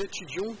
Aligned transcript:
étudions 0.00 0.54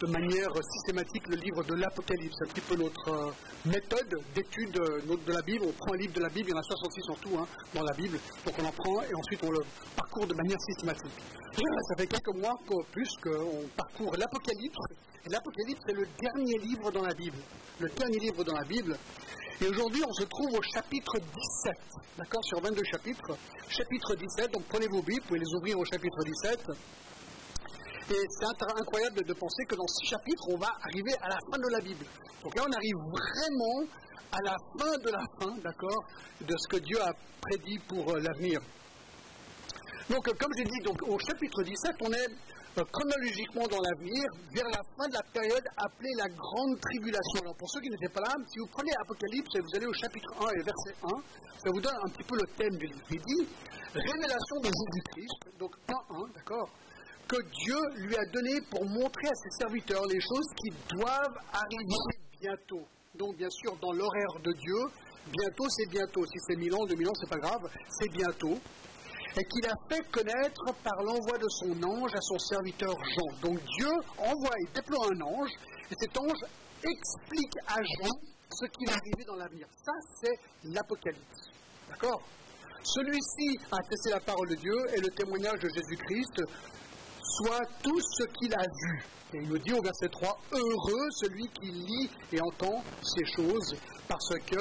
de 0.00 0.06
manière 0.08 0.50
systématique 0.72 1.26
le 1.28 1.36
livre 1.36 1.62
de 1.64 1.74
l'Apocalypse. 1.74 2.34
C'est 2.38 2.44
un 2.44 2.52
petit 2.52 2.60
peu 2.60 2.76
notre 2.76 3.08
euh, 3.08 3.30
méthode 3.66 4.14
d'étude 4.34 4.76
euh, 4.78 5.16
de 5.26 5.32
la 5.32 5.42
Bible. 5.42 5.64
On 5.68 5.72
prend 5.72 5.94
un 5.94 5.96
livre 5.96 6.14
de 6.14 6.20
la 6.20 6.28
Bible, 6.28 6.48
il 6.48 6.52
y 6.52 6.54
en 6.54 6.60
a 6.60 6.62
66 6.62 7.10
en 7.10 7.14
tout 7.14 7.38
hein, 7.38 7.46
dans 7.74 7.82
la 7.82 7.92
Bible, 7.94 8.18
donc 8.44 8.54
on 8.58 8.64
en 8.64 8.72
prend 8.72 9.02
et 9.02 9.14
ensuite 9.14 9.40
on 9.44 9.50
le 9.50 9.60
parcourt 9.96 10.26
de 10.26 10.34
manière 10.34 10.60
systématique. 10.60 11.12
ça 11.54 11.94
fait 11.96 12.06
quelques 12.06 12.36
mois 12.36 12.58
plus 12.90 13.08
qu'on 13.22 13.68
parcourt 13.76 14.16
l'Apocalypse. 14.16 14.78
L'Apocalypse, 15.30 15.80
c'est 15.86 15.94
le 15.94 16.06
dernier 16.20 16.58
livre 16.58 16.90
dans 16.90 17.02
la 17.02 17.14
Bible. 17.14 17.38
Le 17.78 17.88
dernier 17.90 18.18
livre 18.18 18.42
dans 18.42 18.54
la 18.54 18.64
Bible. 18.64 18.98
Et 19.60 19.68
aujourd'hui, 19.68 20.02
on 20.04 20.12
se 20.12 20.24
trouve 20.24 20.52
au 20.58 20.62
chapitre 20.74 21.18
17, 21.18 21.76
d'accord, 22.18 22.44
sur 22.44 22.60
22 22.60 22.82
chapitres. 22.82 23.36
Chapitre 23.68 24.16
17, 24.16 24.50
donc 24.52 24.64
prenez 24.68 24.88
vos 24.88 25.02
Bibles, 25.02 25.20
vous 25.22 25.28
pouvez 25.28 25.38
les 25.38 25.54
ouvrir 25.54 25.78
au 25.78 25.84
chapitre 25.84 26.24
17. 26.24 26.66
Et 28.10 28.26
c'est 28.30 28.46
incroyable 28.80 29.24
de 29.24 29.32
penser 29.32 29.64
que 29.64 29.76
dans 29.76 29.86
six 29.86 30.06
chapitres, 30.06 30.44
on 30.48 30.56
va 30.56 30.68
arriver 30.82 31.14
à 31.22 31.28
la 31.28 31.38
fin 31.50 31.58
de 31.58 31.68
la 31.70 31.80
Bible. 31.80 32.04
Donc 32.42 32.56
là, 32.56 32.64
on 32.66 32.72
arrive 32.72 32.96
vraiment 32.96 33.86
à 34.32 34.38
la 34.42 34.56
fin 34.78 34.98
de 34.98 35.10
la 35.10 35.24
fin, 35.38 35.56
d'accord, 35.62 36.04
de 36.40 36.54
ce 36.56 36.68
que 36.68 36.78
Dieu 36.78 37.00
a 37.00 37.12
prédit 37.40 37.78
pour 37.86 38.10
euh, 38.10 38.18
l'avenir. 38.20 38.60
Donc, 40.10 40.26
euh, 40.26 40.32
comme 40.38 40.50
j'ai 40.56 40.64
dit, 40.64 40.80
donc, 40.84 41.00
au 41.02 41.18
chapitre 41.18 41.62
17, 41.62 41.94
on 42.00 42.12
est 42.12 42.28
euh, 42.78 42.84
chronologiquement 42.90 43.66
dans 43.68 43.80
l'avenir, 43.80 44.24
vers 44.52 44.66
la 44.66 44.82
fin 44.96 45.06
de 45.08 45.14
la 45.14 45.22
période 45.32 45.64
appelée 45.76 46.14
la 46.16 46.28
Grande 46.28 46.80
Tribulation. 46.80 47.40
Alors, 47.42 47.56
pour 47.56 47.70
ceux 47.70 47.80
qui 47.80 47.90
n'étaient 47.90 48.12
pas 48.12 48.22
là, 48.22 48.34
si 48.48 48.58
vous 48.58 48.66
prenez 48.72 48.90
Apocalypse 49.00 49.54
et 49.54 49.60
vous 49.60 49.76
allez 49.76 49.86
au 49.86 49.94
chapitre 49.94 50.28
1 50.40 50.50
et 50.58 50.62
verset 50.62 50.94
1, 51.04 51.08
ça 51.62 51.70
vous 51.70 51.80
donne 51.80 51.96
un 52.02 52.08
petit 52.08 52.24
peu 52.24 52.34
le 52.34 52.46
thème 52.56 52.76
du. 52.76 52.88
Il 53.10 53.20
dit 53.20 53.46
Révélation 53.94 54.56
de 54.58 54.70
Jésus-Christ, 54.72 55.58
donc 55.58 55.76
1-1, 55.86 56.34
d'accord 56.34 56.68
que 57.32 57.42
Dieu 57.64 57.80
lui 58.06 58.14
a 58.14 58.24
donné 58.26 58.60
pour 58.70 58.84
montrer 58.84 59.26
à 59.26 59.34
ses 59.34 59.50
serviteurs 59.58 60.04
les 60.06 60.20
choses 60.20 60.48
qui 60.60 60.70
doivent 60.94 61.38
arriver 61.52 62.12
bientôt. 62.38 62.84
Donc 63.14 63.36
bien 63.36 63.48
sûr, 63.48 63.74
dans 63.80 63.92
l'horaire 63.92 64.36
de 64.44 64.52
Dieu, 64.52 64.80
bientôt 65.32 65.66
c'est 65.70 65.88
bientôt. 65.88 66.26
Si 66.26 66.38
c'est 66.46 66.56
mille 66.56 66.74
ans, 66.74 66.84
deux 66.84 66.96
mille 66.96 67.08
ans, 67.08 67.16
c'est 67.18 67.30
pas 67.30 67.40
grave, 67.40 67.70
c'est 67.88 68.12
bientôt. 68.12 68.58
Et 69.34 69.44
qu'il 69.44 69.66
a 69.66 69.72
fait 69.88 70.02
connaître 70.10 70.64
par 70.84 71.02
l'envoi 71.02 71.38
de 71.38 71.48
son 71.48 71.82
ange 71.82 72.12
à 72.14 72.20
son 72.20 72.38
serviteur 72.38 72.92
Jean. 72.92 73.48
Donc 73.48 73.58
Dieu 73.78 73.92
envoie 74.18 74.54
et 74.60 74.74
déploie 74.74 75.06
un 75.10 75.20
ange, 75.22 75.50
et 75.90 75.94
cet 75.98 76.18
ange 76.18 76.42
explique 76.84 77.56
à 77.66 77.76
Jean 77.80 78.12
ce 78.50 78.66
qui 78.66 78.84
va 78.84 78.92
arriver 78.92 79.24
dans 79.26 79.36
l'avenir. 79.36 79.66
Ça, 79.82 79.92
c'est 80.20 80.38
l'Apocalypse. 80.64 81.48
D'accord? 81.88 82.20
Celui-ci 82.82 83.58
a 83.70 83.78
testé 83.88 84.10
la 84.10 84.20
parole 84.20 84.50
de 84.50 84.56
Dieu 84.56 84.76
et 84.94 85.00
le 85.00 85.08
témoignage 85.08 85.60
de 85.60 85.68
Jésus-Christ 85.68 86.42
soit 87.36 87.60
tout 87.82 88.00
ce 88.00 88.24
qu'il 88.38 88.54
a 88.54 88.62
vu. 88.62 89.04
Et 89.34 89.38
il 89.38 89.48
nous 89.48 89.58
dit 89.58 89.72
au 89.72 89.82
verset 89.82 90.08
3, 90.08 90.38
heureux 90.52 91.08
celui 91.10 91.48
qui 91.48 91.70
lit 91.70 92.10
et 92.32 92.40
entend 92.40 92.82
ces 93.02 93.24
choses, 93.24 93.74
parce 94.06 94.28
que, 94.46 94.60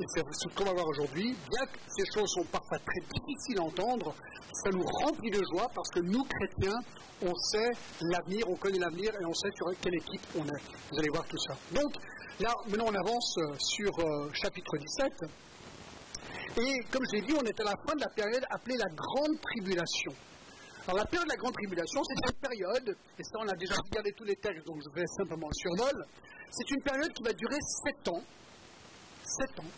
et 0.00 0.04
c'est 0.08 0.24
ce 0.32 0.48
qu'on 0.54 0.64
va 0.64 0.72
voir 0.72 0.86
aujourd'hui, 0.88 1.36
bien 1.50 1.66
que 1.66 1.78
ces 1.88 2.04
choses 2.14 2.30
sont 2.30 2.44
parfois 2.44 2.78
très 2.78 3.00
difficiles 3.00 3.58
à 3.58 3.62
entendre, 3.62 4.14
ça 4.64 4.70
nous 4.70 4.84
remplit 4.84 5.30
de 5.30 5.42
joie 5.52 5.68
parce 5.74 5.90
que 5.90 6.00
nous, 6.00 6.24
chrétiens, 6.24 6.78
on 7.22 7.34
sait 7.34 7.70
l'avenir, 8.00 8.48
on 8.48 8.56
connaît 8.56 8.78
l'avenir 8.78 9.12
et 9.20 9.24
on 9.24 9.34
sait 9.34 9.50
sur 9.54 9.66
quelle 9.80 9.96
équipe 9.96 10.22
on 10.38 10.44
est. 10.44 10.62
Vous 10.90 10.98
allez 10.98 11.10
voir 11.10 11.26
tout 11.26 11.38
ça. 11.38 11.54
Donc, 11.72 11.92
là, 12.40 12.54
maintenant, 12.68 12.86
on 12.88 12.94
avance 12.94 13.36
euh, 13.38 13.54
sur 13.58 13.98
euh, 13.98 14.30
chapitre 14.32 14.78
17. 14.78 15.12
Et 16.58 16.80
comme 16.90 17.04
j'ai 17.12 17.20
dit, 17.20 17.34
on 17.34 17.44
est 17.44 17.60
à 17.60 17.64
la 17.64 17.76
fin 17.86 17.94
de 17.96 18.00
la 18.00 18.08
période 18.08 18.44
appelée 18.50 18.76
la 18.78 18.88
Grande 18.94 19.38
Tribulation. 19.42 20.12
Alors, 20.86 20.98
la 20.98 21.06
période 21.06 21.26
de 21.26 21.32
la 21.32 21.36
Grande 21.36 21.54
Tribulation, 21.54 22.00
c'est 22.04 22.30
une 22.30 22.38
période, 22.38 22.96
et 23.18 23.24
ça 23.24 23.38
on 23.42 23.48
a 23.48 23.56
déjà 23.56 23.74
regardé 23.74 24.12
tous 24.12 24.22
les 24.22 24.36
textes, 24.36 24.64
donc 24.66 24.78
je 24.86 24.90
vais 24.94 25.06
simplement 25.18 25.48
le 25.48 25.58
survol, 25.58 26.06
c'est 26.48 26.70
une 26.70 26.82
période 26.82 27.12
qui 27.12 27.22
va 27.24 27.32
durer 27.32 27.58
sept 27.82 28.08
ans, 28.08 28.22
sept 29.24 29.58
ans, 29.58 29.70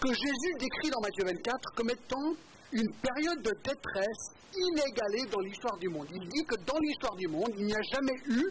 que 0.00 0.08
Jésus 0.08 0.52
décrit 0.58 0.90
dans 0.90 1.00
Matthieu 1.00 1.24
24 1.24 1.60
comme 1.76 1.90
étant 1.90 2.34
une 2.72 2.90
période 2.98 3.42
de 3.42 3.54
détresse 3.62 4.34
inégalée 4.50 5.30
dans 5.30 5.40
l'histoire 5.40 5.78
du 5.78 5.88
monde. 5.88 6.08
Il 6.10 6.26
dit 6.28 6.44
que 6.44 6.56
dans 6.66 6.78
l'histoire 6.80 7.14
du 7.14 7.28
monde, 7.28 7.50
il 7.56 7.66
n'y 7.66 7.74
a 7.74 7.82
jamais 7.94 8.18
eu 8.26 8.42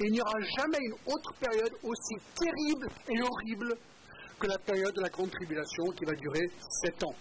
et 0.00 0.04
il 0.04 0.12
n'y 0.12 0.20
aura 0.20 0.40
jamais 0.58 0.78
une 0.78 0.94
autre 1.06 1.32
période 1.40 1.72
aussi 1.84 2.16
terrible 2.36 2.86
et 3.08 3.22
horrible 3.22 3.78
que 4.38 4.46
la 4.46 4.58
période 4.58 4.94
de 4.94 5.00
la 5.00 5.08
Grande 5.08 5.30
Tribulation 5.30 5.84
qui 5.96 6.04
va 6.04 6.12
durer 6.12 6.50
sept 6.82 7.02
ans. 7.02 7.14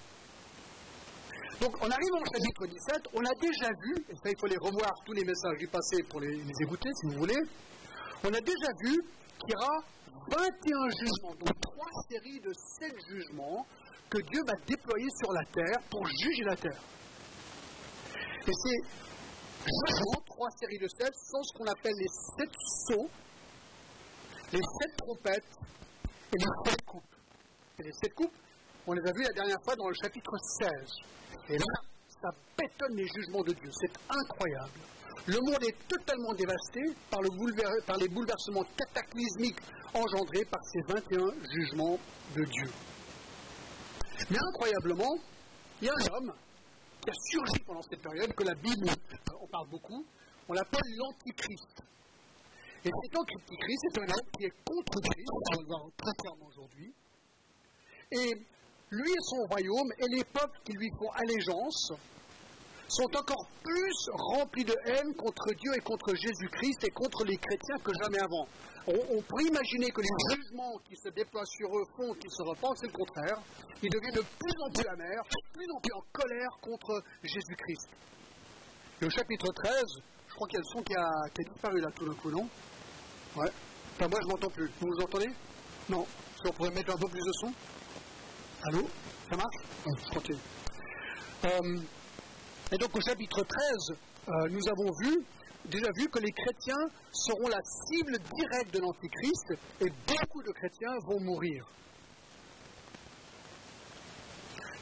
Donc 1.61 1.75
on 1.81 1.89
arrive 1.89 2.13
au 2.13 2.23
chapitre 2.25 2.67
17, 2.67 3.07
on 3.15 3.25
a 3.25 3.33
déjà 3.41 3.69
vu, 3.81 3.95
et 4.09 4.15
ça 4.15 4.29
il 4.29 4.37
faut 4.39 4.45
les 4.45 4.57
revoir 4.57 4.93
tous 5.03 5.13
les 5.13 5.25
messages 5.25 5.57
du 5.57 5.67
passé 5.67 6.03
pour 6.03 6.19
les, 6.19 6.37
écouter 6.61 6.89
si 7.01 7.07
vous 7.07 7.17
voulez, 7.17 7.41
on 8.23 8.27
a 8.27 8.39
déjà 8.41 8.69
vu 8.83 8.93
qu'il 9.39 9.49
y 9.49 9.55
aura 9.55 9.79
21 10.29 10.89
jugements, 11.01 11.33
donc 11.33 11.59
trois 11.61 11.91
séries 12.09 12.39
de 12.41 12.53
7 12.79 12.93
jugements 13.09 13.65
que 14.07 14.19
Dieu 14.19 14.41
va 14.45 14.53
déployer 14.67 15.07
sur 15.17 15.33
la 15.33 15.43
terre 15.45 15.81
pour 15.89 16.05
juger 16.05 16.43
la 16.43 16.55
terre. 16.55 16.81
Et 18.47 18.53
ces 18.53 18.77
jugements, 19.65 20.21
trois 20.27 20.49
séries 20.59 20.79
de 20.79 20.87
7, 20.87 21.11
sont 21.15 21.43
ce 21.43 21.57
qu'on 21.57 21.65
appelle 21.65 21.95
les 21.97 22.13
sept 22.37 22.53
sceaux, 22.85 23.09
les 24.53 24.61
sept 24.61 24.97
trompettes 24.97 25.57
et 26.33 26.37
les 26.37 26.69
sept 26.69 26.81
coupes. 26.85 27.15
Et 27.79 27.83
les 27.83 27.93
sept 27.93 28.13
coupes, 28.13 28.35
on 28.87 28.93
les 28.93 29.01
a 29.01 29.11
vus 29.11 29.23
la 29.23 29.33
dernière 29.33 29.61
fois 29.63 29.75
dans 29.75 29.89
le 29.89 29.95
chapitre 30.01 30.31
16. 30.59 30.71
Et 31.49 31.57
là, 31.57 31.65
ça 32.21 32.29
bétonne 32.57 32.95
les 32.95 33.07
jugements 33.07 33.43
de 33.43 33.51
Dieu. 33.51 33.69
C'est 33.71 33.91
incroyable. 34.09 34.79
Le 35.27 35.39
monde 35.41 35.61
est 35.61 35.87
totalement 35.89 36.33
dévasté 36.33 36.79
par, 37.11 37.21
les 37.21 38.07
bouleversements 38.07 38.63
cataclysmiques 38.77 39.59
engendrés 39.93 40.45
par 40.45 40.63
ces 40.63 40.79
21 40.87 41.33
jugements 41.51 41.99
de 42.33 42.43
Dieu. 42.45 42.71
Mais 44.31 44.37
incroyablement, 44.39 45.17
il 45.81 45.87
y 45.87 45.89
a 45.89 45.93
un 45.93 46.15
homme 46.15 46.33
qui 47.01 47.09
a 47.09 47.13
surgi 47.13 47.59
pendant 47.65 47.81
cette 47.81 48.01
période, 48.01 48.33
que 48.33 48.43
la 48.43 48.55
Bible 48.55 48.89
en 48.89 49.47
parle 49.47 49.69
beaucoup, 49.69 50.05
on 50.47 50.53
l'appelle 50.53 50.95
l'Antichrist. 50.95 51.83
Et 52.85 52.89
cet 53.03 53.17
Antichrist, 53.17 53.83
c'est 53.91 53.99
un 53.99 54.09
homme 54.09 54.29
qui 54.37 54.45
est 54.45 54.53
contre 54.63 55.01
Christ, 55.01 55.27
on 55.33 55.55
va 55.55 55.61
le 55.61 55.67
voir 55.67 55.81
très 55.97 56.13
clairement 56.13 56.47
aujourd'hui. 56.47 56.93
Et 58.11 58.47
lui 58.91 59.09
et 59.09 59.23
son 59.23 59.43
royaume 59.45 59.91
et 59.99 60.07
les 60.07 60.23
peuples 60.23 60.59
qui 60.63 60.73
lui 60.73 60.89
font 60.97 61.09
allégeance 61.11 61.91
sont 62.87 63.17
encore 63.17 63.45
plus 63.63 64.09
remplis 64.13 64.63
de 64.63 64.75
haine 64.85 65.13
contre 65.15 65.51
Dieu 65.53 65.71
et 65.75 65.81
contre 65.81 66.15
Jésus-Christ 66.15 66.83
et 66.85 66.91
contre 66.91 67.25
les 67.25 67.37
chrétiens 67.37 67.77
que 67.83 67.91
jamais 68.01 68.19
avant. 68.19 68.47
On, 68.87 69.21
pourrait 69.21 69.43
imaginer 69.43 69.91
que 69.91 69.99
les 69.99 70.07
jugements 70.31 70.79
qui 70.87 70.95
se 70.95 71.09
déploient 71.09 71.45
sur 71.45 71.67
eux 71.77 71.83
font 71.97 72.13
qu'ils 72.13 72.31
se 72.31 72.41
repentent, 72.41 72.77
c'est 72.77 72.87
le 72.87 72.93
contraire. 72.93 73.37
Ils 73.83 73.89
deviennent 73.89 74.15
de 74.15 74.23
plus 74.39 74.61
en 74.65 74.69
plus 74.71 74.87
amers, 74.87 75.23
de 75.23 75.53
plus 75.53 75.67
en 75.75 75.79
plus 75.81 75.93
en 75.93 76.03
colère 76.13 76.57
contre 76.61 77.03
Jésus-Christ. 77.21 77.89
Et 79.01 79.05
au 79.05 79.09
chapitre 79.09 79.51
13, 79.51 79.83
je 80.29 80.33
crois 80.35 80.47
qu'il 80.47 80.57
y 80.57 80.61
a 80.61 80.63
le 80.63 80.71
son 80.71 80.81
qui 80.83 80.95
a, 80.95 81.09
disparu 81.51 81.81
là 81.81 81.89
tout 81.93 82.05
d'un 82.05 82.15
coup, 82.15 82.31
non? 82.31 82.47
Ouais. 83.35 83.51
Enfin, 83.95 84.07
moi 84.07 84.19
je 84.23 84.27
m'entends 84.29 84.49
plus. 84.49 84.71
Vous 84.79 84.87
vous 84.87 85.03
entendez? 85.03 85.29
Non. 85.89 86.03
Est-ce 86.03 86.43
qu'on 86.43 86.53
pourrait 86.53 86.71
mettre 86.71 86.93
un 86.93 86.97
peu 86.97 87.09
plus 87.09 87.25
de 87.25 87.33
son? 87.33 87.51
Allô? 88.63 88.87
Ça 89.29 89.37
marche? 89.37 89.55
Je 89.85 90.13
continue. 90.13 90.39
Euh, 91.45 91.79
et 92.71 92.77
donc 92.77 92.95
au 92.95 93.01
chapitre 93.01 93.43
13, 93.43 93.97
euh, 94.27 94.49
nous 94.49 94.67
avons 94.67 94.91
vu, 94.99 95.23
déjà 95.65 95.87
vu 95.95 96.09
que 96.09 96.19
les 96.19 96.31
chrétiens 96.31 96.89
seront 97.11 97.47
la 97.47 97.59
cible 97.63 98.17
directe 98.35 98.73
de 98.73 98.79
l'Antichrist 98.79 99.53
et 99.81 99.89
beaucoup 100.07 100.41
de 100.41 100.51
chrétiens 100.51 100.97
vont 101.05 101.19
mourir. 101.19 101.65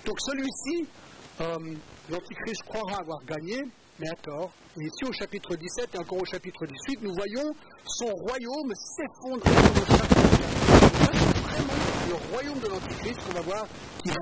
Donc 0.05 0.19
celui-ci, 0.21 0.87
euh, 1.41 1.75
l'Antichrist 2.09 2.63
croira 2.63 2.99
avoir 2.99 3.23
gagné, 3.25 3.61
mais 3.99 4.07
à 4.09 4.15
tort. 4.21 4.51
Et 4.77 4.85
ici 4.85 5.05
au 5.05 5.11
chapitre 5.11 5.55
17 5.55 5.95
et 5.95 5.97
encore 5.97 6.21
au 6.21 6.25
chapitre 6.25 6.65
18, 6.65 7.01
nous 7.01 7.13
voyons 7.13 7.53
son 7.85 8.07
royaume 8.07 8.71
s'effondrer 8.73 10.14
le 11.57 12.15
royaume 12.31 12.59
de 12.59 12.67
l'Antichrist 12.67 13.19
qu'on 13.25 13.33
va 13.33 13.41
voir 13.41 13.67
qui 14.03 14.09
va 14.09 14.15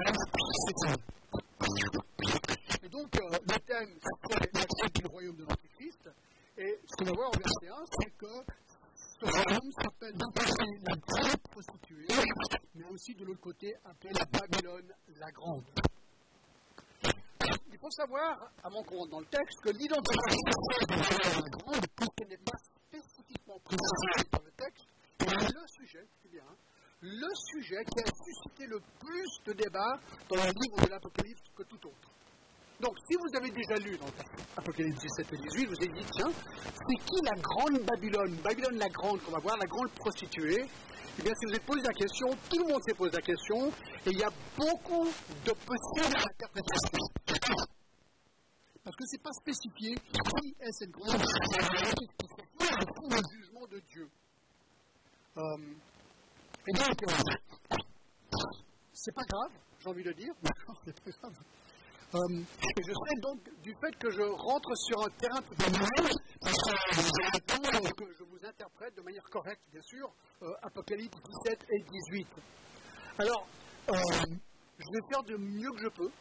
Et 2.83 2.89
donc, 2.89 3.15
euh, 3.15 3.37
le 3.41 3.59
thème, 3.59 3.97
c'est 4.29 4.53
la 4.53 4.61
chute 4.61 4.95
du 4.95 5.05
royaume 5.07 5.35
de 5.37 5.43
l'Antichrist? 5.43 6.09
Et 6.57 6.79
ce 6.85 6.95
qu'on 6.97 7.05
va 7.05 7.15
voir 7.15 7.29
en 7.29 7.37
verset 7.37 7.67
1, 7.69 7.85
c'est 7.99 8.11
que 8.17 8.33
ce 8.95 9.25
royaume 9.25 9.71
s'appelle 9.81 10.15
la 10.15 10.95
grande 10.95 11.37
prostituée, 11.49 12.07
mais 12.75 12.85
aussi 12.91 13.15
de 13.15 13.25
l'autre 13.25 13.41
côté 13.41 13.73
appelé 13.85 14.13
la 14.13 14.25
Babylone 14.25 14.93
la 15.19 15.31
grande. 15.31 15.63
Il 17.71 17.77
faut 17.79 17.89
savoir, 17.89 18.51
avant 18.63 18.83
qu'on 18.83 18.97
rentre 18.99 19.11
dans 19.11 19.19
le 19.19 19.25
texte, 19.25 19.59
que 19.61 19.69
l'identité 19.69 20.35
de 20.87 21.41
la 21.41 21.49
grande, 21.49 21.87
puisqu'elle 21.95 22.29
n'est 22.29 22.37
pas 22.37 22.57
spécifiquement 22.57 23.59
précisée 23.63 24.29
dans 24.31 24.43
le 24.43 24.51
texte, 24.51 24.85
est 25.19 25.53
le 25.53 25.67
sujet, 25.67 26.07
c'est 26.21 26.31
bien, 26.31 26.45
le 27.03 27.27
sujet 27.35 27.83
qui 27.83 27.99
a 27.99 28.07
suscité 28.07 28.65
le 28.67 28.79
plus 28.99 29.29
de 29.45 29.53
débats 29.53 29.99
dans 30.29 30.37
le 30.37 30.51
livre 30.55 30.85
de 30.85 30.89
l'Apocalypse 30.89 31.43
que 31.55 31.63
tout 31.63 31.87
autre. 31.87 32.09
Donc, 32.79 32.95
si 33.09 33.15
vous 33.15 33.37
avez 33.37 33.51
déjà 33.51 33.75
lu 33.75 33.97
dans 33.97 34.07
Apocalypse 34.57 34.99
17 34.99 35.33
et 35.33 35.37
18, 35.37 35.65
vous 35.67 35.75
avez 35.83 36.01
dit, 36.01 36.07
tiens, 36.15 36.31
c'est 36.63 37.05
qui 37.05 37.19
la 37.23 37.41
grande 37.41 37.85
Babylone? 37.85 38.35
Babylone 38.41 38.77
la 38.77 38.89
grande 38.89 39.21
qu'on 39.21 39.31
va 39.31 39.39
voir, 39.39 39.57
la 39.57 39.67
grande 39.67 39.91
prostituée 39.91 40.65
eh 41.19 41.21
bien, 41.21 41.31
si 41.39 41.45
vous 41.45 41.53
êtes 41.53 41.65
posé 41.65 41.81
la 41.81 41.93
question, 41.93 42.27
tout 42.49 42.57
le 42.57 42.73
monde 42.73 42.81
s'est 42.87 42.95
posé 42.95 43.11
la 43.11 43.21
question, 43.21 43.67
et 43.67 44.09
il 44.09 44.17
y 44.17 44.23
a 44.23 44.31
beaucoup 44.57 45.05
de 45.45 45.51
possibles 45.51 46.17
interprétations. 46.17 47.05
Parce 48.83 48.95
que 48.95 49.05
ce 49.05 49.15
n'est 49.15 49.21
pas 49.21 49.33
spécifié 49.33 49.95
qui 49.95 50.55
est 50.59 50.71
cette 50.71 50.89
grande 50.89 51.21
prostituée 51.21 51.93
qui 51.93 52.27
fait 52.27 52.65
le 53.09 53.21
jugement 53.31 53.67
de 53.67 53.79
Dieu. 53.91 54.09
Euh, 55.37 55.57
et 56.67 56.71
donc, 56.71 57.03
euh, 57.03 57.77
c'est 58.93 59.13
pas 59.13 59.23
grave, 59.23 59.51
j'ai 59.79 59.89
envie 59.89 60.03
de 60.03 60.13
dire. 60.13 60.33
c'est 60.85 61.17
grave. 61.19 61.33
Euh, 62.15 62.39
et 62.39 62.81
je 62.87 62.93
sais 62.93 63.21
donc 63.21 63.39
du 63.63 63.73
fait 63.81 63.91
que 63.97 64.11
je 64.11 64.21
rentre 64.21 64.75
sur 64.77 65.01
un 65.01 65.09
terrain 65.19 65.41
tout 65.41 65.53
à 65.53 65.69
parce 66.39 66.57
que, 67.89 68.03
que 68.03 68.13
je 68.19 68.23
vous 68.23 68.45
interprète 68.45 68.95
de 68.95 69.01
manière 69.01 69.23
correcte, 69.31 69.61
bien 69.71 69.81
sûr, 69.81 70.13
euh, 70.43 70.51
Apocalypse 70.61 71.17
17 71.45 71.65
et 71.71 71.83
18. 72.11 72.27
Alors, 73.17 73.47
euh, 73.89 73.93
je 74.77 74.85
vais 74.93 75.01
faire 75.09 75.23
du 75.23 75.37
mieux 75.37 75.71
que 75.71 75.81
je 75.81 75.89
peux. 75.89 76.11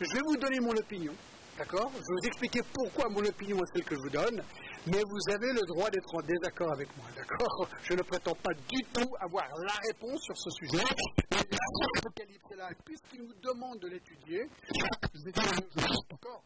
Je 0.00 0.10
vais 0.14 0.22
vous 0.24 0.36
donner 0.36 0.60
mon 0.60 0.72
opinion, 0.72 1.12
d'accord 1.58 1.90
Je 1.92 1.98
vais 1.98 2.04
vous 2.08 2.26
expliquer 2.26 2.60
pourquoi 2.72 3.08
mon 3.08 3.24
opinion 3.24 3.56
est 3.58 3.72
celle 3.72 3.84
que 3.84 3.94
je 3.94 4.00
vous 4.00 4.10
donne, 4.10 4.42
mais 4.86 5.00
vous 5.02 5.34
avez 5.34 5.52
le 5.52 5.60
droit 5.66 5.90
d'être 5.90 6.14
en 6.14 6.20
désaccord 6.22 6.72
avec 6.72 6.88
moi, 6.96 7.06
d'accord 7.14 7.68
Je 7.82 7.94
ne 7.94 8.02
prétends 8.02 8.34
pas 8.34 8.54
du 8.68 8.82
tout 8.92 9.08
avoir 9.20 9.44
la 9.58 9.74
réponse 9.88 10.20
sur 10.22 10.36
ce 10.36 10.50
sujet. 10.50 10.84
L'Apocalypse 11.30 12.50
est 12.52 12.56
là, 12.56 12.70
puisqu'il 12.84 13.22
nous 13.22 13.34
demande 13.42 13.78
de 13.80 13.88
l'étudier, 13.88 14.48
je 15.14 15.24
vais 15.24 15.32
dire 15.32 15.44
d'accord 16.10 16.42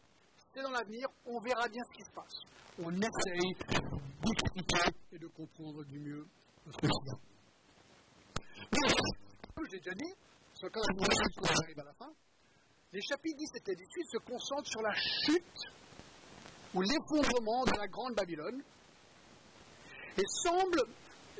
C'est 0.53 0.61
dans 0.61 0.71
l'avenir, 0.71 1.07
on 1.25 1.39
verra 1.39 1.67
bien 1.67 1.83
ce 1.91 1.97
qui 1.97 2.03
se 2.03 2.11
passe. 2.11 2.41
On 2.81 2.91
essaye 2.91 3.55
d'expliquer 4.23 4.91
et 5.11 5.17
de 5.17 5.27
comprendre 5.27 5.83
du 5.85 5.99
mieux 5.99 6.25
ce 6.71 6.77
qu'il 6.77 6.89
y 6.89 7.09
a. 7.09 7.15
Comme 9.55 9.65
j'ai 9.69 9.79
déjà 9.79 9.93
dit, 9.93 10.13
c'est 10.53 10.69
quand 10.71 10.81
on 10.97 11.03
arrive 11.03 11.79
à 11.79 11.83
la 11.83 11.93
fin, 11.93 12.09
les 12.91 13.01
chapitres 13.01 13.37
17 13.37 13.69
et 13.69 13.75
18 13.75 14.07
se 14.11 14.17
concentrent 14.17 14.69
sur 14.69 14.81
la 14.81 14.93
chute 14.95 15.43
ou 16.73 16.81
l'effondrement 16.81 17.63
de 17.65 17.77
la 17.77 17.87
Grande 17.87 18.15
Babylone, 18.15 18.61
et 20.17 20.25
semble 20.43 20.81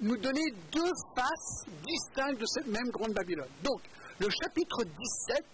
nous 0.01 0.17
donner 0.17 0.51
deux 0.71 0.91
faces 1.15 1.65
distinctes 1.85 2.39
de 2.39 2.45
cette 2.45 2.67
même 2.67 2.89
Grande 2.89 3.13
Babylone. 3.13 3.49
Donc, 3.63 3.81
le 4.19 4.29
chapitre 4.29 4.83
17 4.83 5.45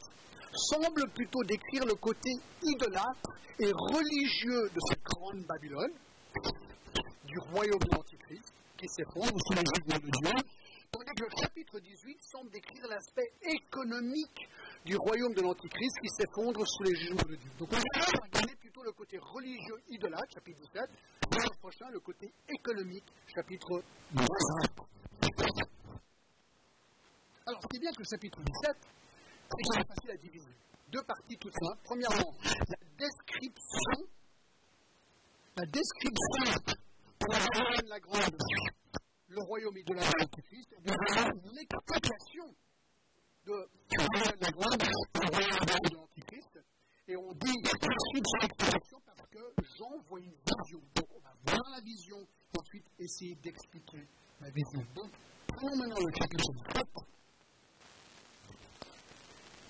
semble 0.53 1.09
plutôt 1.09 1.43
décrire 1.43 1.85
le 1.85 1.95
côté 1.95 2.31
idolâtre 2.61 3.29
et 3.59 3.71
religieux 3.71 4.69
de 4.73 4.79
cette 4.89 5.03
Grande 5.03 5.43
Babylone, 5.45 5.91
du 7.25 7.39
royaume 7.39 7.79
de 7.79 7.95
l'Antichrist, 7.95 8.53
qui 8.77 8.87
s'effondre 8.87 9.37
sous 9.47 9.55
jugement 9.55 9.99
de 9.99 10.11
Dieu, 10.11 10.31
que 11.03 11.23
le 11.23 11.29
chapitre 11.41 11.79
18 11.79 12.17
semble 12.21 12.49
décrire 12.51 12.87
l'aspect 12.87 13.31
économique 13.41 14.47
du 14.85 14.95
royaume 14.95 15.33
de 15.33 15.41
l'Antichrist 15.41 15.99
qui 16.01 16.09
s'effondre 16.09 16.65
sous 16.67 16.83
les 16.83 16.95
jugements 16.95 17.27
de 17.27 17.35
Dieu. 17.35 17.51
Donc 17.57 17.69
on 17.71 17.75
va 17.75 17.81
regarder 18.23 18.55
plutôt 18.55 18.83
le 18.83 18.91
côté 18.91 19.17
religieux 19.17 19.81
idolâtre, 19.89 20.33
chapitre 20.33 20.59
17, 20.61 20.83
et 20.83 21.35
le 21.35 21.59
prochain, 21.59 21.89
le 21.91 21.99
côté 21.99 22.31
économique, 22.47 23.05
chapitre 23.33 23.83
18. 24.11 24.25
Alors, 27.47 27.61
ce 27.61 27.67
qui 27.67 27.77
est 27.77 27.79
bien 27.79 27.91
que 27.91 27.99
le 27.99 28.05
chapitre 28.09 28.39
17, 28.41 28.75
c'est 29.49 29.87
facile 29.87 30.11
à 30.11 30.17
diviser. 30.17 30.51
Deux 30.91 31.03
parties 31.03 31.37
toutes 31.37 31.53
simples. 31.53 31.79
Premièrement, 31.83 32.33
la 32.43 32.77
description, 32.97 34.07
la 35.57 35.65
description 35.65 36.75
de 37.19 37.89
la 37.89 37.99
grande, 37.99 38.37
le 39.27 39.41
royaume 39.41 39.77
idolâtre 39.77 40.11
de 40.11 40.19
l'Antichrist, 40.21 40.71
et 40.73 40.77
l'explication 41.53 42.55
de 43.45 43.67
la 44.41 44.49
royaume 44.55 44.77
de 44.77 45.95
l'Antichrist, 45.95 46.59
et 47.07 47.15
on 47.15 47.31
dit 47.33 47.53
l'explication 47.63 48.99
parce 49.05 49.29
que 49.29 49.39
Jean 49.77 49.97
voit 50.07 50.19
une 50.19 50.33
vision. 50.33 50.81
Donc 50.95 51.05
on 51.15 51.19
va 51.19 51.33
voir 51.45 51.69
la 51.71 51.81
vision 51.81 52.17
ensuite 52.57 52.85
essayer 52.99 53.35
d'expliquer 53.35 54.07
la 54.41 54.49
vision. 54.49 54.83
Donc 54.95 55.11
prenons 55.47 55.75
maintenant 55.75 55.99
le 55.99 56.11
chapitre 56.17 56.51
7 56.73 56.83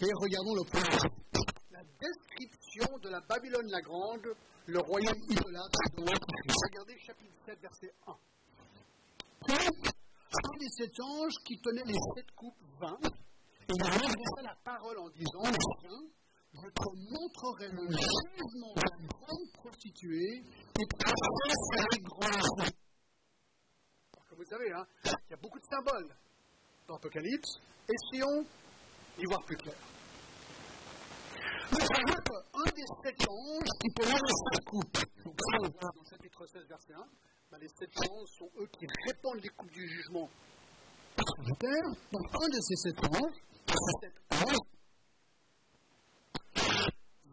et 0.01 0.11
regardons 0.13 0.55
le 0.55 0.63
premier. 0.63 0.97
La 1.71 1.83
description 1.99 2.97
de 2.99 3.09
la 3.09 3.21
Babylone 3.21 3.67
la 3.69 3.81
Grande, 3.81 4.35
le 4.67 4.79
royaume 4.79 5.21
idolâtre 5.29 5.79
de 5.95 6.01
l'Antichrist. 6.01 6.57
Regardez 6.71 6.97
chapitre 6.99 7.33
7, 7.45 7.59
verset 7.61 7.93
1. 8.07 8.15
Un 9.53 10.57
des 10.59 10.69
sept 10.69 10.99
anges 10.99 11.35
qui 11.45 11.59
tenait 11.59 11.83
les 11.85 11.99
sept 12.15 12.31
coupes 12.35 12.63
vint, 12.79 12.99
et 13.03 13.73
il 13.73 13.83
a 13.83 14.41
la 14.41 14.55
parole 14.63 14.97
en 14.99 15.09
disant, 15.09 15.43
je 16.53 16.69
te 16.69 16.89
montrerai 17.11 17.67
le 17.69 17.87
jugement 17.87 18.73
de 18.75 19.07
grande 19.07 19.51
prostituée 19.53 20.43
et 20.79 20.85
sur 20.85 21.85
les 21.91 21.99
grands 22.01 22.65
vous 24.37 24.43
savez, 24.43 24.71
hein, 24.73 24.85
il 25.05 25.31
y 25.31 25.33
a 25.33 25.37
beaucoup 25.37 25.59
de 25.59 25.65
symboles 25.65 26.13
dans 26.87 26.95
l'Apocalypse. 26.95 27.57
Essayons 27.87 28.45
d'y 29.17 29.25
voir 29.25 29.41
plus 29.45 29.55
clair. 29.55 29.75
Nous 31.71 31.79
savons 31.79 32.21
qu'un 32.21 32.71
des 32.75 32.85
sept 33.03 33.29
anges 33.29 33.73
qui 33.79 33.89
peut 33.95 34.05
la 34.05 34.59
coupe, 34.65 34.97
donc 35.23 35.39
ça 35.39 35.57
on 35.57 35.69
voit 35.69 35.91
dans 35.95 36.01
le 36.03 36.09
chapitre 36.09 36.45
16, 36.45 36.67
verset 36.67 36.93
1, 36.93 36.97
les 37.59 37.67
sept 37.69 37.89
anges 38.09 38.29
sont 38.37 38.49
eux 38.59 38.67
qui 38.67 38.85
répandent 39.07 39.41
les 39.41 39.49
coupes 39.49 39.71
du 39.71 39.87
jugement 39.87 40.29
la 41.17 41.55
terre. 41.57 41.89
Donc 42.11 42.23
un 42.33 42.49
de 42.49 42.61
ces 42.61 42.75
sept 42.75 42.95
ces 42.95 43.83
sept 44.01 44.15
anges, 44.31 44.59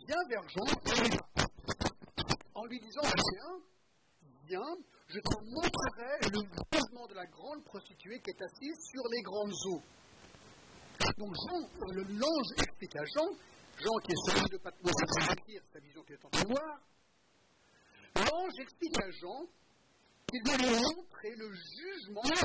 vient 0.07 0.25
vers 0.29 0.49
Jean 0.49 0.67
en 2.55 2.65
lui 2.67 2.79
disant 2.81 3.03
Viens, 3.03 3.61
viens, 4.47 4.77
je 5.09 5.19
te 5.19 5.37
montrerai 5.51 6.31
le 6.31 6.41
jugement 6.73 7.07
de 7.09 7.15
la 7.15 7.27
grande 7.27 7.65
prostituée 7.65 8.21
qui 8.21 8.31
est 8.31 8.43
assise 8.43 8.79
sur 8.91 9.03
les 9.11 9.23
grandes 9.23 9.55
eaux. 9.67 9.83
Donc 11.19 11.35
Jean, 11.35 11.61
l'ange 11.91 12.53
explique 12.59 12.97
à 12.97 13.05
Jean, 13.17 13.29
Jean 13.79 13.97
qui 14.05 14.13
est 14.13 14.31
celui 14.31 14.49
de 14.51 14.59
Patmos 14.59 14.93
sa 15.73 15.81
vision 15.81 16.03
qu'il 16.05 16.15
est 16.15 16.25
en 16.25 16.31
train 16.31 16.43
de 16.43 16.49
voir, 16.49 16.81
l'ange 18.15 18.53
explique 18.61 19.01
à 19.01 19.11
Jean 19.11 19.49
qu'il 20.33 20.43
doit 20.45 20.57
lui 20.57 20.65
montrer 20.65 21.35
le 21.37 21.53
jugement 21.53 22.23
de 22.23 22.31
la 22.31 22.41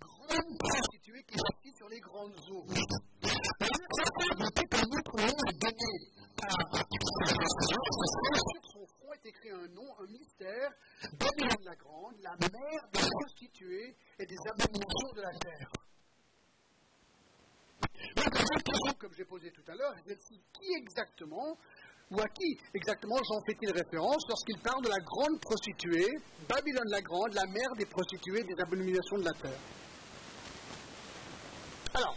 grande 0.00 0.58
prostituée 0.58 1.22
qui 1.24 1.34
est 1.34 1.42
assise 1.52 1.76
sur 1.76 1.88
les 1.90 2.00
grandes 2.00 2.34
eaux. 2.50 2.64
Sur 2.70 2.86
son 8.72 8.86
front 8.86 9.12
est 9.12 9.26
écrit 9.26 9.50
un 9.50 9.68
nom, 9.68 9.88
un 10.00 10.06
mystère, 10.06 10.72
Babylone 11.18 11.64
la 11.64 11.76
Grande, 11.76 12.16
la 12.22 12.30
mère 12.40 12.88
des 12.94 13.08
prostituées 13.20 13.94
et 14.18 14.24
des 14.24 14.38
abominations 14.48 15.12
de 15.14 15.20
la 15.20 15.38
terre. 15.38 15.70
Donc, 18.16 18.34
la 18.34 18.62
question, 18.62 18.94
comme 18.98 19.12
j'ai 19.14 19.24
posé 19.24 19.50
tout 19.50 19.64
à 19.68 19.74
l'heure, 19.74 19.94
est 19.98 20.08
celle-ci 20.08 20.40
qui 20.52 20.72
exactement, 20.76 21.58
ou 22.10 22.20
à 22.20 22.28
qui 22.28 22.58
exactement 22.74 23.16
Jean 23.16 23.40
fait-il 23.46 23.70
référence 23.70 24.22
lorsqu'il 24.28 24.58
parle 24.58 24.82
de 24.82 24.88
la 24.88 24.98
grande 24.98 25.40
prostituée, 25.40 26.18
Babylone 26.48 26.90
la 26.90 27.00
Grande, 27.00 27.34
la 27.34 27.46
mère 27.46 27.74
des 27.78 27.86
prostituées 27.86 28.42
des 28.42 28.60
abominations 28.60 29.18
de 29.18 29.24
la 29.24 29.32
terre 29.32 29.60
Alors, 31.94 32.16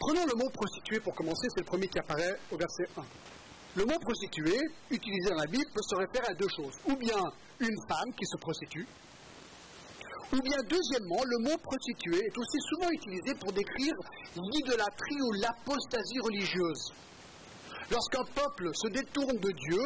Prenons 0.00 0.24
le 0.24 0.34
mot 0.34 0.48
prostituée 0.48 0.98
pour 1.00 1.14
commencer, 1.14 1.46
c'est 1.54 1.60
le 1.60 1.66
premier 1.66 1.86
qui 1.86 1.98
apparaît 1.98 2.34
au 2.50 2.56
verset 2.56 2.88
1. 2.96 3.02
Le 3.76 3.84
mot 3.84 3.98
prostituée, 4.00 4.58
utilisé 4.90 5.28
dans 5.28 5.36
la 5.36 5.46
Bible, 5.46 5.70
peut 5.74 5.82
se 5.82 5.94
référer 5.94 6.26
à 6.26 6.34
deux 6.34 6.48
choses. 6.48 6.72
Ou 6.88 6.96
bien 6.96 7.20
une 7.60 7.76
femme 7.86 8.10
qui 8.16 8.24
se 8.24 8.38
prostitue, 8.38 8.86
ou 10.32 10.40
bien 10.40 10.56
deuxièmement, 10.70 11.22
le 11.22 11.50
mot 11.50 11.58
prostituée 11.58 12.24
est 12.24 12.38
aussi 12.38 12.58
souvent 12.70 12.90
utilisé 12.90 13.34
pour 13.34 13.52
décrire 13.52 13.92
l'idolâtrie 14.36 15.20
ou 15.20 15.32
l'apostasie 15.32 16.20
religieuse. 16.20 16.92
Lorsqu'un 17.90 18.24
peuple 18.34 18.70
se 18.74 18.88
détourne 18.88 19.38
de 19.38 19.50
Dieu, 19.50 19.82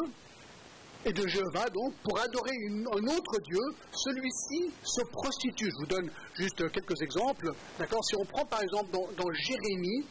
et 1.07 1.13
de 1.13 1.27
Jéhovah, 1.27 1.69
donc, 1.71 1.95
pour 2.03 2.19
adorer 2.19 2.53
un 2.71 3.07
autre 3.09 3.39
Dieu, 3.43 3.61
celui-ci 3.93 4.73
se 4.83 5.03
prostitue. 5.13 5.71
Je 5.71 5.77
vous 5.81 5.87
donne 5.87 6.11
juste 6.35 6.71
quelques 6.71 7.03
exemples. 7.03 7.51
D'accord? 7.79 8.03
Si 8.05 8.17
on 8.17 8.25
prend 8.25 8.45
par 8.47 8.63
exemple 8.63 8.91
dans, 8.91 9.07
dans 9.13 9.33
Jérémie, 9.33 10.07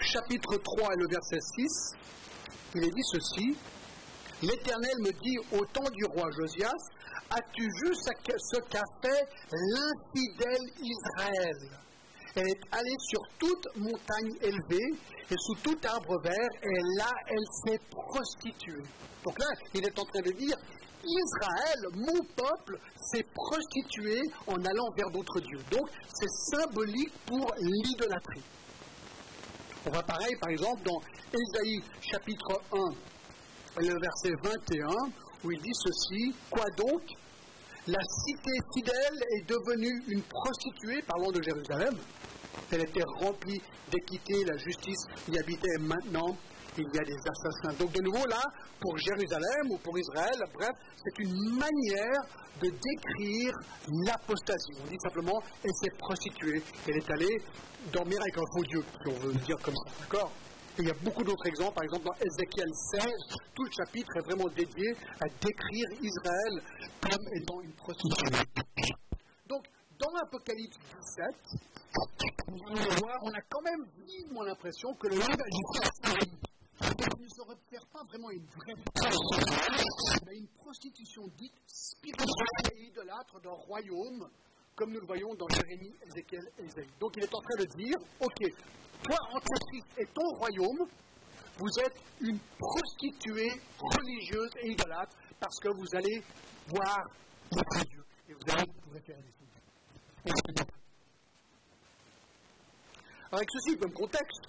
chapitre 0.00 0.56
3 0.56 0.94
et 0.94 0.96
le 0.96 1.06
verset 1.08 1.38
6, 1.56 1.92
il 2.74 2.84
est 2.84 2.90
dit 2.90 3.04
ceci 3.04 3.56
L'Éternel 4.42 4.96
me 4.98 5.12
dit 5.22 5.38
au 5.52 5.64
temps 5.66 5.88
du 5.92 6.04
roi 6.06 6.28
Josias 6.32 6.72
As-tu 7.30 7.62
vu 7.62 7.94
ce 7.94 8.58
qu'a 8.68 8.82
fait 9.00 9.28
l'infidèle 9.52 10.66
Israël? 10.80 11.78
Elle 12.34 12.48
est 12.48 12.60
allée 12.72 12.96
sur 12.98 13.20
toute 13.38 13.76
montagne 13.76 14.32
élevée 14.40 14.98
et 15.30 15.34
sous 15.38 15.54
tout 15.62 15.76
arbre 15.84 16.18
vert, 16.22 16.48
et 16.62 16.96
là, 16.96 17.10
elle 17.26 17.46
s'est 17.64 17.80
prostituée. 17.90 18.82
Donc 19.24 19.38
là, 19.38 19.46
il 19.74 19.84
est 19.84 19.98
en 19.98 20.04
train 20.04 20.22
de 20.22 20.32
dire, 20.32 20.56
Israël, 21.04 21.80
mon 21.94 22.24
peuple, 22.36 22.78
s'est 22.96 23.26
prostitué 23.34 24.20
en 24.46 24.56
allant 24.64 24.90
vers 24.96 25.10
d'autres 25.10 25.40
dieux. 25.40 25.60
Donc, 25.70 25.88
c'est 26.14 26.56
symbolique 26.56 27.12
pour 27.26 27.52
l'idolâtrie. 27.58 28.42
On 29.86 29.90
va 29.90 30.02
pareil, 30.02 30.34
par 30.40 30.50
exemple, 30.50 30.82
dans 30.84 31.00
Ésaïe 31.32 31.82
chapitre 32.00 32.62
1, 32.72 33.82
le 33.82 34.00
verset 34.00 34.30
21, 34.42 34.88
où 35.44 35.50
il 35.50 35.60
dit 35.60 35.74
ceci, 35.74 36.34
Quoi 36.50 36.66
donc 36.76 37.02
La 37.88 37.98
cité 38.24 38.52
fidèle 38.72 39.18
est 39.36 39.48
devenue 39.48 40.04
une 40.06 40.22
prostituée, 40.22 41.02
parlons 41.02 41.32
de 41.32 41.42
Jérusalem. 41.42 41.96
Elle 42.70 42.82
était 42.82 43.02
remplie 43.18 43.60
d'équité, 43.90 44.44
la 44.44 44.56
justice 44.56 45.04
y 45.28 45.36
habitait 45.36 45.78
maintenant 45.80 46.36
il 46.78 46.84
y 46.84 46.98
a 46.98 47.04
des 47.04 47.18
assassins. 47.28 47.76
Donc 47.78 47.92
de 47.92 48.02
nouveau 48.02 48.24
là, 48.26 48.40
pour 48.80 48.96
Jérusalem 48.98 49.70
ou 49.70 49.78
pour 49.78 49.98
Israël, 49.98 50.38
bref, 50.54 50.70
c'est 50.96 51.24
une 51.24 51.58
manière 51.58 52.22
de 52.62 52.70
décrire 52.70 53.52
l'apostasie. 54.06 54.72
On 54.80 54.86
dit 54.86 54.98
simplement, 55.02 55.42
elle 55.64 55.74
s'est 55.74 55.96
prostituée, 55.98 56.62
elle 56.88 56.96
est 56.98 57.10
allée 57.10 57.36
dormir 57.92 58.18
avec 58.20 58.38
un 58.38 58.46
faux 58.54 58.64
Dieu, 58.64 58.84
si 59.02 59.08
on 59.08 59.18
veut 59.26 59.32
le 59.32 59.40
dire 59.40 59.56
comme 59.60 59.74
ça, 59.74 59.90
d'accord? 60.00 60.30
Il 60.78 60.86
y 60.86 60.90
a 60.90 60.94
beaucoup 61.04 61.22
d'autres 61.22 61.46
exemples, 61.46 61.74
par 61.74 61.84
exemple 61.84 62.04
dans 62.04 62.14
Ézéchiel 62.14 62.70
16, 62.72 63.02
tout 63.54 63.64
le 63.64 63.70
chapitre 63.70 64.16
est 64.16 64.22
vraiment 64.22 64.48
dédié 64.48 64.96
à 65.20 65.28
décrire 65.28 65.86
Israël 66.00 66.62
comme 67.02 67.28
étant 67.34 67.60
une 67.60 67.72
prostituée. 67.72 68.30
Donc, 69.46 69.66
dans 69.98 70.10
l'Apocalypse 70.12 70.78
17, 70.78 71.60
on 72.48 73.30
a 73.30 73.40
quand 73.50 73.62
même 73.62 73.84
vivement 74.06 74.42
l'impression 74.42 74.94
que 74.94 75.08
le 75.08 75.16
langage 75.16 75.36
du 75.36 75.62
ne 76.82 77.28
se 77.28 77.42
réfère 77.42 77.86
pas 77.92 78.02
vraiment 78.04 78.30
une 78.30 78.46
vraie 78.46 78.74
prostitution, 78.94 80.20
mais 80.26 80.36
une 80.36 80.48
prostitution 80.48 81.22
dite 81.38 81.54
spirituelle 81.66 82.72
et 82.76 82.86
idolâtre 82.88 83.40
d'un 83.40 83.50
royaume, 83.50 84.28
comme 84.76 84.92
nous 84.92 85.00
le 85.00 85.06
voyons 85.06 85.34
dans 85.34 85.48
Jérémie, 85.48 85.94
Ézéchiel 86.06 86.48
et 86.58 86.64
Ésaïe. 86.64 86.88
Donc 86.98 87.12
il 87.16 87.24
est 87.24 87.34
en 87.34 87.40
train 87.40 87.56
de 87.58 87.64
dire, 87.76 87.96
ok, 88.20 88.50
toi, 89.02 89.16
Antichrist 89.32 89.86
et 89.98 90.06
ton 90.06 90.28
royaume, 90.38 90.86
vous 91.58 91.78
êtes 91.84 91.96
une 92.20 92.38
prostituée 92.58 93.52
religieuse 93.78 94.50
et 94.62 94.70
idolâtre 94.70 95.16
parce 95.38 95.58
que 95.60 95.68
vous 95.68 95.94
allez 95.94 96.22
voir 96.68 96.98
votre 97.50 97.84
Dieu 97.86 98.04
et 98.28 98.32
vous 98.32 98.52
allez 98.52 98.64
vous 98.84 98.92
référer 98.92 99.18
à 99.18 99.22
Avec 103.36 103.48
ceci 103.50 103.76
comme 103.78 103.92
contexte, 103.92 104.42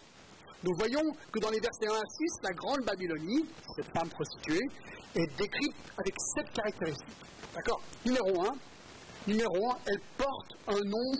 nous 0.63 0.75
voyons 0.77 1.01
que 1.31 1.39
dans 1.39 1.49
les 1.49 1.59
versets 1.59 1.87
1 1.87 1.91
à 1.91 2.05
6, 2.05 2.41
la 2.43 2.53
grande 2.53 2.85
Babylonie, 2.85 3.45
cette 3.75 3.91
femme 3.97 4.09
prostituée, 4.09 4.63
est 5.15 5.37
décrite 5.37 5.75
avec 5.97 6.15
sept 6.35 6.49
caractéristiques. 6.53 7.17
D'accord? 7.53 7.81
Numéro 8.05 8.45
1, 8.45 8.55
numéro 9.27 9.71
1, 9.71 9.77
elle 9.87 10.01
porte 10.17 10.51
un 10.67 10.79
nom 10.85 11.11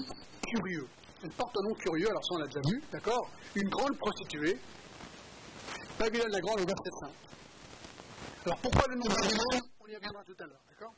curieux. 0.47 0.87
Elle 1.23 1.31
porte 1.31 1.55
un 1.57 1.69
nom 1.69 1.73
curieux, 1.75 2.09
alors 2.09 2.23
ça 2.23 2.35
on 2.35 2.37
l'a 2.37 2.47
déjà 2.47 2.61
vu, 2.69 2.83
d'accord? 2.91 3.29
Une 3.55 3.69
grande 3.69 3.97
prostituée. 3.97 4.57
Babylone 5.97 6.31
la 6.31 6.41
Grande 6.41 6.61
au 6.61 6.65
verset 6.65 6.89
5. 7.01 7.11
Alors 8.45 8.57
pourquoi 8.59 8.83
le 8.89 8.95
nom 8.95 9.05
Babylone 9.07 9.61
On 9.79 9.87
y 9.87 9.95
reviendra 9.95 10.23
tout 10.25 10.35
à 10.39 10.45
l'heure, 10.45 10.61
d'accord? 10.69 10.93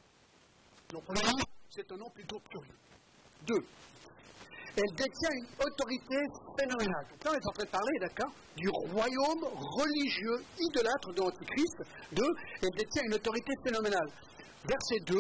Donc 0.90 1.04
premièrement, 1.04 1.46
c'est 1.70 1.92
un 1.92 1.98
nom 1.98 2.10
plutôt 2.10 2.40
curieux. 2.50 2.76
Deux, 3.46 3.66
elle 4.78 4.96
détient 4.96 5.30
une 5.32 5.48
autorité 5.66 6.18
phénoménale. 6.58 7.06
Donc 7.10 7.24
là, 7.24 7.32
on 7.32 7.36
est 7.36 7.48
en 7.48 7.52
train 7.52 7.64
de 7.64 7.70
parler, 7.70 8.00
d'accord, 8.02 8.32
du 8.58 8.70
royaume 8.70 9.44
religieux 9.54 10.44
idolâtre 10.60 11.14
de 11.14 11.22
l'Antichrist. 11.22 11.78
Deux, 12.12 12.34
elle 12.62 12.78
détient 12.78 13.04
une 13.06 13.14
autorité 13.14 13.54
phénoménale. 13.64 14.10
Verset 14.68 15.00
2, 15.06 15.16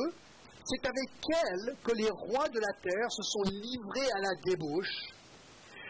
c'est 0.65 0.86
avec 0.86 1.10
elle 1.29 1.75
que 1.84 1.91
les 1.91 2.10
rois 2.10 2.50
de 2.50 2.60
la 2.60 2.74
terre 2.81 3.12
se 3.12 3.22
sont 3.22 3.43
livrés 3.43 4.12
à 4.15 4.19
la 4.19 4.36
débauche. 4.43 5.13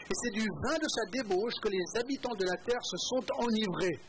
Et 0.07 0.13
c'est 0.13 0.31
du 0.31 0.47
vin 0.63 0.77
de 0.77 0.87
sa 0.87 1.05
débauche 1.11 1.53
que 1.61 1.69
les 1.69 1.99
habitants 1.99 2.35
de 2.35 2.45
la 2.45 2.57
terre 2.57 2.83
se 2.83 2.97
sont 2.97 3.25
enivrés. 3.39 3.99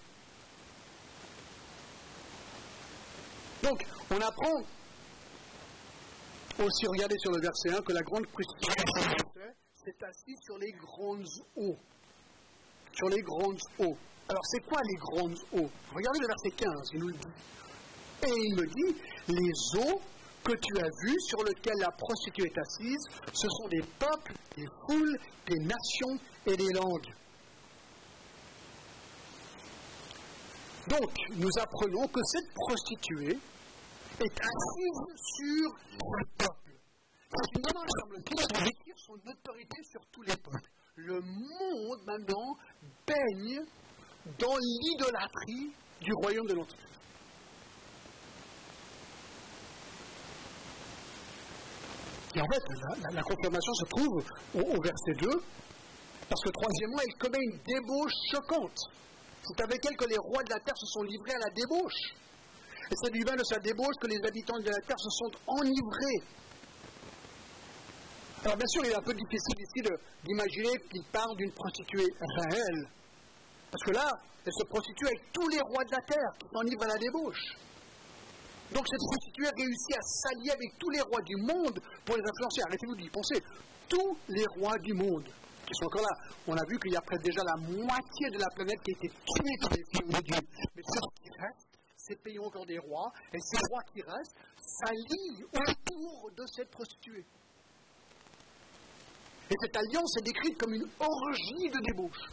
Donc, 3.62 3.86
on 4.10 4.20
apprend 4.20 4.62
aussi, 6.58 6.86
regardez 6.86 7.16
sur 7.18 7.32
le 7.32 7.40
verset 7.40 7.70
1, 7.70 7.80
que 7.82 7.92
la 7.92 8.02
grande 8.02 8.26
prostituée 8.26 8.82
s'est 9.84 10.04
assise 10.04 10.38
sur 10.42 10.58
les 10.58 10.72
grandes 10.72 11.26
eaux. 11.56 11.76
Sur 12.92 13.08
les 13.08 13.22
grandes 13.22 13.60
eaux. 13.78 13.96
Alors, 14.28 14.44
c'est 14.46 14.64
quoi 14.66 14.80
les 14.82 14.96
grandes 14.96 15.38
eaux? 15.52 15.70
Regardez 15.94 16.20
le 16.20 16.26
verset 16.26 16.50
15, 16.56 16.90
il 16.94 17.00
nous 17.00 17.08
le 17.08 17.14
dit. 17.14 17.28
Et 18.22 18.32
il 18.32 18.54
me 18.56 18.66
dit, 18.66 18.96
les 19.28 19.80
eaux 19.80 20.00
que 20.46 20.54
tu 20.54 20.78
as 20.78 20.88
vues 21.02 21.20
sur 21.26 21.42
lesquelles 21.42 21.80
la 21.80 21.90
prostituée 21.90 22.46
est 22.46 22.58
assise, 22.58 23.04
ce 23.32 23.48
sont 23.48 23.68
des 23.68 23.82
peuples, 23.98 24.32
des 24.56 24.66
foules, 24.86 25.18
des 25.46 25.58
nations 25.58 26.18
et 26.46 26.56
des 26.56 26.72
langues. 26.72 27.12
Donc, 30.88 31.10
nous 31.34 31.50
apprenons 31.60 32.06
que 32.06 32.20
cette 32.22 32.54
prostituée 32.54 33.38
est 34.20 34.40
assise 34.40 35.16
sur 35.36 35.76
le 35.98 36.24
peuple. 36.38 36.66
C'est 37.28 37.58
une 37.58 37.64
semble-t-il, 38.00 38.94
son 38.96 39.14
autorité 39.14 39.82
sur 39.82 40.00
tous 40.12 40.22
les 40.22 40.36
peuples. 40.36 40.70
Le 40.94 41.20
monde, 41.20 42.00
maintenant, 42.06 42.56
baigne 43.06 43.60
dans 44.38 44.56
l'idolâtrie 44.56 45.72
du 46.00 46.12
royaume 46.14 46.46
de 46.46 46.54
l'Antichrist. 46.54 46.86
Et 52.36 52.40
en 52.40 52.46
fait, 52.52 52.62
la, 53.14 53.22
confirmation 53.22 53.72
se 53.72 53.84
trouve 53.86 54.24
au, 54.54 54.82
verset 54.82 55.14
2, 55.20 55.28
parce 56.28 56.42
que 56.44 56.50
troisièmement, 56.50 57.00
elle 57.00 57.14
commet 57.16 57.38
une 57.40 57.58
débauche 57.64 58.12
choquante. 58.30 58.78
C'est 59.42 59.62
avec 59.62 59.80
elle 59.86 59.96
que 59.96 60.04
les 60.04 60.18
rois 60.18 60.42
de 60.42 60.50
la 60.50 60.60
terre 60.60 60.76
se 60.76 60.86
sont 60.86 61.02
livrés 61.02 61.32
à 61.32 61.38
la 61.38 61.50
débauche. 61.54 62.12
Et 62.90 62.94
c'est 63.02 63.10
du 63.10 63.24
vin 63.24 63.36
de 63.36 63.44
sa 63.44 63.58
débauche 63.58 63.96
que 64.00 64.06
les 64.08 64.20
habitants 64.22 64.58
de 64.58 64.68
la 64.68 64.80
terre 64.86 64.98
se 64.98 65.10
sont 65.10 65.30
enivrés. 65.46 66.20
Alors 68.44 68.56
bien 68.58 68.68
sûr, 68.68 68.84
il 68.84 68.90
est 68.90 68.96
un 68.96 69.02
peu 69.02 69.14
difficile 69.14 69.56
ici 69.58 69.88
d'imaginer 70.24 70.78
qu'il 70.90 71.04
parle 71.10 71.36
d'une 71.36 71.52
prostituée 71.52 72.12
réelle. 72.20 72.88
Parce 73.70 73.82
que 73.82 73.92
là, 73.92 74.12
elle 74.44 74.52
se 74.52 74.64
prostitue 74.66 75.06
avec 75.06 75.32
tous 75.32 75.48
les 75.48 75.60
rois 75.60 75.84
de 75.84 75.90
la 75.90 76.02
terre 76.02 76.32
qui 76.38 76.46
s'enivrent 76.52 76.84
à 76.84 76.88
la 76.88 76.98
débauche. 76.98 77.56
Donc 78.72 78.86
cette 78.88 79.00
prostituée 79.00 79.50
réussit 79.56 79.96
à 79.96 80.02
s'allier 80.02 80.50
avec 80.50 80.78
tous 80.78 80.90
les 80.90 81.00
rois 81.00 81.22
du 81.22 81.36
monde 81.36 81.78
pour 82.04 82.16
les 82.16 82.22
influencer. 82.22 82.62
Arrêtez-vous 82.66 82.96
d'y 82.96 83.10
penser. 83.10 83.42
Tous 83.88 84.18
les 84.28 84.44
rois 84.58 84.78
du 84.78 84.92
monde 84.94 85.28
qui 85.66 85.74
sont 85.74 85.86
encore 85.86 86.02
là. 86.02 86.14
On 86.46 86.56
a 86.56 86.64
vu 86.68 86.78
qu'il 86.78 86.92
y 86.92 86.96
a 86.96 87.00
près 87.00 87.18
déjà 87.18 87.42
la 87.42 87.56
moitié 87.56 88.30
de 88.30 88.38
la 88.38 88.50
planète 88.54 88.80
qui 88.82 88.92
a 88.92 88.96
été 88.96 89.08
tuée 89.08 89.56
par 89.60 89.70
les 89.70 89.84
films 89.92 90.12
de 90.12 90.22
Dieu. 90.22 90.40
Mais 90.74 90.82
ce 90.82 91.22
qui 91.22 91.28
reste, 91.38 91.66
ces 91.96 92.16
pays 92.16 92.38
ont 92.38 92.46
encore 92.46 92.66
des 92.66 92.78
rois, 92.78 93.12
et 93.32 93.38
ces 93.40 93.58
rois 93.68 93.82
qui 93.92 94.00
restent 94.02 94.36
s'allient 94.58 95.44
autour 95.52 96.30
de 96.36 96.44
cette 96.54 96.70
prostituée. 96.70 97.24
Et 99.50 99.54
cette 99.60 99.76
alliance 99.76 100.16
est 100.18 100.24
décrite 100.24 100.58
comme 100.58 100.74
une 100.74 100.88
orgie 100.98 101.70
de 101.70 101.80
débauche. 101.84 102.30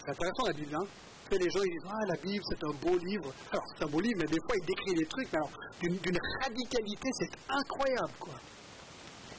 C'est 0.00 0.10
intéressant 0.10 0.46
la 0.46 0.52
Bible, 0.52 0.74
hein 0.74 0.86
les 1.36 1.50
gens 1.50 1.62
ils 1.62 1.72
disent 1.72 1.90
Ah, 1.90 2.06
la 2.06 2.16
Bible, 2.16 2.44
c'est 2.48 2.64
un 2.64 2.72
beau 2.80 2.96
livre. 2.96 3.32
Alors, 3.52 3.64
c'est 3.76 3.84
un 3.84 3.88
beau 3.88 4.00
livre, 4.00 4.18
mais 4.20 4.26
des 4.26 4.40
fois, 4.40 4.56
il 4.56 4.66
décrit 4.66 4.94
des 4.94 5.06
trucs 5.06 5.30
d'une 5.80 6.18
radicalité, 6.42 7.08
c'est 7.12 7.30
incroyable, 7.48 8.12
quoi. 8.18 8.34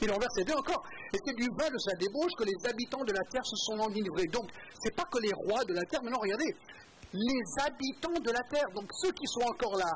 Il 0.02 0.10
en 0.10 0.18
verset 0.18 0.44
2 0.44 0.54
encore. 0.54 0.82
Et 1.12 1.18
c'est 1.24 1.34
du 1.34 1.46
vin 1.58 1.68
de 1.68 1.78
sa 1.78 1.94
débauche 1.96 2.32
que 2.38 2.44
les 2.44 2.56
habitants 2.68 3.04
de 3.04 3.12
la 3.12 3.24
terre 3.30 3.44
se 3.44 3.56
sont 3.56 3.78
enivrés. 3.80 4.26
Donc, 4.32 4.48
c'est 4.82 4.94
pas 4.94 5.04
que 5.04 5.18
les 5.18 5.32
rois 5.32 5.64
de 5.64 5.74
la 5.74 5.84
terre, 5.84 6.00
mais 6.02 6.10
non, 6.10 6.20
regardez, 6.20 6.54
les 7.12 7.42
habitants 7.60 8.20
de 8.20 8.30
la 8.30 8.42
terre, 8.44 8.68
donc 8.74 8.88
ceux 9.02 9.12
qui 9.12 9.26
sont 9.26 9.42
encore 9.42 9.76
là, 9.76 9.92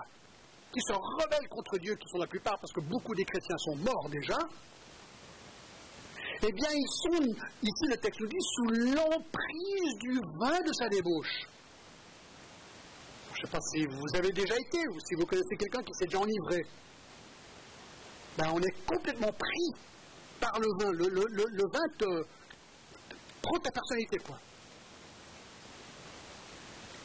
qui 0.72 0.80
se 0.80 0.92
rebellent 0.92 1.48
contre 1.48 1.78
Dieu, 1.78 1.94
qui 1.94 2.08
sont 2.08 2.18
la 2.18 2.26
plupart, 2.26 2.58
parce 2.58 2.72
que 2.72 2.80
beaucoup 2.80 3.14
des 3.14 3.24
chrétiens 3.24 3.56
sont 3.58 3.76
morts 3.76 4.08
déjà, 4.10 4.38
eh 6.46 6.52
bien, 6.52 6.68
ils 6.72 6.90
sont, 6.90 7.22
ici 7.62 7.84
le 7.88 7.96
texte 7.96 8.20
nous 8.20 8.28
dit, 8.28 8.40
sous 8.40 8.66
l'emprise 8.92 9.94
du 10.00 10.20
vin 10.38 10.60
de 10.60 10.72
sa 10.72 10.88
débauche. 10.88 11.48
Je 13.34 13.40
ne 13.40 13.46
sais 13.46 13.52
pas 13.52 13.60
si 13.60 13.84
vous 13.86 14.16
avez 14.16 14.30
déjà 14.30 14.54
été, 14.54 14.78
ou 14.88 15.00
si 15.00 15.14
vous 15.16 15.26
connaissez 15.26 15.56
quelqu'un 15.58 15.82
qui 15.82 15.92
s'est 15.94 16.06
déjà 16.06 16.20
enivré. 16.20 16.62
Ben, 18.38 18.50
on 18.52 18.60
est 18.60 18.86
complètement 18.86 19.32
pris 19.32 19.82
par 20.40 20.58
le 20.60 20.68
vin. 20.78 20.92
Le, 20.92 21.72
vin 21.72 21.88
te, 21.98 22.26
prend 23.42 23.58
ta 23.58 23.70
personnalité, 23.70 24.18
quoi. 24.18 24.38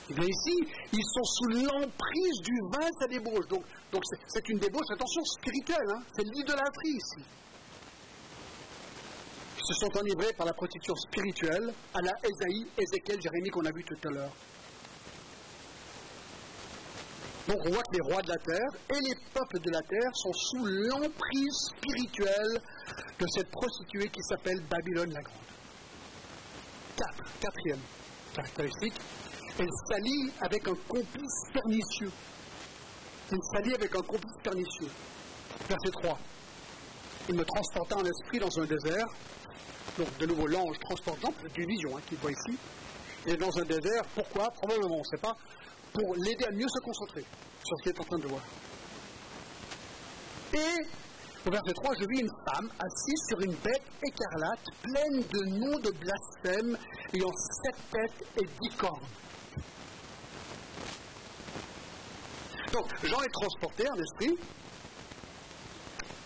Ici, 0.10 0.58
ils 0.92 1.06
sont 1.14 1.24
sous 1.24 1.50
l'emprise 1.50 2.42
du 2.42 2.60
vin 2.74 2.88
sa 3.00 3.08
débauche. 3.08 3.48
Donc, 3.48 3.64
donc 3.92 4.04
c'est 4.28 4.50
une 4.50 4.58
débauche, 4.58 4.90
attention, 4.92 5.24
spirituelle. 5.24 5.90
Hein, 5.94 6.02
c'est 6.16 6.24
l'idolâtrie 6.24 6.90
ici. 6.90 7.26
Ils 9.58 9.66
se 9.66 9.74
sont 9.74 9.98
enivrés 9.98 10.34
par 10.34 10.48
la 10.48 10.54
prostitution 10.54 10.96
spirituelle 10.96 11.74
à 11.94 12.02
la 12.02 12.14
Ésaïe, 12.24 12.68
Ézéchiel, 12.76 13.22
Jérémie 13.22 13.50
qu'on 13.50 13.66
a 13.66 13.72
vu 13.72 13.84
tout 13.84 14.08
à 14.08 14.12
l'heure. 14.12 14.34
Donc 17.50 17.58
on 17.66 17.72
voit 17.72 17.82
que 17.82 17.94
les 17.94 18.02
rois 18.02 18.22
de 18.22 18.30
la 18.30 18.38
terre 18.38 18.70
et 18.92 19.00
les 19.10 19.16
peuples 19.34 19.60
de 19.60 19.72
la 19.72 19.82
terre 19.82 20.12
sont 20.14 20.32
sous 20.34 20.64
l'emprise 20.64 21.58
spirituelle 21.76 22.62
de 23.18 23.26
cette 23.34 23.50
prostituée 23.50 24.08
qui 24.10 24.22
s'appelle 24.22 24.62
Babylone 24.70 25.12
la 25.12 25.22
Grande. 25.22 25.40
Quatrième 27.42 27.80
caractéristique, 28.36 28.94
elle 29.58 29.70
s'allie 29.90 30.32
avec 30.42 30.68
un 30.68 30.76
complice 30.88 31.44
pernicieux. 31.52 32.12
Elle 33.32 33.40
s'allie 33.52 33.74
avec 33.74 33.96
un 33.96 34.02
complice 34.02 34.38
pernicieux. 34.44 34.90
Verset 35.68 35.92
3. 36.04 36.20
Il 37.30 37.36
me 37.36 37.46
transporta 37.46 37.98
en 37.98 38.06
esprit 38.06 38.38
dans 38.38 38.60
un 38.60 38.66
désert. 38.66 39.08
Donc, 39.98 40.18
de 40.20 40.26
nouveau, 40.28 40.46
l'ange 40.46 40.78
transportant, 40.82 41.34
c'est 41.42 41.58
une 41.58 41.68
vision 41.68 41.98
hein, 41.98 42.02
qu'il 42.08 42.18
voit 42.20 42.32
ici. 42.32 42.58
Et 43.26 43.36
dans 43.38 43.58
un 43.58 43.64
désert, 43.64 44.04
pourquoi? 44.14 44.50
Probablement, 44.52 44.96
on 44.96 45.00
ne 45.00 45.04
sait 45.04 45.22
pas, 45.22 45.36
pour 45.94 46.16
l'aider 46.16 46.46
à 46.46 46.52
mieux 46.52 46.68
se 46.68 46.80
concentrer 46.80 47.26
sur 47.64 47.78
ce 47.78 47.84
qu'il 47.84 47.92
est 47.92 48.00
en 48.00 48.04
train 48.04 48.20
de 48.20 48.28
voir. 48.28 48.44
Et 50.54 50.86
au 51.46 51.52
verset 51.52 51.74
3, 51.74 51.94
je 52.00 52.06
vis 52.06 52.20
une 52.20 52.32
femme 52.52 52.70
assise 52.80 53.22
sur 53.30 53.40
une 53.42 53.54
bête 53.56 53.84
écarlate, 54.04 54.66
pleine 54.82 55.22
de 55.22 55.60
noms 55.60 55.80
de 55.80 55.92
blasphème, 55.92 56.78
ayant 57.14 57.32
sept 57.64 57.76
têtes 57.92 58.28
et 58.38 58.46
dix 58.62 58.76
cornes. 58.76 59.08
Donc, 62.74 62.86
Jean 63.04 63.22
est 63.22 63.32
transporté 63.32 63.90
en 63.90 63.96
esprit, 63.96 64.38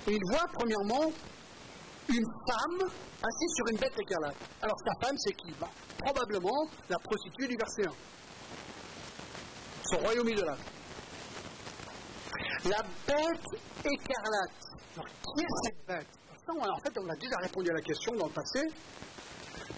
et 0.07 0.11
il 0.11 0.21
voit 0.31 0.47
premièrement 0.53 1.11
une 2.09 2.25
femme 2.47 2.89
assise 2.89 3.53
sur 3.55 3.67
une 3.71 3.77
bête 3.77 3.97
écarlate. 3.99 4.35
Alors, 4.61 4.77
sa 4.85 5.05
femme, 5.05 5.15
c'est 5.17 5.33
qui? 5.33 5.53
Bah, 5.59 5.69
Probablement 5.99 6.67
la 6.89 6.97
prostituée 6.99 7.47
du 7.47 7.55
verset 7.55 7.85
1. 7.87 7.91
Son 9.85 9.97
royaume 9.97 10.29
idolâtre. 10.29 10.61
La 12.65 12.81
bête 13.07 13.61
écarlate. 13.83 14.51
Alors, 14.95 15.07
qui 15.07 15.43
est 15.43 15.47
cette 15.63 15.87
bête? 15.87 16.07
En 16.47 16.79
fait, 16.79 16.99
on 16.99 17.09
a 17.09 17.15
déjà 17.15 17.37
répondu 17.37 17.69
à 17.69 17.73
la 17.73 17.81
question 17.81 18.15
dans 18.15 18.27
le 18.27 18.33
passé, 18.33 18.59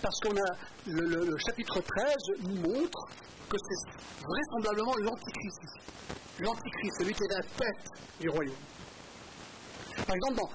parce 0.01 0.19
qu'on 0.19 0.35
a 0.35 0.57
le, 0.88 1.38
chapitre 1.38 1.79
13 1.79 2.15
nous 2.41 2.55
montre 2.55 3.07
que 3.50 3.57
c'est 3.57 4.24
vraisemblablement 4.24 4.95
l'antichrist 4.97 5.62
L'antichrist, 6.39 6.97
celui 7.00 7.13
qui 7.13 7.24
est 7.24 7.33
la 7.33 7.43
tête 7.43 7.89
du 8.19 8.29
royaume. 8.29 8.55
Par 10.05 10.15
exemple, 10.15 10.35
dans 10.35 10.50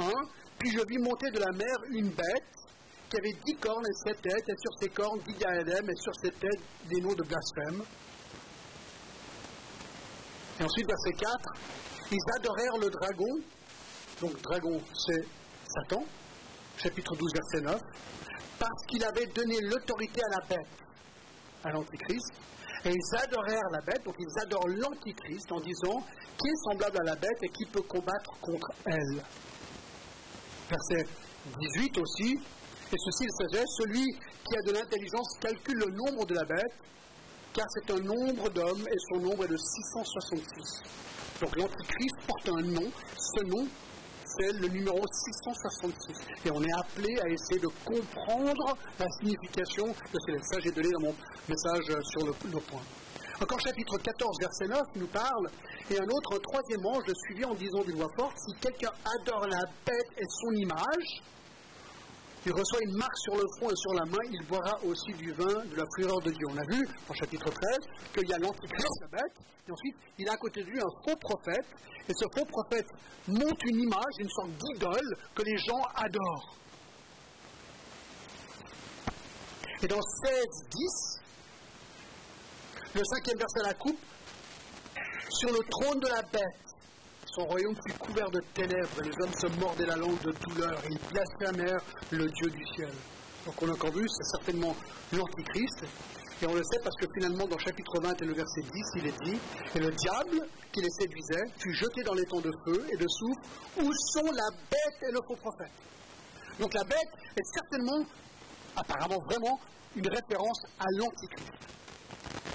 13.1, 0.00 0.28
puis 0.58 0.70
je 0.72 0.80
vis 0.88 0.98
monter 0.98 1.30
de 1.30 1.38
la 1.38 1.52
mer 1.52 1.76
une 1.90 2.08
bête 2.08 2.44
qui 3.08 3.16
avait 3.18 3.36
dix 3.44 3.56
cornes 3.56 3.86
et 3.86 4.08
sept 4.08 4.20
têtes, 4.20 4.48
et 4.48 4.56
sur 4.58 4.74
ses 4.80 4.88
cornes 4.88 5.20
dix 5.26 5.34
diadèmes, 5.34 5.88
et 5.88 5.96
sur 5.96 6.12
ses 6.16 6.30
têtes 6.32 6.60
des 6.88 7.00
noms 7.00 7.14
de 7.14 7.22
blasphème. 7.22 7.84
Et 10.58 10.64
ensuite, 10.64 10.86
verset 10.86 11.12
4, 11.12 11.54
ils 12.12 12.34
adorèrent 12.36 12.78
le 12.80 12.88
dragon, 12.88 13.40
donc 14.20 14.40
dragon 14.40 14.80
c'est 14.94 15.24
Satan, 15.68 16.02
chapitre 16.78 17.14
12, 17.14 17.32
verset 17.34 17.60
9, 17.60 17.80
parce 18.58 18.86
qu'il 18.88 19.04
avait 19.04 19.26
donné 19.26 19.60
l'autorité 19.60 20.20
à 20.24 20.40
la 20.40 20.46
bête, 20.46 20.78
à 21.62 21.72
l'Antichrist, 21.72 22.32
et 22.86 22.90
ils 22.90 23.18
adorèrent 23.18 23.70
la 23.72 23.80
bête, 23.80 24.02
donc 24.04 24.14
ils 24.18 24.42
adorent 24.42 24.68
l'Antichrist 24.68 25.52
en 25.52 25.60
disant 25.60 26.00
qui 26.38 26.48
est 26.48 26.70
semblable 26.70 27.00
à 27.00 27.04
la 27.04 27.16
bête 27.16 27.42
et 27.42 27.48
qui 27.48 27.66
peut 27.66 27.82
combattre 27.82 28.30
contre 28.40 28.68
elle? 28.86 29.22
Verset 30.70 31.06
18 31.58 31.98
aussi, 31.98 32.32
et 32.32 32.96
ceci 32.96 33.24
il 33.24 33.32
sagesse, 33.50 33.68
celui 33.78 34.04
qui 34.04 34.56
a 34.56 34.62
de 34.62 34.72
l'intelligence 34.72 35.38
calcule 35.40 35.78
le 35.78 35.92
nombre 35.92 36.24
de 36.24 36.34
la 36.34 36.44
bête, 36.44 36.74
car 37.56 37.64
c'est 37.70 37.90
un 37.90 38.00
nombre 38.00 38.50
d'hommes 38.50 38.86
et 38.86 38.98
son 39.08 39.20
nombre 39.20 39.44
est 39.44 39.48
de 39.48 39.56
666. 39.56 40.82
Donc 41.40 41.56
l'Antichrist 41.56 42.16
porte 42.26 42.48
un 42.50 42.62
nom, 42.62 42.92
ce 43.16 43.44
nom 43.44 43.66
c'est 44.26 44.52
le 44.52 44.68
numéro 44.68 45.00
666. 45.00 46.12
Et 46.44 46.50
on 46.50 46.62
est 46.62 46.72
appelé 46.72 47.16
à 47.24 47.28
essayer 47.28 47.60
de 47.60 47.68
comprendre 47.84 48.76
la 48.98 49.06
signification 49.18 49.86
de 49.86 50.18
ce 50.26 50.32
message. 50.32 50.62
J'ai 50.64 50.72
donné 50.72 50.90
dans 50.90 51.00
mon 51.00 51.14
message 51.48 51.84
sur 52.02 52.26
le, 52.26 52.32
point. 52.60 52.82
Encore 53.40 53.60
chapitre 53.60 53.96
14, 53.96 54.36
verset 54.40 54.66
9, 54.66 54.80
nous 54.96 55.06
parle, 55.06 55.48
et 55.90 55.98
un 55.98 56.08
autre, 56.08 56.38
troisième 56.38 56.84
ange 56.84 57.04
le 57.06 57.14
suivit 57.14 57.44
en 57.46 57.54
disant 57.54 57.82
d'une 57.84 57.96
voix 57.96 58.12
forte, 58.18 58.36
si 58.36 58.52
quelqu'un 58.60 58.92
adore 59.20 59.46
la 59.46 59.62
bête 59.86 60.10
et 60.18 60.26
son 60.28 60.50
image, 60.56 61.22
il 62.46 62.52
reçoit 62.52 62.78
une 62.80 62.96
marque 62.96 63.18
sur 63.18 63.34
le 63.34 63.44
front 63.56 63.68
et 63.70 63.74
sur 63.74 63.92
la 63.94 64.04
main, 64.04 64.22
il 64.30 64.40
boira 64.46 64.78
aussi 64.84 65.12
du 65.18 65.32
vin 65.32 65.64
de 65.64 65.74
la 65.74 65.84
fureur 65.96 66.20
de 66.22 66.30
Dieu. 66.30 66.46
On 66.48 66.56
a 66.56 66.64
vu, 66.70 66.86
en 67.08 67.14
chapitre 67.14 67.50
13, 67.50 67.78
qu'il 68.14 68.28
y 68.28 68.32
a 68.32 68.38
l'antichrist, 68.38 69.00
la 69.00 69.08
bête, 69.08 69.34
et 69.66 69.72
ensuite, 69.72 69.96
il 70.16 70.28
a 70.28 70.32
à 70.32 70.36
côté 70.36 70.62
de 70.62 70.70
lui 70.70 70.78
un 70.78 70.90
faux 71.04 71.16
prophète, 71.16 71.66
et 72.08 72.12
ce 72.14 72.24
faux 72.38 72.44
prophète 72.44 72.86
monte 73.26 73.64
une 73.64 73.80
image, 73.80 74.14
une 74.20 74.30
sorte 74.30 74.50
d'idole 74.50 75.16
que 75.34 75.42
les 75.42 75.58
gens 75.58 75.82
adorent. 75.96 76.54
Et 79.82 79.88
dans 79.88 80.00
16, 80.00 80.44
10, 80.70 81.20
le 82.94 83.02
cinquième 83.04 83.38
verset 83.38 83.58
de 83.58 83.64
la 83.64 83.74
coupe, 83.74 83.98
sur 85.30 85.50
le 85.50 85.58
trône 85.68 85.98
de 85.98 86.06
la 86.06 86.22
bête, 86.22 86.65
son 87.36 87.44
royaume 87.44 87.76
fut 87.86 87.98
couvert 87.98 88.30
de 88.30 88.40
ténèbres, 88.54 88.98
et 88.98 89.08
les 89.08 89.22
hommes 89.22 89.34
se 89.34 89.46
mordaient 89.60 89.84
la 89.84 89.96
langue 89.96 90.18
de 90.22 90.32
douleur, 90.32 90.80
ils 90.88 90.98
blasphémèrent 91.12 91.84
le 92.10 92.26
Dieu 92.30 92.48
du 92.48 92.64
ciel. 92.74 92.92
Donc 93.44 93.62
on 93.62 93.68
a 93.68 93.72
encore 93.72 93.92
vu, 93.92 94.06
c'est 94.08 94.38
certainement 94.38 94.74
l'Antichrist, 95.12 95.84
et 96.40 96.46
on 96.46 96.54
le 96.54 96.62
sait 96.64 96.80
parce 96.82 96.96
que 96.96 97.06
finalement, 97.14 97.46
dans 97.46 97.58
chapitre 97.58 98.00
20 98.00 98.22
et 98.22 98.24
le 98.24 98.32
verset 98.32 98.62
10, 98.62 98.70
il 98.96 99.06
est 99.06 99.24
dit 99.24 99.38
Et 99.74 99.80
le 99.80 99.90
diable 99.90 100.48
qui 100.72 100.80
les 100.80 100.90
séduisait 100.90 101.44
fut 101.58 101.74
jeté 101.74 102.02
dans 102.04 102.14
les 102.14 102.24
temps 102.24 102.40
de 102.40 102.52
feu 102.64 102.86
et 102.90 102.96
de 102.96 103.06
soufre, 103.06 103.40
où 103.82 103.92
sont 104.12 104.32
la 104.32 104.50
bête 104.70 105.08
et 105.08 105.12
le 105.12 105.20
faux 105.28 105.36
prophète. 105.36 105.72
Donc 106.58 106.72
la 106.72 106.84
bête 106.84 107.12
est 107.36 107.54
certainement, 107.54 108.02
apparemment 108.76 109.18
vraiment, 109.28 109.60
une 109.94 110.08
référence 110.08 110.62
à 110.78 110.86
l'Antichrist. 110.96 111.52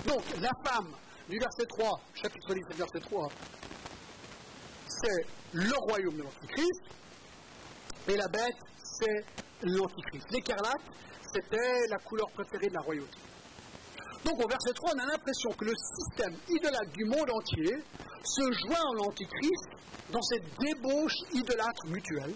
Donc 0.07 0.23
la 0.41 0.51
femme 0.65 0.89
du 1.29 1.37
verset 1.37 1.65
3, 1.67 2.01
chapitre 2.15 2.53
10 2.53 2.61
verset 2.77 2.99
3, 2.99 3.29
c'est 5.01 5.25
le 5.53 5.73
royaume 5.87 6.17
de 6.17 6.23
l'Antichrist, 6.23 6.81
et 8.07 8.15
la 8.15 8.27
bête, 8.27 8.57
c'est 8.83 9.25
l'Antichrist. 9.63 10.31
L'écarlate, 10.31 10.81
c'était 11.33 11.87
la 11.89 11.97
couleur 11.99 12.27
préférée 12.33 12.67
de 12.67 12.73
la 12.73 12.81
royauté. 12.81 13.17
Donc 14.25 14.43
au 14.43 14.47
verset 14.47 14.73
3, 14.73 14.91
on 14.95 14.99
a 14.99 15.05
l'impression 15.05 15.49
que 15.51 15.65
le 15.65 15.73
système 15.75 16.35
idolâtre 16.49 16.91
du 16.91 17.05
monde 17.05 17.29
entier 17.31 17.75
se 18.23 18.41
joint 18.41 18.91
à 18.91 18.95
l'Antichrist 18.95 19.69
dans 20.11 20.21
cette 20.21 20.43
débauche 20.59 21.15
idolâtre 21.33 21.85
mutuelle. 21.87 22.35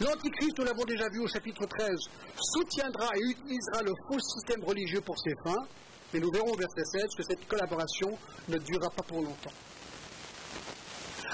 L'Antichrist, 0.00 0.58
nous 0.58 0.64
l'avons 0.64 0.84
déjà 0.84 1.08
vu 1.10 1.20
au 1.20 1.28
chapitre 1.28 1.64
13, 1.66 1.90
soutiendra 2.36 3.08
et 3.16 3.20
utilisera 3.20 3.82
le 3.82 3.92
faux 4.08 4.18
système 4.18 4.64
religieux 4.64 5.00
pour 5.00 5.18
ses 5.18 5.34
fins, 5.44 5.66
mais 6.12 6.20
nous 6.20 6.30
verrons 6.30 6.52
au 6.52 6.56
verset 6.56 6.84
16 6.84 7.02
que 7.16 7.22
cette 7.22 7.46
collaboration 7.46 8.08
ne 8.48 8.58
durera 8.58 8.90
pas 8.90 9.02
pour 9.02 9.22
longtemps. 9.22 9.52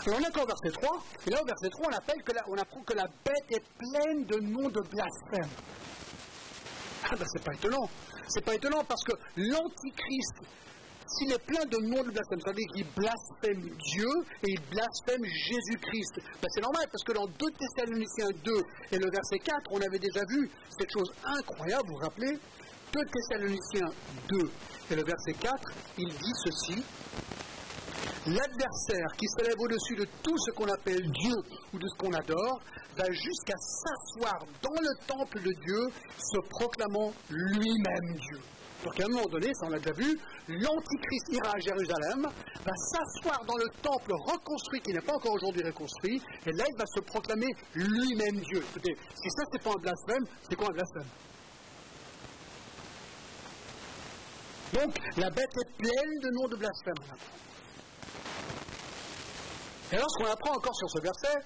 Alors 0.07 0.19
on 0.19 0.23
est 0.23 0.29
encore 0.29 0.43
au 0.43 0.47
verset 0.47 0.71
3, 0.71 1.05
et 1.27 1.31
là 1.31 1.43
au 1.43 1.47
verset 1.47 1.71
3, 1.71 1.87
on, 1.89 1.97
appelle 1.97 2.61
apprend 2.61 2.83
que 2.83 2.93
la 2.93 3.07
bête 3.25 3.47
est 3.49 3.65
pleine 3.79 4.25
de 4.27 4.39
noms 4.41 4.69
de 4.69 4.81
blasphème. 4.91 5.51
Ah 7.05 7.17
ben 7.17 7.27
c'est 7.33 7.43
pas 7.43 7.55
étonnant. 7.55 7.89
C'est 8.29 8.45
pas 8.45 8.55
étonnant 8.55 8.85
parce 8.85 9.03
que 9.05 9.13
l'antichrist, 9.37 10.35
s'il 11.07 11.33
est 11.33 11.43
plein 11.47 11.65
de 11.65 11.79
noms 11.79 12.03
de 12.03 12.11
blasphème, 12.11 12.41
ça 12.41 12.51
veut 12.51 12.57
dire 12.57 12.69
qu'il 12.75 12.87
blasphème 12.95 13.77
Dieu 13.93 14.11
et 14.43 14.51
il 14.53 14.61
blasphème 14.71 15.25
Jésus-Christ. 15.25 16.21
Ben 16.43 16.49
c'est 16.51 16.61
normal 16.61 16.87
parce 16.93 17.05
que 17.05 17.13
dans 17.13 17.27
2 17.27 17.33
Thessaloniciens 17.59 18.29
2 18.45 18.53
et 18.93 18.99
le 18.99 19.11
verset 19.11 19.39
4, 19.39 19.57
on 19.71 19.81
avait 19.81 19.99
déjà 19.99 20.21
vu 20.29 20.51
cette 20.79 20.93
chose 20.93 21.11
incroyable, 21.25 21.89
vous 21.89 21.95
vous 21.95 22.05
rappelez? 22.05 22.39
2 22.93 23.01
Thessaloniciens 23.07 23.91
2 24.29 24.39
et 24.91 24.97
le 24.97 25.03
verset 25.03 25.33
4, 25.33 25.73
il 25.97 26.09
dit 26.09 26.33
ceci 26.45 26.85
L'adversaire 28.27 29.07
qui 29.19 29.27
s'élève 29.37 29.61
au-dessus 29.61 29.97
de 29.97 30.07
tout 30.23 30.39
ce 30.39 30.51
qu'on 30.53 30.69
appelle 30.69 31.11
Dieu 31.11 31.35
ou 31.75 31.79
de 31.79 31.87
ce 31.87 31.97
qu'on 31.99 32.13
adore 32.15 32.61
va 32.97 33.05
jusqu'à 33.11 33.57
s'asseoir 33.59 34.39
dans 34.63 34.81
le 34.81 35.07
temple 35.07 35.41
de 35.43 35.53
Dieu, 35.61 35.89
se 36.17 36.39
proclamant 36.49 37.13
lui-même 37.29 38.15
Dieu. 38.17 38.41
Donc 38.83 39.01
à 39.01 39.05
un 39.05 39.09
moment 39.09 39.29
donné, 39.29 39.53
ça 39.55 39.67
on 39.67 39.71
l'a 39.71 39.79
déjà 39.79 39.93
vu, 39.93 40.19
l'Antichrist 40.49 41.29
ira 41.33 41.53
à 41.55 41.59
Jérusalem, 41.59 42.23
va 42.65 42.73
s'asseoir 42.77 43.45
dans 43.47 43.57
le 43.57 43.69
temple 43.83 44.13
reconstruit, 44.27 44.81
qui 44.81 44.93
n'est 44.93 45.01
pas 45.01 45.15
encore 45.15 45.35
aujourd'hui 45.35 45.63
reconstruit, 45.63 46.23
et 46.47 46.53
là 46.53 46.65
il 46.67 46.79
va 46.79 46.87
se 46.87 47.01
proclamer 47.01 47.49
lui-même 47.75 48.41
Dieu. 48.41 48.63
Écoutez, 48.71 48.97
si 49.15 49.31
ça 49.31 49.43
c'est 49.53 49.63
pas 49.63 49.71
un 49.71 49.81
blasphème, 49.81 50.25
c'est 50.49 50.57
quoi 50.57 50.69
un 50.69 50.75
blasphème? 50.75 51.09
Donc 54.73 54.97
la 55.17 55.31
bête 55.31 55.57
est 55.61 55.77
pleine 55.77 56.19
de 56.23 56.31
noms 56.41 56.49
de 56.49 56.57
blasphème. 56.57 57.19
Et 59.93 59.97
alors, 59.97 60.09
ce 60.11 60.23
qu'on 60.23 60.31
apprend 60.31 60.55
encore 60.55 60.75
sur 60.75 60.91
ce 60.91 61.01
verset, 61.01 61.39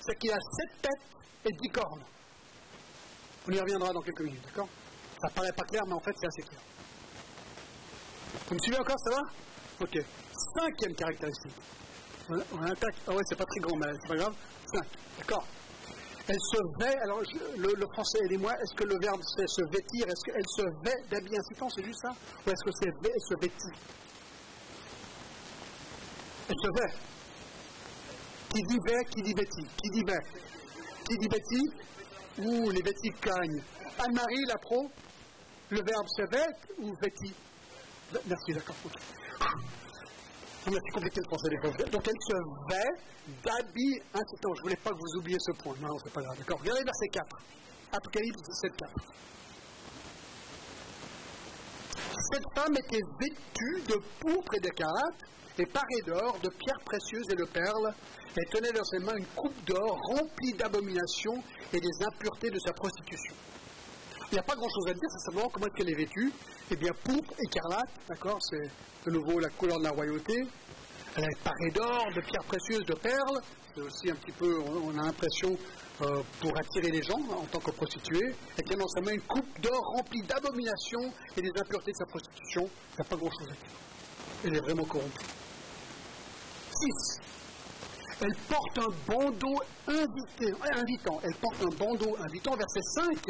c'est 0.00 0.18
qu'il 0.18 0.30
a 0.30 0.38
sept 0.38 0.82
têtes 0.82 1.46
et 1.46 1.52
dix 1.60 1.68
cornes. 1.70 2.02
On 3.48 3.52
y 3.52 3.60
reviendra 3.60 3.92
dans 3.92 4.02
quelques 4.02 4.22
minutes, 4.22 4.44
d'accord? 4.44 4.68
Ça 5.20 5.28
paraît 5.30 5.52
pas 5.52 5.64
clair, 5.64 5.82
mais 5.86 5.94
en 5.94 6.00
fait, 6.00 6.12
c'est 6.16 6.26
assez 6.26 6.42
clair. 6.42 6.60
Vous 8.48 8.54
me 8.54 8.60
suivez 8.60 8.78
encore, 8.78 8.98
ça 8.98 9.10
va? 9.10 9.22
Ok. 9.80 9.98
Cinquième 10.54 10.94
caractéristique. 10.94 11.54
On 12.28 12.62
attaque. 12.62 12.94
Ah 13.06 13.12
ouais, 13.12 13.22
c'est 13.28 13.36
pas 13.36 13.44
très 13.44 13.60
grand, 13.60 13.76
mais 13.76 13.92
c'est 14.00 14.08
pas 14.08 14.16
grave. 14.16 14.34
Cinq. 14.72 14.86
D'accord 15.18 15.44
Elle 16.28 16.40
se 16.40 16.56
vêt. 16.78 16.96
Alors, 17.02 17.20
le, 17.56 17.86
français, 17.92 18.18
aidez-moi. 18.24 18.52
Est-ce 18.62 18.74
que 18.74 18.84
le 18.84 18.98
verbe 19.00 19.20
c'est 19.36 19.48
se 19.48 19.62
vêtir? 19.62 20.06
Est-ce 20.08 20.24
qu'elle 20.24 20.46
se 20.46 20.62
vêt 20.84 21.02
d'habit 21.10 21.36
incitant 21.36 21.68
C'est 21.70 21.84
juste 21.84 22.00
ça? 22.02 22.10
Ou 22.46 22.50
est-ce 22.50 22.64
que 22.64 22.70
c'est 22.80 22.90
vêt, 23.02 23.18
se 23.18 23.34
vêtit? 23.40 23.78
Elle 26.48 26.56
se 26.60 26.80
vêt. 26.80 27.11
Qui 28.52 28.62
dit 28.64 28.78
vêt, 28.86 29.04
qui 29.04 29.22
dit 29.22 29.34
vêtit 29.34 29.66
Qui 29.82 29.90
dit 29.90 30.04
vêt 30.04 30.20
Qui 31.08 31.16
dit 31.18 31.28
vêtit 31.28 31.70
Ouh, 32.38 32.70
les 32.70 32.82
vêtis 32.82 33.10
cagnent. 33.20 33.62
Anne-Marie, 33.98 34.44
la 34.48 34.56
pro, 34.58 34.90
le 35.70 35.82
verbe 35.82 36.06
se 36.08 36.22
vêt 36.22 36.54
ou 36.78 36.94
vêtit 37.02 37.34
Merci, 38.26 38.52
d'accord. 38.52 38.76
Pu 40.64 40.70
compléter 40.92 41.20
le 41.20 41.26
français 41.26 41.48
des 41.48 41.58
fois. 41.58 41.70
Donc 41.90 42.06
elle 42.06 42.20
se 42.20 42.36
vêt 42.68 42.90
d'habits 43.42 44.00
incitants. 44.14 44.54
Je 44.54 44.60
ne 44.60 44.62
voulais 44.62 44.76
pas 44.76 44.90
que 44.90 44.96
vous 44.96 45.18
oubliez 45.18 45.38
ce 45.40 45.52
point. 45.52 45.74
Non, 45.80 45.98
c'est 46.02 46.12
pas 46.12 46.22
grave. 46.22 46.38
D'accord. 46.38 46.60
Regardez 46.60 46.84
verset 46.84 47.08
4. 47.08 47.26
Apocalypse 47.92 48.42
17, 48.42 48.76
4. 48.76 48.92
Cette 52.30 52.44
femme 52.54 52.74
était 52.76 53.02
vêtue 53.20 53.82
de 53.88 54.00
pourpre 54.20 54.54
et 54.54 54.60
d'écarlate, 54.60 55.18
et 55.58 55.66
parée 55.66 56.02
d'or, 56.06 56.38
de 56.42 56.48
pierres 56.48 56.80
précieuses 56.84 57.28
et 57.30 57.34
de 57.34 57.44
perles. 57.44 57.92
Elle 58.36 58.48
tenait 58.48 58.72
dans 58.72 58.84
ses 58.84 58.98
mains 59.00 59.16
une 59.16 59.26
coupe 59.34 59.64
d'or 59.66 59.98
remplie 60.08 60.52
d'abominations 60.54 61.42
et 61.72 61.80
des 61.80 62.04
impuretés 62.06 62.50
de 62.50 62.58
sa 62.58 62.72
prostitution. 62.72 63.34
Il 64.30 64.34
n'y 64.34 64.38
a 64.38 64.42
pas 64.44 64.54
grand-chose 64.54 64.88
à 64.88 64.94
dire, 64.94 65.08
c'est 65.10 65.26
simplement 65.26 65.48
comment 65.50 65.66
est-ce 65.66 65.74
qu'elle 65.74 65.90
est 65.90 65.98
vêtue? 65.98 66.32
Eh 66.70 66.76
bien, 66.76 66.92
pourpre, 67.04 67.34
écarlate, 67.38 67.90
d'accord, 68.08 68.38
c'est 68.40 68.70
de 69.04 69.10
nouveau 69.10 69.38
la 69.38 69.50
couleur 69.50 69.78
de 69.78 69.84
la 69.84 69.90
royauté. 69.90 70.46
Elle 71.16 71.24
est 71.24 71.42
parée 71.44 71.70
d'or, 71.74 72.06
de 72.14 72.20
pierres 72.22 72.44
précieuses, 72.44 72.84
de 72.86 72.94
perles. 72.94 73.40
C'est 73.74 73.82
aussi 73.82 74.10
un 74.10 74.14
petit 74.14 74.32
peu, 74.32 74.60
on, 74.60 74.98
a 74.98 75.02
l'impression, 75.02 75.56
euh, 76.00 76.22
pour 76.40 76.56
attirer 76.58 76.90
les 76.90 77.02
gens 77.02 77.20
en 77.30 77.44
tant 77.44 77.58
que 77.58 77.70
prostituée. 77.70 78.34
Elle 78.56 78.64
tient 78.64 78.78
dans 78.78 78.88
sa 78.88 79.00
main 79.02 79.12
une 79.12 79.22
coupe 79.22 79.60
d'or 79.60 79.82
remplie 79.96 80.22
d'abominations 80.22 81.12
et 81.36 81.42
des 81.42 81.50
impuretés 81.50 81.92
de 81.92 81.96
sa 81.96 82.06
prostitution. 82.06 82.62
Il 82.64 82.94
n'y 82.96 83.06
a 83.06 83.08
pas 83.08 83.16
grand-chose 83.16 83.48
à 83.48 83.52
dire. 83.52 83.76
Elle 84.44 84.56
est 84.56 84.60
vraiment 84.60 84.84
corrompue. 84.84 85.26
6. 86.80 87.20
Elle 88.22 88.36
porte 88.48 88.78
un 88.78 89.12
bandeau 89.12 89.60
invitant. 89.88 91.20
Elle 91.24 91.34
porte 91.36 91.62
un 91.62 91.76
bandeau 91.76 92.16
invitant, 92.20 92.56
verset 92.56 92.80
5. 92.94 93.26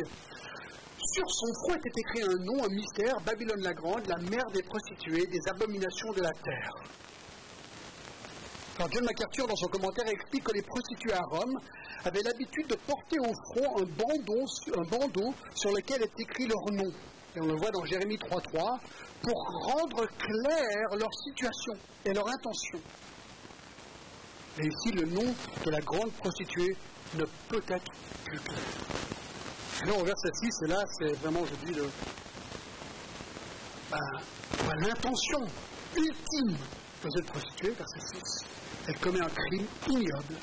Sur 1.15 1.31
son 1.31 1.53
front 1.55 1.75
était 1.75 2.01
écrit 2.01 2.23
un 2.23 2.45
nom, 2.45 2.65
un 2.65 2.75
mystère, 2.75 3.21
Babylone 3.27 3.61
la 3.63 3.75
Grande, 3.75 4.07
la 4.07 4.19
mère 4.19 4.47
des 4.53 4.63
prostituées, 4.63 5.27
des 5.27 5.49
abominations 5.49 6.13
de 6.13 6.23
la 6.23 6.31
terre. 6.45 6.75
Alors 8.79 8.91
John 8.91 9.05
MacArthur, 9.05 9.47
dans 9.47 9.57
son 9.57 9.69
commentaire, 9.69 10.07
explique 10.09 10.45
que 10.45 10.53
les 10.53 10.63
prostituées 10.63 11.13
à 11.13 11.21
Rome 11.31 11.59
avaient 12.05 12.23
l'habitude 12.23 12.67
de 12.69 12.75
porter 12.87 13.19
au 13.21 13.33
front 13.53 13.77
un 13.79 13.85
bandeau, 14.83 15.35
sur 15.55 15.71
lequel 15.73 16.03
est 16.03 16.21
écrit 16.21 16.47
leur 16.47 16.65
nom. 16.73 16.91
Et 17.37 17.41
on 17.41 17.47
le 17.47 17.57
voit 17.57 17.71
dans 17.71 17.85
Jérémie 17.85 18.17
3.3, 18.17 18.79
pour 19.23 19.35
rendre 19.73 20.07
claire 20.19 20.97
leur 20.99 21.13
situation 21.15 21.75
et 22.05 22.13
leur 22.13 22.27
intention. 22.27 22.79
Et 24.59 24.67
ici, 24.67 24.93
le 24.93 25.07
nom 25.07 25.35
de 25.65 25.71
la 25.71 25.81
grande 25.81 26.13
prostituée 26.13 26.77
ne 27.15 27.25
peut 27.49 27.63
être 27.69 27.93
plus 28.25 28.41
clair. 28.41 28.59
Non, 29.87 29.99
au 30.01 30.05
verset 30.05 30.31
6, 30.33 30.49
et 30.65 30.69
là, 30.69 30.83
c'est 30.99 31.13
vraiment, 31.21 31.45
je 31.45 31.67
dis, 31.67 31.79
ben, 33.91 33.99
ben, 34.67 34.75
l'intention 34.87 35.41
de 37.09 37.71
verset 37.71 38.01
6. 38.15 38.45
Elle 38.87 38.99
commet 38.99 39.21
un 39.21 39.29
crime 39.29 39.67
ignoble. 39.89 40.35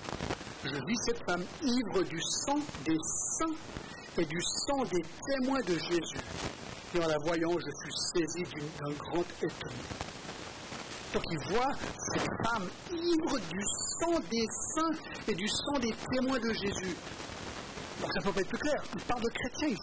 Je 0.65 0.69
vis 0.69 0.97
cette 1.05 1.23
femme 1.25 1.43
ivre 1.61 2.03
du 2.03 2.19
sang 2.21 2.59
des 2.85 2.97
saints 3.37 3.55
et 4.17 4.25
du 4.25 4.37
sang 4.41 4.83
des 4.83 5.03
témoins 5.25 5.61
de 5.61 5.73
Jésus. 5.73 6.23
Et 6.95 6.99
en 6.99 7.07
la 7.07 7.17
voyant, 7.19 7.51
je 7.51 7.71
fus 7.83 7.91
saisi 8.13 8.43
d'un 8.81 8.91
grand 8.91 9.23
étonnement. 9.41 9.89
Donc 11.13 11.23
il 11.31 11.53
voit 11.53 11.71
cette 12.13 12.27
femme 12.45 12.69
ivre 12.91 13.39
du 13.39 13.61
sang 14.01 14.19
des 14.29 14.45
saints 14.75 14.99
et 15.27 15.35
du 15.35 15.47
sang 15.47 15.79
des 15.79 15.93
témoins 16.11 16.39
de 16.39 16.53
Jésus. 16.53 16.95
Donc 18.01 18.11
ça 18.13 18.19
ne 18.19 18.23
peut 18.25 18.33
pas 18.33 18.41
être 18.41 18.49
plus 18.49 18.57
clair. 18.57 18.83
Il 18.95 19.03
parle 19.03 19.21
de 19.21 19.29
chrétiens. 19.29 19.77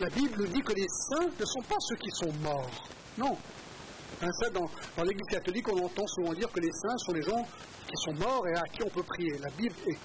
La 0.00 0.08
Bible 0.08 0.48
dit 0.48 0.60
que 0.60 0.72
les 0.72 0.88
saints 0.88 1.28
ne 1.38 1.44
sont 1.44 1.62
pas 1.68 1.76
ceux 1.78 1.96
qui 1.96 2.10
sont 2.10 2.32
morts. 2.42 2.70
Non. 3.18 3.36
Hein, 4.22 4.30
ça, 4.40 4.50
dans, 4.50 5.02
l'Église 5.02 5.26
catholique, 5.28 5.68
on 5.68 5.84
entend 5.84 6.06
souvent 6.06 6.32
dire 6.34 6.50
que 6.52 6.60
les 6.60 6.70
saints 6.70 6.96
sont 6.98 7.12
les 7.12 7.22
gens 7.22 7.42
qui 7.86 7.96
sont 7.96 8.14
morts 8.14 8.46
et 8.48 8.54
à 8.54 8.62
qui 8.72 8.82
on 8.84 8.90
peut 8.90 9.02
prier. 9.02 9.38
La 9.38 9.50
Bible 9.50 9.74
est 9.86 9.98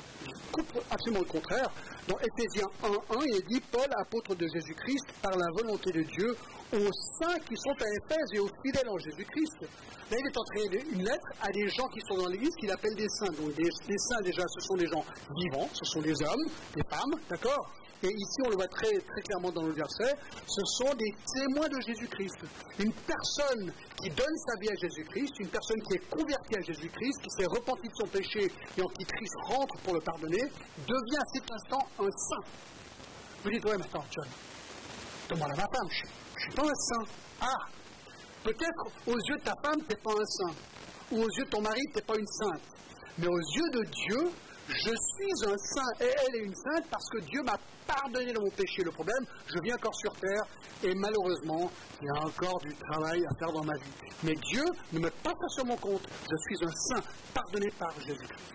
absolument 0.89 1.21
le 1.21 1.29
contraire. 1.29 1.69
Dans 2.07 2.17
Éphésiens 2.17 2.67
1.1, 2.83 3.23
il 3.27 3.35
est 3.35 3.47
dit 3.47 3.61
Paul, 3.71 3.87
apôtre 3.97 4.35
de 4.35 4.47
Jésus-Christ, 4.47 5.05
par 5.21 5.31
la 5.37 5.45
volonté 5.55 5.91
de 5.91 6.01
Dieu, 6.01 6.35
aux 6.73 6.91
saints 7.19 7.39
qui 7.47 7.55
sont 7.55 7.75
à 7.79 7.89
Éphèse 7.89 8.29
et 8.33 8.39
aux 8.39 8.49
fidèles 8.65 8.89
en 8.89 8.97
Jésus-Christ. 8.97 9.61
Là, 10.11 10.17
il 10.19 10.25
est 10.25 10.37
entré 10.37 10.81
une 10.91 11.03
lettre 11.03 11.27
à 11.41 11.51
des 11.51 11.67
gens 11.69 11.87
qui 11.87 11.99
sont 12.07 12.17
dans 12.17 12.29
l'Église 12.29 12.55
qu'il 12.59 12.71
appelle 12.71 12.95
des 12.95 13.09
saints. 13.09 13.33
Donc, 13.39 13.53
des, 13.55 13.69
des 13.87 13.97
saints, 13.97 14.21
déjà, 14.23 14.43
ce 14.47 14.59
sont 14.61 14.75
des 14.75 14.87
gens 14.87 15.05
vivants, 15.37 15.69
ce 15.71 15.85
sont 15.85 16.01
des 16.01 16.15
hommes, 16.23 16.45
des 16.75 16.83
femmes, 16.89 17.13
d'accord? 17.29 17.69
Et 18.01 18.07
ici, 18.07 18.37
on 18.45 18.49
le 18.49 18.55
voit 18.55 18.67
très, 18.67 18.97
très 18.97 19.21
clairement 19.21 19.51
dans 19.51 19.63
le 19.63 19.73
verset, 19.73 20.15
ce 20.47 20.61
sont 20.77 20.93
des 20.95 21.11
témoins 21.35 21.67
de 21.67 21.81
Jésus-Christ. 21.81 22.37
Une 22.79 22.93
personne 22.93 23.73
qui 24.01 24.09
donne 24.09 24.37
sa 24.47 24.55
vie 24.59 24.69
à 24.69 24.75
Jésus-Christ, 24.75 25.33
une 25.39 25.49
personne 25.49 25.81
qui 25.83 25.95
est 25.95 26.09
convertie 26.09 26.55
à 26.55 26.61
Jésus-Christ, 26.61 27.21
qui 27.21 27.29
s'est 27.29 27.47
repentie 27.47 27.87
de 27.87 27.95
son 27.95 28.07
péché 28.07 28.51
et 28.77 28.81
en 28.81 28.87
qui 28.87 29.05
Christ 29.05 29.35
rentre 29.43 29.75
pour 29.83 29.93
le 29.93 30.01
pardonner, 30.01 30.43
devient 30.87 31.17
à 31.17 31.25
cet 31.33 31.51
instant 31.51 31.85
un 31.99 32.11
saint. 32.11 32.47
Vous 33.43 33.49
dites, 33.49 33.65
ouais, 33.65 33.77
mais 33.77 33.85
attends, 33.85 34.05
John, 34.11 34.27
demande 35.29 35.51
à 35.51 35.55
ma 35.55 35.67
femme, 35.67 35.89
je 35.89 36.05
ne 36.05 36.41
suis 36.41 36.55
pas 36.55 36.63
un 36.63 36.75
saint. 36.75 37.05
Ah, 37.41 37.65
peut-être 38.43 38.85
aux 39.07 39.17
yeux 39.17 39.37
de 39.37 39.43
ta 39.43 39.53
femme, 39.63 39.79
tu 39.81 39.89
n'es 39.89 40.01
pas 40.01 40.11
un 40.11 40.25
saint. 40.25 40.55
Ou 41.11 41.23
aux 41.23 41.29
yeux 41.37 41.45
de 41.45 41.49
ton 41.49 41.61
mari, 41.61 41.81
tu 41.91 41.95
n'es 41.95 42.05
pas 42.05 42.17
une 42.17 42.27
sainte. 42.27 42.61
Mais 43.17 43.27
aux 43.27 43.39
yeux 43.39 43.69
de 43.73 43.83
Dieu, 43.83 44.31
je 44.69 44.93
suis 44.93 45.49
un 45.49 45.57
saint 45.57 45.91
et 45.99 46.05
elle 46.05 46.35
est 46.35 46.45
une 46.45 46.55
sainte 46.55 46.85
parce 46.91 47.09
que 47.09 47.19
Dieu 47.25 47.41
m'a 47.43 47.57
pardonné 47.87 48.31
de 48.31 48.39
mon 48.39 48.51
péché. 48.51 48.83
Le 48.83 48.91
problème, 48.91 49.25
je 49.47 49.59
viens 49.63 49.75
encore 49.75 49.95
sur 49.95 50.13
terre 50.13 50.43
et 50.83 50.93
malheureusement, 50.93 51.71
il 52.01 52.05
y 52.05 52.09
a 52.09 52.25
encore 52.25 52.59
du 52.59 52.73
travail 52.75 53.25
à 53.25 53.35
faire 53.39 53.51
dans 53.51 53.63
ma 53.63 53.73
vie. 53.73 53.91
Mais 54.23 54.33
Dieu 54.33 54.63
ne 54.93 54.99
me 54.99 55.09
pas 55.09 55.33
sur 55.49 55.65
mon 55.65 55.75
compte. 55.77 56.07
Je 56.29 56.37
suis 56.37 56.65
un 56.65 56.71
saint 56.71 57.03
pardonné 57.33 57.69
par 57.79 57.91
Jésus-Christ. 57.99 58.53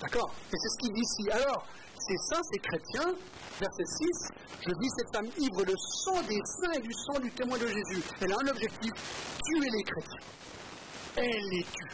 D'accord? 0.00 0.32
Et 0.52 0.56
c'est 0.56 0.68
ce 0.68 0.78
qu'il 0.78 0.94
dit 0.94 1.02
ici. 1.02 1.30
Alors, 1.30 1.66
ces 1.98 2.16
saints, 2.16 2.42
ces 2.50 2.58
chrétiens, 2.58 3.14
verset 3.60 3.84
6, 3.84 4.06
je 4.66 4.72
dis 4.80 4.90
cette 4.96 5.14
femme 5.14 5.28
ivre 5.38 5.64
le 5.64 5.74
sang 5.76 6.20
des 6.22 6.40
saints 6.44 6.72
et 6.78 6.80
du 6.80 6.92
sang 6.92 7.20
du 7.20 7.30
témoin 7.30 7.58
de 7.58 7.66
Jésus. 7.66 8.02
Elle 8.20 8.32
a 8.32 8.36
un 8.36 8.48
objectif, 8.48 8.90
tuer 9.44 9.70
les 9.70 9.82
chrétiens. 9.84 10.26
Elle 11.16 11.48
les 11.50 11.62
tue. 11.64 11.90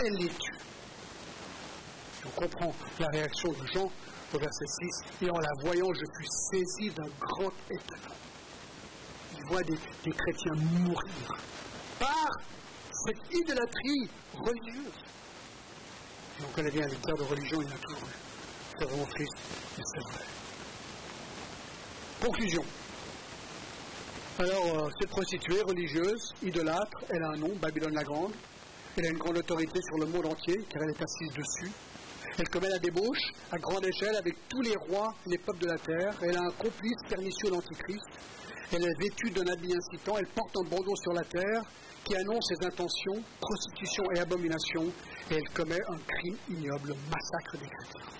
Elle 0.00 0.14
les 0.14 0.28
tue. 0.28 0.61
On 2.24 2.30
comprend 2.40 2.72
la 3.00 3.08
réaction 3.08 3.50
de 3.52 3.66
Jean 3.72 3.90
au 4.34 4.38
verset 4.38 4.64
6, 5.20 5.26
et 5.26 5.30
en 5.30 5.38
la 5.38 5.50
voyant, 5.62 5.92
je 5.92 6.04
fus 6.16 6.26
saisi 6.50 6.90
d'un 6.90 7.08
grand 7.20 7.52
étonnement. 7.70 8.16
Il 9.36 9.44
voit 9.46 9.62
des, 9.62 9.76
chrétiens 9.76 10.54
mourir 10.54 11.36
par 11.98 12.30
cette 12.92 13.34
idolâtrie 13.34 14.08
religieuse. 14.34 15.04
Et 16.40 16.44
on 16.48 16.54
connaît 16.54 16.70
bien 16.70 16.86
les 16.86 16.96
guerres 16.96 17.16
de 17.16 17.22
religion, 17.22 17.60
il 17.60 17.68
y 17.68 17.72
en 17.72 17.74
a 17.74 17.78
toujours. 17.78 18.08
C'est 18.78 18.84
vraiment 18.86 19.06
triste, 19.06 19.36
mais 19.76 19.84
c'est 19.92 20.00
vrai. 20.00 20.24
Conclusion. 22.24 22.64
Alors, 24.38 24.64
euh, 24.64 24.90
cette 24.98 25.10
prostituée 25.10 25.60
religieuse, 25.62 26.32
idolâtre, 26.42 26.98
elle 27.10 27.22
a 27.22 27.30
un 27.30 27.36
nom, 27.36 27.50
Babylone 27.60 27.94
la 27.94 28.04
Grande. 28.04 28.32
Elle 28.96 29.06
a 29.06 29.08
une 29.10 29.18
grande 29.18 29.38
autorité 29.38 29.80
sur 29.82 29.98
le 29.98 30.06
monde 30.06 30.26
entier, 30.26 30.64
car 30.70 30.82
elle 30.82 30.90
est 30.90 31.02
assise 31.02 31.32
dessus. 31.32 31.72
Elle 32.38 32.48
commet 32.48 32.68
la 32.68 32.78
débauche 32.78 33.32
à 33.50 33.58
grande 33.58 33.84
échelle 33.84 34.16
avec 34.16 34.34
tous 34.48 34.62
les 34.62 34.74
rois, 34.76 35.12
les 35.26 35.38
peuples 35.38 35.60
de 35.60 35.66
la 35.66 35.78
terre. 35.78 36.14
Elle 36.22 36.36
a 36.36 36.42
un 36.42 36.50
complice 36.52 36.98
pernicieux 37.08 37.50
l'Antichrist. 37.50 38.06
Elle 38.72 38.84
est 38.84 38.98
vêtue 38.98 39.30
d'un 39.30 39.46
habit 39.52 39.74
incitant. 39.74 40.16
Elle 40.18 40.28
porte 40.28 40.56
un 40.56 40.68
bandeau 40.68 40.96
sur 40.96 41.12
la 41.12 41.24
terre 41.24 41.62
qui 42.04 42.16
annonce 42.16 42.48
ses 42.48 42.66
intentions, 42.66 43.22
prostitution 43.38 44.04
et 44.16 44.20
abomination. 44.20 44.84
Et 45.30 45.34
elle 45.34 45.48
commet 45.50 45.80
un 45.88 45.98
crime 45.98 46.36
ignoble, 46.48 46.94
massacre 47.10 47.58
des 47.58 47.68
chrétiens. 47.68 48.12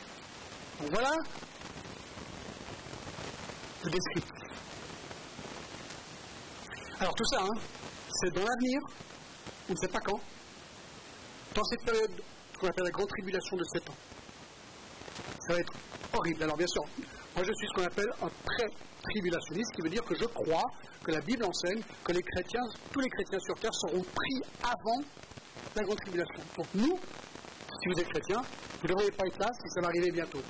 Donc 0.81 0.90
voilà 0.90 1.16
le 3.85 3.90
descriptif. 3.90 4.42
Alors 7.01 7.14
tout 7.14 7.25
ça, 7.25 7.42
hein, 7.42 7.61
c'est 8.20 8.33
dans 8.33 8.44
l'avenir, 8.44 8.81
on 9.68 9.72
ne 9.72 9.79
sait 9.79 9.88
pas 9.88 9.98
quand. 10.01 10.20
Dans 11.55 11.64
cette 11.64 11.85
période 11.85 12.22
qu'on 12.62 12.68
appelle 12.68 12.85
la 12.85 12.90
grande 12.90 13.09
tribulation 13.09 13.57
de 13.57 13.64
7 13.64 13.90
ans. 13.90 13.96
Ça 15.40 15.55
va 15.55 15.59
être 15.59 15.72
horrible. 16.14 16.42
Alors 16.44 16.57
bien 16.57 16.66
sûr, 16.66 16.83
moi 17.35 17.44
je 17.44 17.53
suis 17.53 17.66
ce 17.66 17.75
qu'on 17.75 17.87
appelle 17.87 18.11
un 18.22 18.31
pré-tribulationniste, 18.44 19.72
qui 19.75 19.83
veut 19.83 19.90
dire 19.90 20.05
que 20.05 20.14
je 20.14 20.25
crois 20.25 20.62
que 21.03 21.11
la 21.11 21.20
Bible 21.20 21.44
enseigne 21.44 21.83
que 22.05 22.12
les 22.12 22.22
chrétiens, 22.22 22.62
tous 22.92 23.01
les 23.01 23.09
chrétiens 23.09 23.40
sur 23.40 23.55
terre 23.59 23.75
seront 23.75 24.03
pris 24.03 24.40
avant 24.62 25.03
la 25.75 25.83
grande 25.83 25.98
tribulation. 25.98 26.42
Donc 26.57 26.66
nous, 26.75 26.98
si 27.83 27.88
vous 27.88 28.01
êtes 28.01 28.09
chrétien, 28.09 28.40
vous 28.40 28.87
ne 28.87 28.88
devriez 28.88 29.11
pas 29.11 29.27
être 29.27 29.38
là 29.40 29.51
si 29.61 29.68
ça 29.70 29.81
va 29.81 29.88
arriver 29.88 30.12
bientôt. 30.12 30.42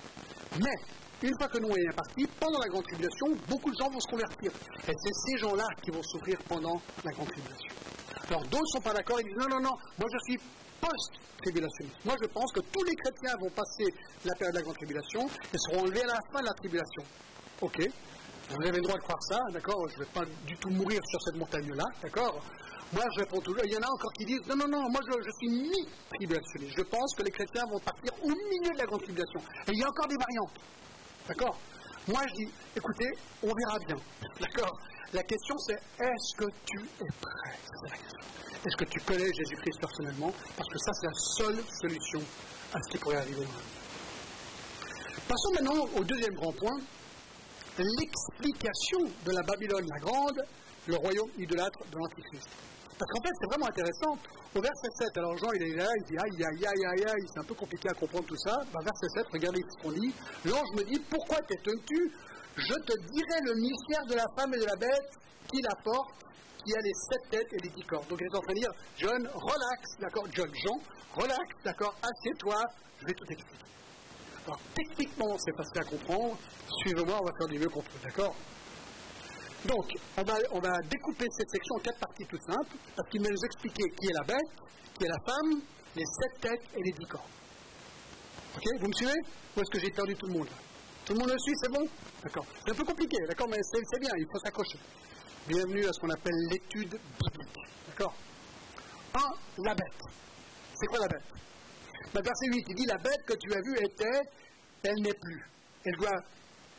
Mais, 0.61 0.75
une 1.23 1.33
fois 1.39 1.49
que 1.49 1.59
nous 1.59 1.71
est 1.71 1.97
parti, 1.97 2.27
pendant 2.39 2.59
la 2.59 2.67
grande 2.67 2.85
tribulation, 2.85 3.27
beaucoup 3.49 3.71
de 3.71 3.77
gens 3.79 3.89
vont 3.89 4.01
se 4.01 4.09
convertir. 4.09 4.51
Et 4.87 4.93
c'est 4.93 5.31
ces 5.31 5.39
gens-là 5.39 5.67
qui 5.83 5.91
vont 5.91 6.03
souffrir 6.03 6.37
pendant 6.47 6.79
la 7.05 7.13
grande 7.13 7.29
tribulation. 7.29 7.73
Alors 8.29 8.43
d'autres 8.43 8.61
ne 8.61 8.73
sont 8.73 8.81
pas 8.81 8.93
d'accord, 8.93 9.19
ils 9.21 9.29
disent 9.29 9.37
non, 9.39 9.57
non, 9.57 9.61
non, 9.63 9.77
moi 9.99 10.09
je 10.13 10.19
suis 10.27 10.41
post-tribulationniste. 10.83 12.05
Moi 12.05 12.17
je 12.21 12.27
pense 12.27 12.51
que 12.53 12.61
tous 12.61 12.83
les 12.83 12.97
chrétiens 12.97 13.37
vont 13.41 13.51
passer 13.51 13.87
la 14.25 14.35
période 14.35 14.55
de 14.55 14.59
la 14.59 14.65
grande 14.65 14.77
tribulation 14.77 15.23
et 15.55 15.59
seront 15.59 15.87
enlevés 15.87 16.03
à 16.03 16.19
la 16.19 16.21
fin 16.33 16.41
de 16.41 16.47
la 16.47 16.55
tribulation. 16.55 17.05
Ok, 17.63 17.79
vous 18.51 18.69
avez 18.69 18.77
le 18.77 18.83
droit 18.83 18.97
de 18.97 19.03
croire 19.03 19.23
ça, 19.23 19.39
d'accord 19.53 19.89
Je 19.89 20.01
ne 20.01 20.05
vais 20.05 20.11
pas 20.13 20.25
du 20.47 20.57
tout 20.57 20.69
mourir 20.71 21.01
sur 21.09 21.23
cette 21.23 21.37
montagne-là, 21.37 21.85
d'accord 22.03 22.43
Moi, 22.93 23.05
je 23.15 23.21
réponds 23.21 23.41
toujours. 23.41 23.63
Il 23.65 23.73
y 23.73 23.77
en 23.77 23.83
a 23.83 23.91
encore 23.91 24.13
qui 24.13 24.27
disent 24.27 24.43
Non, 24.47 24.57
non, 24.57 24.69
non, 24.69 24.91
moi, 24.91 25.01
je, 25.07 25.31
suis 25.39 25.49
mi-tribulationniste. 25.49 26.77
Je 26.77 26.83
pense 26.83 27.15
que 27.15 27.23
les 27.23 27.31
chrétiens 27.31 27.65
vont 27.71 27.79
partir 27.81 28.13
au 28.23 28.29
milieu 28.29 28.73
de 28.75 28.79
la 28.79 28.85
grande 28.85 29.03
tribulation. 29.03 29.41
Et 29.69 29.73
il 29.73 29.79
y 29.79 29.83
a 29.83 29.89
encore 29.89 30.09
des 30.09 30.17
variantes, 30.17 30.59
d'accord 31.29 31.57
Moi, 32.09 32.21
je 32.29 32.45
dis 32.45 32.53
Écoutez, 32.77 33.11
on 33.43 33.55
verra 33.55 33.79
bien, 33.87 33.97
d'accord? 34.41 34.79
La 35.13 35.23
question, 35.23 35.57
c'est 35.59 35.75
Est-ce 35.75 36.37
que 36.37 36.51
tu 36.67 36.79
es 36.79 37.13
prêt? 37.21 37.59
La. 37.83 37.99
Est-ce 38.65 38.77
que 38.77 38.85
tu 38.85 39.01
connais 39.01 39.33
Jésus-Christ 39.33 39.81
personnellement? 39.81 40.33
Parce 40.57 40.69
que 40.69 40.79
ça, 40.79 40.93
c'est 40.95 41.07
la 41.07 41.13
seule 41.15 41.65
solution 41.81 42.21
à 42.73 42.83
ce 42.83 42.91
qui 42.91 42.99
pourrait 42.99 43.17
arriver 43.17 43.47
Passons 45.29 45.53
maintenant 45.55 45.87
au 45.97 46.05
deuxième 46.05 46.35
grand 46.35 46.53
point 46.53 46.79
l'explication 47.79 49.01
de 49.25 49.33
la 49.33 49.43
Babylone 49.43 49.87
la 49.89 49.99
Grande, 50.01 50.43
le 50.87 50.97
royaume 50.97 51.31
idolâtre 51.39 51.79
de 51.91 51.97
l'Antichrist. 51.97 52.49
Parce 53.03 53.19
qu'en 53.19 53.23
fait, 53.27 53.35
c'est 53.41 53.47
vraiment 53.51 53.67
intéressant. 53.67 54.17
Au 54.55 54.61
verset 54.61 54.89
7, 54.95 55.19
alors 55.19 55.37
Jean, 55.37 55.51
il 55.55 55.63
est 55.63 55.75
là, 55.75 55.89
il 55.97 56.05
dit 56.05 56.17
aïe, 56.17 56.45
aïe, 56.45 56.67
aïe, 56.67 56.87
aïe, 56.87 57.05
aïe, 57.05 57.27
c'est 57.35 57.41
un 57.41 57.45
peu 57.45 57.55
compliqué 57.55 57.89
à 57.89 57.95
comprendre 57.95 58.27
tout 58.27 58.37
ça. 58.37 58.63
Ben, 58.73 58.79
verset 58.79 59.09
7, 59.13 59.27
regardez 59.33 59.65
ce 59.69 59.83
qu'on 59.83 59.91
dit. 59.91 60.15
L'ange 60.45 60.71
me 60.77 60.85
dit 60.85 61.01
Pourquoi 61.11 61.39
t'étonnes-tu? 61.43 62.13
Je 62.55 62.75
te 62.75 62.95
dirai 63.11 63.41
le 63.43 63.55
mystère 63.59 64.07
de 64.07 64.15
la 64.15 64.27
femme 64.37 64.55
et 64.55 64.59
de 64.59 64.67
la 64.67 64.77
bête 64.77 65.11
qui 65.51 65.63
la 65.63 65.75
porte, 65.83 66.15
qui 66.65 66.77
a 66.77 66.81
les 66.81 66.93
sept 66.95 67.31
têtes 67.31 67.53
et 67.55 67.63
les 67.65 67.71
dix 67.71 67.83
corps. 67.87 68.05
Donc 68.09 68.21
il 68.21 68.25
est 68.25 68.37
en 68.37 68.41
train 68.41 68.55
de 68.55 68.61
dire 68.61 68.73
John, 68.99 69.29
relax, 69.35 69.99
d'accord 69.99 70.27
John, 70.31 70.51
Jean, 70.55 70.79
relax, 71.17 71.57
d'accord, 71.65 71.97
assieds-toi, 72.03 72.63
je 73.01 73.07
vais 73.07 73.15
tout 73.15 73.27
expliquer. 73.31 73.65
Alors, 74.47 74.61
techniquement, 74.77 75.37
c'est 75.39 75.57
facile 75.57 75.81
à 75.81 75.85
comprendre. 75.85 76.39
Suivez-moi, 76.83 77.19
on 77.21 77.25
va 77.25 77.33
faire 77.37 77.49
du 77.49 77.59
mieux 77.59 77.69
qu'on 77.69 77.83
peut, 77.83 77.99
d'accord? 78.05 78.37
Donc, 79.67 79.87
on 80.17 80.23
va, 80.61 80.79
découper 80.91 81.27
cette 81.31 81.51
section 81.51 81.77
en 81.77 81.79
quatre 81.79 81.99
parties 82.01 82.27
tout 82.27 82.39
simples, 82.39 82.77
parce 82.97 83.09
qu'il 83.11 83.23
va 83.23 83.31
nous 83.31 83.45
expliquer 83.45 83.85
qui 83.97 84.09
est 84.09 84.13
la 84.13 84.25
bête, 84.25 84.53
qui 84.99 85.05
est 85.05 85.09
la 85.09 85.21
femme, 85.25 85.61
les 85.95 86.05
sept 86.05 86.41
têtes 86.41 86.69
et 86.77 86.83
les 86.83 86.93
dix 86.93 87.07
corps. 87.07 87.27
Ok 88.57 88.65
Vous 88.81 88.89
me 88.89 88.93
suivez? 88.93 89.21
Ou 89.57 89.61
est-ce 89.61 89.71
que 89.71 89.79
j'ai 89.79 89.91
perdu 89.91 90.17
tout 90.17 90.27
le 90.27 90.33
monde? 90.33 90.49
Tout 91.05 91.13
le 91.15 91.21
monde 91.21 91.31
le 91.31 91.39
suit, 91.39 91.55
c'est 91.63 91.71
bon? 91.71 91.87
D'accord. 92.23 92.47
C'est 92.65 92.73
un 92.73 92.75
peu 92.75 92.85
compliqué, 92.85 93.17
d'accord, 93.29 93.49
mais 93.49 93.59
c'est 93.63 94.01
bien, 94.01 94.11
il 94.17 94.27
faut 94.33 94.39
s'accrocher. 94.39 94.79
Bienvenue 95.47 95.87
à 95.87 95.93
ce 95.93 96.01
qu'on 96.01 96.11
appelle 96.11 96.35
l'étude 96.51 96.91
biblique. 96.91 97.59
D'accord? 97.89 98.15
1. 99.15 99.21
La 99.65 99.75
bête. 99.75 100.03
C'est 100.75 100.87
quoi 100.87 100.99
la 101.01 101.09
bête? 101.09 101.33
Verset 102.15 102.47
8, 102.47 102.65
il 102.69 102.75
dit 102.75 102.87
La 102.87 102.99
bête 102.99 103.25
que 103.27 103.35
tu 103.35 103.53
as 103.55 103.61
vue 103.61 103.77
était, 103.79 104.21
elle 104.83 105.03
n'est 105.03 105.15
plus. 105.15 105.45
Elle 105.85 105.97
doit 105.97 106.23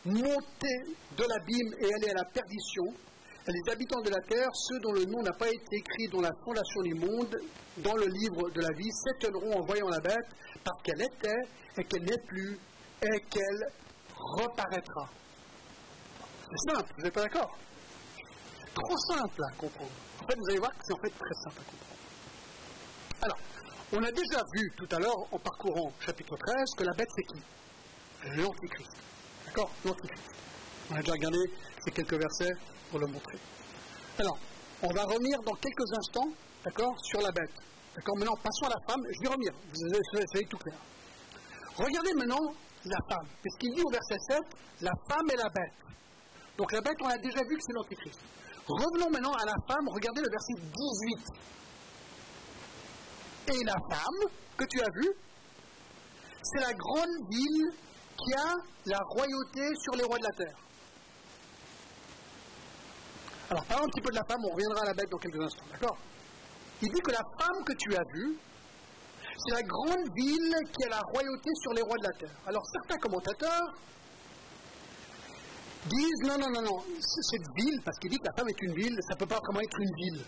monter 0.06 0.84
de 1.18 1.24
l'abîme 1.24 1.74
et 1.80 1.94
aller 1.94 2.10
à 2.12 2.16
la 2.16 2.26
perdition. 2.26 2.84
les 3.48 3.72
habitants 3.72 4.02
de 4.02 4.10
la 4.10 4.22
terre, 4.22 4.50
ceux 4.54 4.80
dont 4.80 4.94
le 4.94 5.06
nom 5.06 5.22
n'a 5.22 5.34
pas 5.34 5.50
été 5.50 5.76
écrit 5.76 6.08
dans 6.12 6.22
la 6.22 6.32
fondation 6.46 6.82
du 6.82 6.94
monde, 6.94 7.38
dans 7.78 7.96
le 7.96 8.06
livre 8.06 8.50
de 8.52 8.62
la 8.62 8.74
vie, 8.78 8.89
s'étonneront 8.92 9.60
en 9.60 9.66
voyant 9.66 9.89
la 9.89 10.00
bête, 10.00 10.28
parce 10.63 10.82
qu'elle 10.84 11.02
était 11.02 11.42
et 11.78 11.84
qu'elle 11.84 12.04
n'est 12.04 12.22
plus 12.26 12.58
et 13.02 13.20
qu'elle 13.30 13.68
reparaîtra. 14.16 15.10
C'est 16.50 16.72
simple, 16.72 16.94
vous 16.98 17.04
n'êtes 17.04 17.13
pas 17.13 17.24
d'accord? 17.24 17.58
Trop 18.74 18.98
simple 18.98 19.42
à 19.44 19.56
comprendre. 19.58 19.92
En 20.22 20.28
fait, 20.28 20.36
vous 20.38 20.50
allez 20.50 20.60
voir 20.60 20.72
que 20.72 20.86
c'est 20.86 20.94
en 20.94 21.02
fait 21.04 21.10
très 21.10 21.34
simple 21.44 21.60
à 21.60 21.63
comprendre. 21.63 21.94
Alors, 23.24 23.38
on 23.92 24.04
a 24.04 24.12
déjà 24.12 24.44
vu 24.54 24.72
tout 24.78 24.88
à 24.96 25.00
l'heure, 25.00 25.20
en 25.32 25.39
parcourant 25.39 25.92
chapitre 26.00 26.38
13, 26.38 26.63
que 26.78 26.84
la 26.84 26.94
bête 26.94 27.10
c'est 27.16 27.24
qui? 27.24 27.42
L'Antichrist. 28.38 28.96
D'accord 29.54 29.70
L'Antichrist. 29.86 30.24
On 30.89 30.96
a 30.96 31.00
déjà 31.00 31.12
regardé 31.12 31.38
ces 31.86 31.92
quelques 31.92 32.16
versets 32.16 32.54
pour 32.89 32.98
le 33.00 33.06
montrer. 33.08 33.38
Alors, 34.18 34.39
on 34.82 34.88
va 34.88 35.04
revenir 35.04 35.38
dans 35.46 35.54
quelques 35.54 35.94
instants, 35.94 36.28
d'accord, 36.66 36.96
sur 37.04 37.22
la 37.22 37.32
bête. 37.32 37.54
D'accord 37.96 38.18
Maintenant, 38.18 38.36
passons 38.42 38.66
à 38.66 38.70
la 38.70 38.80
femme. 38.88 39.04
Je 39.13 39.20
vais 39.22 39.28
revenir, 39.28 39.54
vous 39.72 39.80
allez 40.34 40.46
tout 40.46 40.58
clair. 40.58 40.76
Regardez 41.78 42.13
maintenant 42.16 42.52
la 42.86 42.98
femme. 43.10 43.28
Qu'est-ce 43.44 43.60
qu'il 43.60 43.76
dit 43.76 43.82
au 43.82 43.92
verset 43.92 44.18
7 44.28 44.39
La 44.82 44.92
femme 45.08 45.30
et 45.32 45.38
la 45.38 45.50
bête. 45.50 45.74
Donc 46.58 46.72
la 46.72 46.82
bête, 46.82 46.98
on 47.02 47.08
a 47.08 47.18
déjà 47.18 47.44
vu 47.44 47.56
que 47.56 47.62
c'est 47.62 47.74
l'Antichrist. 47.74 48.22
Revenons 48.68 49.12
maintenant 49.12 49.34
à 49.34 49.46
la 49.46 49.56
femme. 49.68 49.88
Regardez 49.88 50.22
le 50.22 50.30
verset 50.30 50.54
18 50.56 50.63
et 53.54 53.63
la 53.66 53.76
femme 53.89 54.30
que 54.58 54.66
tu 54.66 54.82
as 54.82 54.89
vue, 54.96 55.12
c'est 56.42 56.62
la 56.62 56.74
grande 56.74 57.30
ville 57.30 57.72
qui 58.24 58.34
a 58.34 58.56
la 58.86 59.00
royauté 59.10 59.76
sur 59.82 59.96
les 59.96 60.04
rois 60.04 60.18
de 60.18 60.24
la 60.24 60.46
terre. 60.46 60.58
Alors, 63.50 63.66
parlons 63.66 63.86
un 63.86 63.90
petit 63.90 64.02
peu 64.02 64.10
de 64.10 64.16
la 64.16 64.24
femme, 64.24 64.40
on 64.46 64.54
reviendra 64.54 64.82
à 64.82 64.86
la 64.86 64.94
bête 64.94 65.10
dans 65.10 65.18
quelques 65.18 65.42
instants, 65.42 65.66
d'accord? 65.72 65.98
Il 66.82 66.90
dit 66.92 67.02
que 67.02 67.12
la 67.12 67.24
femme 67.40 67.64
que 67.66 67.74
tu 67.74 67.96
as 67.96 68.04
vue, 68.14 68.38
c'est 69.38 69.56
la 69.56 69.64
grande 69.64 70.08
ville 70.16 70.56
qui 70.74 70.84
a 70.86 70.90
la 70.90 71.02
royauté 71.02 71.50
sur 71.62 71.74
les 71.74 71.82
rois 71.82 71.98
de 71.98 72.04
la 72.04 72.14
terre. 72.20 72.38
Alors, 72.48 72.64
certains 72.72 72.98
commentateurs 72.98 73.74
disent 75.86 76.24
non, 76.26 76.38
non, 76.38 76.50
non, 76.50 76.62
non, 76.62 76.84
cette 77.00 77.48
ville, 77.56 77.82
parce 77.84 77.98
qu'il 78.00 78.10
dit 78.10 78.18
que 78.18 78.26
la 78.26 78.34
femme 78.34 78.50
est 78.50 78.62
une 78.62 78.74
ville, 78.74 78.98
ça 79.08 79.16
ne 79.16 79.20
peut 79.20 79.28
pas 79.28 79.40
vraiment 79.40 79.62
être 79.62 79.80
une 79.80 79.96
ville 79.96 80.26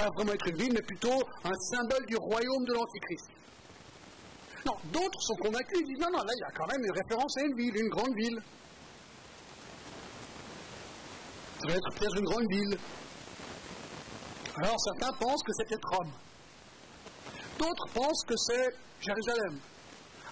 pas 0.00 0.08
vraiment 0.14 0.32
être 0.32 0.48
une 0.48 0.56
ville, 0.56 0.72
mais 0.72 0.82
plutôt 0.82 1.22
un 1.44 1.54
symbole 1.70 2.06
du 2.06 2.16
royaume 2.16 2.64
de 2.64 2.72
l'Antichrist. 2.72 3.28
Non, 4.66 4.74
d'autres 4.92 5.22
sont 5.22 5.36
convaincus, 5.36 5.78
ils 5.80 5.86
disent 5.86 6.00
non, 6.00 6.10
non, 6.10 6.22
là 6.24 6.32
il 6.36 6.40
y 6.40 6.44
a 6.44 6.52
quand 6.52 6.66
même 6.66 6.84
une 6.84 6.92
référence 6.92 7.36
à 7.38 7.42
une 7.42 7.56
ville, 7.56 7.76
une 7.76 7.88
grande 7.88 8.14
ville. 8.14 8.42
Ça 11.60 11.66
doit 11.66 11.76
être 11.76 11.98
peut-être 11.98 12.16
une 12.16 12.24
grande 12.24 12.46
ville. 12.50 12.78
Alors 14.56 14.76
certains 14.80 15.12
pensent 15.18 15.42
que 15.42 15.52
c'est 15.56 15.68
peut-être 15.68 15.88
Rome. 15.90 16.12
D'autres 17.58 17.88
pensent 17.94 18.24
que 18.26 18.36
c'est 18.36 18.68
Jérusalem. 19.00 19.60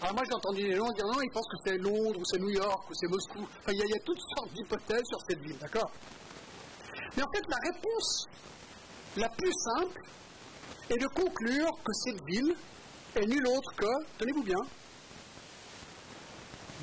Alors 0.01 0.15
moi 0.15 0.23
j'ai 0.27 0.35
entendu 0.35 0.63
des 0.63 0.77
gens 0.77 0.89
dire 0.91 1.07
non, 1.07 1.21
ils 1.21 1.31
pensent 1.31 1.49
que 1.49 1.57
c'est 1.65 1.79
Londres, 1.79 2.19
ou 2.19 2.25
c'est 2.25 2.39
New 2.39 2.51
York, 2.51 2.91
ou 2.91 2.95
c'est 2.95 3.09
Moscou. 3.09 3.47
Il 3.69 3.75
y, 3.75 3.95
a 3.95 3.99
toutes 4.05 4.21
sortes 4.37 4.53
d'hypothèses 4.55 5.07
sur 5.07 5.19
cette 5.29 5.41
ville, 5.41 5.59
d'accord? 5.59 5.91
Mais 7.17 7.23
en 7.23 7.31
fait, 7.35 7.43
la 7.49 7.57
réponse 7.73 8.27
la 9.17 9.29
plus 9.31 9.53
simple 9.53 10.01
est 10.91 10.99
de 10.99 11.07
conclure 11.09 11.71
que 11.85 11.93
cette 11.93 12.25
ville 12.27 12.55
est 13.17 13.27
nulle 13.27 13.47
autre 13.47 13.75
que, 13.77 14.19
tenez-vous 14.19 14.43
bien, 14.43 14.61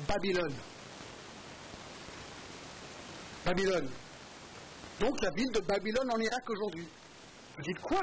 Babylone. 0.06 0.54
Babylone. 3.44 3.88
Donc 5.00 5.20
la 5.22 5.30
ville 5.30 5.50
de 5.52 5.60
Babylone 5.60 6.10
en 6.10 6.18
Irak 6.18 6.50
aujourd'hui. 6.50 6.86
Vous 7.56 7.62
dites 7.62 7.80
quoi? 7.80 8.02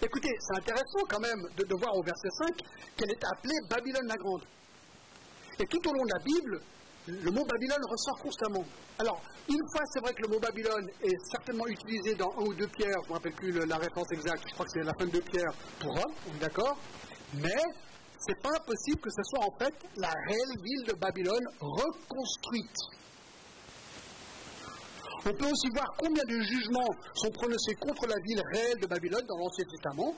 Écoutez, 0.00 0.30
c'est 0.40 0.56
intéressant 0.56 1.02
quand 1.08 1.20
même 1.20 1.42
de, 1.56 1.76
voir 1.76 1.94
au 1.96 2.02
verset 2.02 2.28
5 2.46 2.56
qu'elle 2.96 3.10
est 3.10 3.24
appelée 3.24 3.58
Babylone 3.68 4.06
la 4.06 4.16
Grande. 4.16 4.42
Et 5.58 5.66
tout 5.66 5.88
au 5.88 5.92
long 5.92 6.04
de 6.04 6.12
la 6.12 6.22
Bible, 6.24 6.60
le 7.08 7.30
mot 7.30 7.44
Babylone 7.44 7.84
ressort 7.88 8.18
constamment. 8.22 8.64
Alors, 8.98 9.20
une 9.48 9.62
fois, 9.72 9.82
c'est 9.92 10.00
vrai 10.00 10.12
que 10.12 10.22
le 10.22 10.28
mot 10.28 10.38
Babylone 10.38 10.88
est 11.02 11.16
certainement 11.30 11.66
utilisé 11.66 12.14
dans 12.14 12.30
un 12.38 12.42
ou 12.42 12.54
deux 12.54 12.68
pierres, 12.68 12.98
je 13.02 13.08
ne 13.08 13.08
me 13.08 13.14
rappelle 13.14 13.34
plus 13.34 13.52
la 13.52 13.76
référence 13.76 14.12
exacte, 14.12 14.44
je 14.46 14.54
crois 14.54 14.66
que 14.66 14.72
c'est 14.72 14.84
la 14.84 14.94
fin 14.98 15.06
de 15.06 15.10
deux 15.10 15.22
pierres 15.22 15.52
pour 15.80 15.92
Rome, 15.92 16.38
d'accord? 16.40 16.76
Mais 17.34 17.62
c'est 18.18 18.40
pas 18.42 18.50
impossible 18.50 19.00
que 19.00 19.10
ce 19.10 19.22
soit 19.22 19.44
en 19.44 19.54
fait 19.58 19.74
la 19.96 20.12
réelle 20.26 20.62
ville 20.62 20.84
de 20.86 20.94
Babylone 20.94 21.46
reconstruite. 21.60 22.76
On 25.26 25.32
peut 25.34 25.46
aussi 25.46 25.68
voir 25.74 25.92
combien 25.98 26.24
de 26.24 26.40
jugements 26.40 26.88
sont 27.14 27.30
prononcés 27.30 27.74
contre 27.74 28.06
la 28.06 28.16
ville 28.24 28.42
réelle 28.52 28.78
de 28.80 28.86
Babylone 28.86 29.26
dans 29.28 29.36
l'Ancien 29.36 29.64
Testament. 29.64 30.14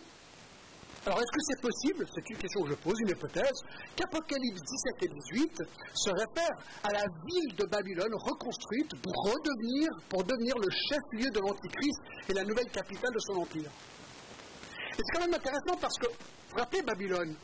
Alors, 1.06 1.18
est-ce 1.18 1.32
que 1.32 1.40
c'est 1.48 1.60
possible, 1.62 2.06
c'est 2.14 2.28
une 2.28 2.36
question 2.36 2.62
que 2.62 2.70
je 2.70 2.74
pose, 2.74 3.00
une 3.00 3.08
hypothèse, 3.08 3.58
qu'Apocalypse 3.96 4.60
17 4.60 5.02
et 5.02 5.08
18 5.08 5.62
se 5.94 6.10
réfèrent 6.10 6.58
à 6.84 6.92
la 6.92 7.04
ville 7.24 7.56
de 7.56 7.64
Babylone 7.64 8.14
reconstruite 8.14 8.90
pour 9.02 9.14
redevenir, 9.24 9.88
pour 10.10 10.24
devenir 10.24 10.54
le 10.58 10.68
chef-lieu 10.70 11.30
de 11.30 11.40
l'Antichrist 11.40 12.00
et 12.28 12.34
la 12.34 12.44
nouvelle 12.44 12.68
capitale 12.70 13.14
de 13.14 13.18
son 13.18 13.36
empire 13.36 13.70
c'est 14.96 15.03
quand 15.12 15.20
même 15.20 15.35
intéressant 15.35 15.76
parce 15.81 15.98
que, 15.98 16.07
vous 16.07 16.57
rappelez 16.59 16.83
Babylone? 16.83 17.37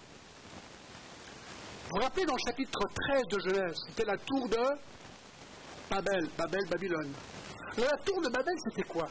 Vous 1.90 2.00
rappelez 2.00 2.26
dans 2.26 2.34
le 2.34 2.50
chapitre 2.50 2.80
13 3.08 3.22
de 3.30 3.38
Genèse, 3.38 3.76
c'était 3.88 4.04
la 4.04 4.16
tour 4.18 4.48
de 4.48 4.64
Babel, 5.88 6.28
Babel, 6.36 6.66
Babylone. 6.68 7.12
la 7.78 7.96
tour 8.04 8.20
de 8.20 8.28
Babel, 8.28 8.54
c'était 8.64 8.88
quoi? 8.88 9.08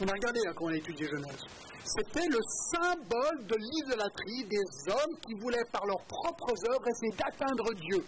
On 0.00 0.06
a 0.06 0.12
regardé 0.12 0.40
hein, 0.46 0.52
quand 0.56 0.66
on 0.66 0.68
a 0.68 0.76
étudié 0.76 1.06
Genèse. 1.06 1.44
C'était 1.84 2.26
le 2.28 2.38
symbole 2.72 3.46
de 3.46 3.56
l'idolâtrie 3.56 4.44
des 4.44 4.92
hommes 4.92 5.16
qui 5.26 5.34
voulaient 5.40 5.64
par 5.72 5.84
leurs 5.86 6.04
propres 6.06 6.54
œuvres 6.70 6.88
essayer 6.88 7.12
d'atteindre 7.16 7.72
Dieu. 7.74 8.04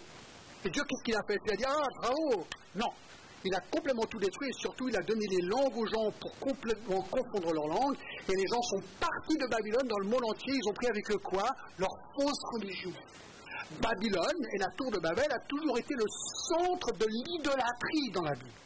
Et 0.65 0.69
Dieu, 0.69 0.83
qu'est-ce 0.83 1.03
qu'il 1.03 1.15
a 1.15 1.23
fait? 1.27 1.37
Il 1.45 1.53
a 1.53 1.55
dit 1.55 1.65
Ah, 1.67 1.87
bravo 2.01 2.45
Non 2.75 2.91
Il 3.43 3.53
a 3.55 3.59
complètement 3.71 4.05
tout 4.05 4.19
détruit 4.19 4.49
et 4.49 4.53
surtout, 4.53 4.87
il 4.87 4.95
a 4.95 5.01
donné 5.01 5.25
les 5.27 5.41
langues 5.41 5.75
aux 5.75 5.87
gens 5.87 6.11
pour 6.19 6.31
complètement 6.39 7.01
confondre 7.01 7.53
leurs 7.53 7.67
langues. 7.67 7.97
Et 8.29 8.35
les 8.35 8.47
gens 8.47 8.61
sont 8.61 8.81
partis 8.99 9.37
de 9.37 9.47
Babylone 9.47 9.87
dans 9.87 9.99
le 9.99 10.09
monde 10.09 10.25
entier. 10.25 10.53
Ils 10.53 10.69
ont 10.69 10.73
pris 10.73 10.87
avec 10.87 11.09
eux 11.11 11.17
quoi? 11.17 11.49
Leur 11.79 11.89
fausse 12.15 12.43
religion. 12.53 12.91
Babylone 13.81 14.45
et 14.53 14.57
la 14.59 14.69
tour 14.77 14.91
de 14.91 14.99
Babel 14.99 15.31
a 15.31 15.39
toujours 15.47 15.77
été 15.77 15.95
le 15.95 16.05
centre 16.47 16.91
de 16.91 17.05
l'idolâtrie 17.07 18.11
dans 18.13 18.23
la 18.23 18.33
Bible. 18.33 18.61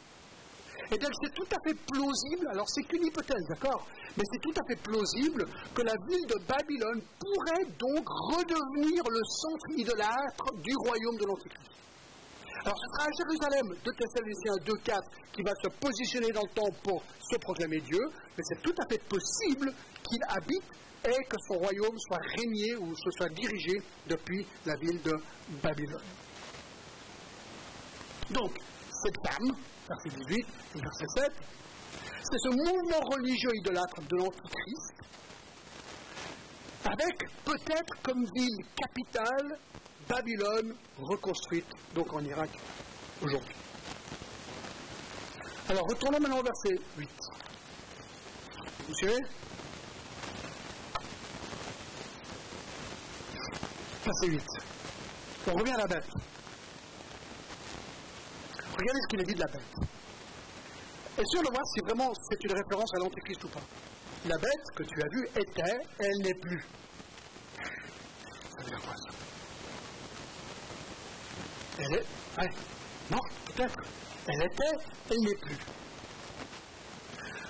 Et 0.90 0.98
donc 0.98 1.10
c'est 1.22 1.34
tout 1.34 1.46
à 1.50 1.58
fait 1.66 1.74
plausible, 1.92 2.48
alors 2.50 2.68
c'est 2.68 2.82
qu'une 2.84 3.04
hypothèse, 3.04 3.44
d'accord? 3.48 3.86
Mais 4.16 4.22
c'est 4.30 4.40
tout 4.40 4.54
à 4.56 4.64
fait 4.68 4.80
plausible 4.82 5.44
que 5.74 5.82
la 5.82 5.94
ville 6.08 6.26
de 6.26 6.38
Babylone 6.46 7.02
pourrait 7.18 7.64
donc 7.78 8.06
redevenir 8.08 9.02
le 9.08 9.20
centre 9.24 9.70
idolâtre 9.76 10.52
du 10.62 10.72
royaume 10.86 11.16
de 11.16 11.26
l'Antichrist. 11.26 11.70
Alors 12.66 12.78
ce 12.78 12.98
sera 12.98 13.06
à 13.06 13.12
Jérusalem. 13.16 13.68
De 13.84 13.92
Thessaloniciens 13.92 14.56
2.4 14.66 15.00
qui 15.32 15.42
va 15.42 15.52
se 15.62 15.68
positionner 15.78 16.32
dans 16.32 16.42
le 16.42 16.52
temps 16.52 16.76
pour 16.82 17.00
se 17.30 17.38
proclamer 17.38 17.80
Dieu, 17.82 18.00
mais 18.36 18.42
c'est 18.42 18.60
tout 18.60 18.74
à 18.82 18.88
fait 18.88 19.00
possible 19.08 19.72
qu'il 20.02 20.18
habite 20.28 20.64
et 21.04 21.24
que 21.26 21.36
son 21.46 21.58
royaume 21.58 21.96
soit 22.08 22.18
régné 22.36 22.74
ou 22.74 22.92
se 22.96 23.10
soit 23.12 23.28
dirigé 23.28 23.80
depuis 24.08 24.44
la 24.64 24.74
ville 24.74 25.00
de 25.00 25.12
Babylone. 25.62 26.02
Donc, 28.30 28.58
cette 28.90 29.16
femme, 29.24 29.52
verset 29.88 30.08
18 30.26 30.46
et 30.74 30.80
verset 30.80 31.06
7, 31.14 31.32
c'est 32.20 32.38
ce 32.38 32.48
mouvement 32.48 33.00
religieux 33.14 33.50
idolâtre 33.54 34.02
de 34.10 34.16
l'Antichrist, 34.16 34.94
avec 36.84 37.16
peut-être 37.44 38.02
comme 38.02 38.24
ville 38.34 38.58
capitale 38.74 39.56
Babylone 40.08 40.74
reconstruite, 40.98 41.66
donc 41.94 42.12
en 42.12 42.24
Irak, 42.24 42.50
aujourd'hui. 43.22 43.56
Alors, 45.68 45.84
retournons 45.88 46.20
maintenant 46.20 46.38
au 46.38 46.42
verset 46.42 46.78
8. 46.96 47.08
Vous 48.86 48.94
suivez? 48.94 49.18
Verset 54.04 54.26
8. 54.28 54.42
On 55.48 55.54
revient 55.54 55.72
à 55.72 55.78
la 55.78 55.86
bête. 55.86 56.10
Regardez 58.78 59.00
ce 59.00 59.08
qu'il 59.08 59.20
a 59.20 59.24
dit 59.24 59.34
de 59.34 59.40
la 59.40 59.46
bête. 59.46 59.74
Et 61.18 61.22
on 61.38 61.42
le 61.42 61.48
voit 61.50 61.64
si 61.64 61.80
vraiment 61.80 62.12
c'est 62.28 62.44
une 62.44 62.52
référence 62.52 62.94
à 62.94 62.98
l'Antéchrist 62.98 63.42
ou 63.44 63.48
pas? 63.48 63.62
La 64.26 64.36
bête 64.38 64.66
que 64.76 64.82
tu 64.82 65.02
as 65.02 65.08
vue 65.08 65.28
était, 65.34 65.78
elle 65.98 66.18
n'est 66.22 66.34
plus. 66.34 66.64
Ça 68.56 68.62
veut 68.62 68.70
dire 68.70 68.80
quoi 68.82 68.94
ça? 68.96 69.25
Elle 71.78 71.94
est. 71.94 72.06
Ouais. 72.38 72.50
Non, 73.10 73.18
peut-être. 73.46 73.76
Elle 74.28 74.42
était, 74.42 74.84
elle 75.10 75.18
n'est 75.18 75.36
plus. 75.36 75.58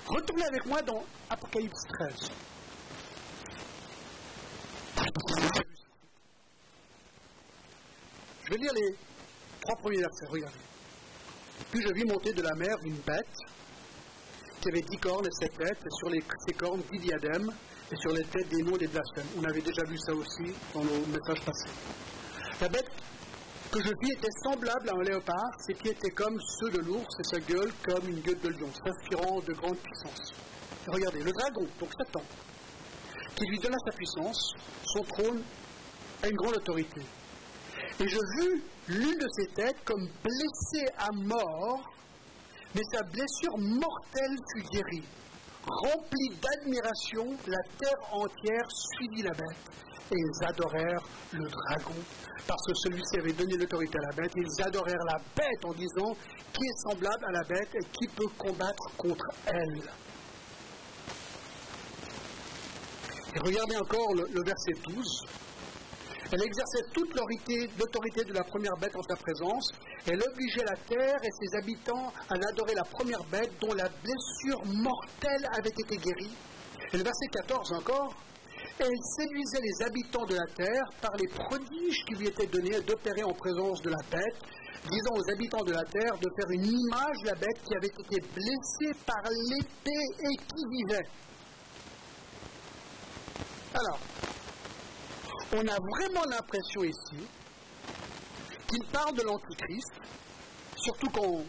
Retournez 0.07 0.45
avec 0.45 0.65
moi 0.65 0.81
dans 0.83 1.03
Apocalypse 1.29 1.81
13. 1.99 2.31
Je 8.45 8.51
vais 8.51 8.57
lire 8.57 8.73
les 8.73 8.95
trois 9.61 9.75
premiers 9.77 9.97
versets. 9.97 10.25
Regardez. 10.29 10.57
Puis 11.71 11.81
je 11.81 11.93
vis 11.93 12.05
monter 12.05 12.33
de 12.33 12.41
la 12.41 12.53
mer 12.55 12.75
une 12.85 12.95
bête 12.97 13.25
qui 14.61 14.69
avait 14.69 14.81
dix 14.81 14.97
cornes 14.97 15.25
et 15.25 15.31
sept 15.31 15.57
têtes, 15.57 15.79
et 15.85 15.95
sur 15.97 16.09
les, 16.09 16.23
ces 16.47 16.53
cornes 16.53 16.81
dix 16.91 16.99
diadèmes, 16.99 17.51
et 17.91 17.95
sur 17.97 18.11
les 18.11 18.23
têtes 18.23 18.49
des 18.49 18.63
noms 18.63 18.77
des 18.77 18.87
blasphèmes. 18.87 19.27
On 19.37 19.43
avait 19.43 19.61
déjà 19.61 19.83
vu 19.83 19.97
ça 19.97 20.13
aussi 20.13 20.53
dans 20.73 20.83
nos 20.83 21.05
messages 21.07 21.41
passés. 21.45 21.69
La 22.61 22.69
bête 22.69 22.89
que 23.71 23.81
je 23.81 23.89
vis 24.01 24.11
était 24.13 24.31
semblable 24.43 24.89
à 24.89 24.93
un 24.93 25.03
léopard, 25.03 25.51
ses 25.59 25.73
pieds 25.73 25.91
étaient 25.91 26.11
comme 26.11 26.39
ceux 26.59 26.69
de 26.69 26.79
l'ours, 26.79 27.19
et 27.19 27.23
sa 27.23 27.39
gueule 27.39 27.71
comme 27.83 28.07
une 28.07 28.21
gueule 28.21 28.39
de 28.39 28.49
lion, 28.49 28.69
s'inspirant 28.85 29.39
de 29.41 29.53
grande 29.53 29.77
puissance. 29.77 30.33
regardez, 30.87 31.21
le 31.21 31.31
dragon, 31.31 31.67
donc 31.79 31.89
Satan, 31.97 32.23
qui 33.35 33.45
lui 33.45 33.59
donna 33.59 33.77
sa 33.85 33.91
puissance, 33.91 34.53
son 34.85 35.03
trône 35.03 35.41
a 36.23 36.27
une 36.27 36.35
grande 36.35 36.55
autorité. 36.57 37.01
Et 37.99 38.07
je 38.07 38.17
vis 38.17 38.63
l'une 38.87 39.17
de 39.17 39.27
ses 39.35 39.47
têtes 39.53 39.83
comme 39.83 40.07
blessée 40.23 40.87
à 40.97 41.11
mort, 41.13 41.93
mais 42.73 42.81
sa 42.91 43.03
blessure 43.03 43.57
mortelle 43.57 44.37
fut 44.53 44.63
guérie. 44.71 45.03
Remplie 45.67 46.29
d'admiration, 46.41 47.25
la 47.47 47.61
terre 47.77 48.13
entière 48.13 48.65
suivit 48.69 49.23
la 49.23 49.31
bête. 49.31 49.57
Et 50.09 50.15
ils 50.15 50.47
adorèrent 50.47 51.03
le 51.33 51.49
dragon, 51.49 51.99
parce 52.47 52.65
que 52.67 52.73
celui-ci 52.75 53.19
avait 53.19 53.33
donné 53.33 53.57
l'autorité 53.57 53.97
à 53.97 54.09
la 54.09 54.21
bête. 54.21 54.31
Ils 54.35 54.63
adorèrent 54.63 55.05
la 55.05 55.19
bête 55.35 55.65
en 55.65 55.73
disant 55.73 56.15
Qui 56.53 56.63
est 56.63 56.89
semblable 56.89 57.25
à 57.25 57.31
la 57.31 57.43
bête 57.43 57.69
et 57.75 57.85
qui 57.91 58.07
peut 58.15 58.29
combattre 58.37 58.83
contre 58.97 59.25
elle 59.45 59.83
Et 63.35 63.39
regardez 63.39 63.75
encore 63.75 64.13
le 64.13 64.43
verset 64.45 64.73
12. 64.87 65.46
Elle 66.29 66.43
exerçait 66.43 66.83
toute 66.93 67.15
l'autorité 67.15 68.23
de 68.25 68.33
la 68.33 68.43
première 68.43 68.75
bête 68.81 68.95
en 68.95 69.03
sa 69.03 69.15
présence. 69.15 69.71
Elle 70.05 70.21
obligeait 70.21 70.65
la 70.65 70.75
terre 70.75 71.17
et 71.23 71.31
ses 71.39 71.57
habitants 71.57 72.11
à 72.29 72.33
adorer 72.33 72.75
la 72.75 72.83
première 72.83 73.23
bête 73.31 73.51
dont 73.61 73.73
la 73.73 73.87
blessure 74.03 74.61
mortelle 74.65 75.47
avait 75.53 75.69
été 75.69 75.95
guérie. 75.95 76.35
Et 76.91 76.97
le 76.97 77.03
verset 77.03 77.27
14 77.31 77.71
encore. 77.73 78.13
Elle 78.79 78.97
séduisait 79.15 79.61
les 79.61 79.85
habitants 79.85 80.25
de 80.25 80.35
la 80.35 80.45
terre 80.55 80.85
par 81.01 81.15
les 81.15 81.27
prodiges 81.27 82.03
qui 82.07 82.15
lui 82.15 82.27
étaient 82.27 82.47
donnés 82.47 82.79
d'opérer 82.81 83.23
en 83.23 83.33
présence 83.33 83.81
de 83.81 83.89
la 83.89 84.03
bête, 84.11 84.37
disant 84.83 85.13
aux 85.15 85.31
habitants 85.31 85.63
de 85.63 85.71
la 85.71 85.83
terre 85.85 86.17
de 86.19 86.27
faire 86.35 86.49
une 86.51 86.65
image 86.65 87.17
de 87.23 87.27
la 87.27 87.35
bête 87.35 87.61
qui 87.65 87.75
avait 87.75 87.87
été 87.87 88.21
blessée 88.35 88.99
par 89.05 89.23
l'épée 89.23 90.05
et 90.19 90.35
qui 90.35 90.63
vivait. 90.69 91.07
Alors, 93.73 93.99
on 95.53 95.67
a 95.67 95.77
vraiment 95.79 96.25
l'impression 96.29 96.83
ici 96.83 97.17
qu'il 98.67 98.85
parle 98.91 99.15
de 99.15 99.21
l'Antichrist, 99.23 99.93
surtout 100.75 101.09
quand 101.09 101.25
on 101.25 101.45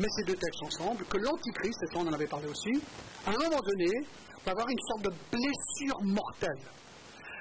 met 0.00 0.08
ces 0.16 0.24
deux 0.24 0.36
textes 0.36 0.62
ensemble, 0.62 1.04
que 1.04 1.18
l'Antichrist, 1.18 1.82
et 1.82 1.96
on 1.96 2.06
en 2.06 2.12
avait 2.12 2.26
parlé 2.26 2.48
aussi, 2.48 2.82
à 3.26 3.30
un 3.30 3.32
moment 3.32 3.60
donné, 3.60 3.90
va 4.46 4.52
avoir 4.52 4.68
une 4.68 4.78
sorte 4.88 5.02
de 5.02 5.12
blessure 5.30 6.00
mortelle. 6.02 6.62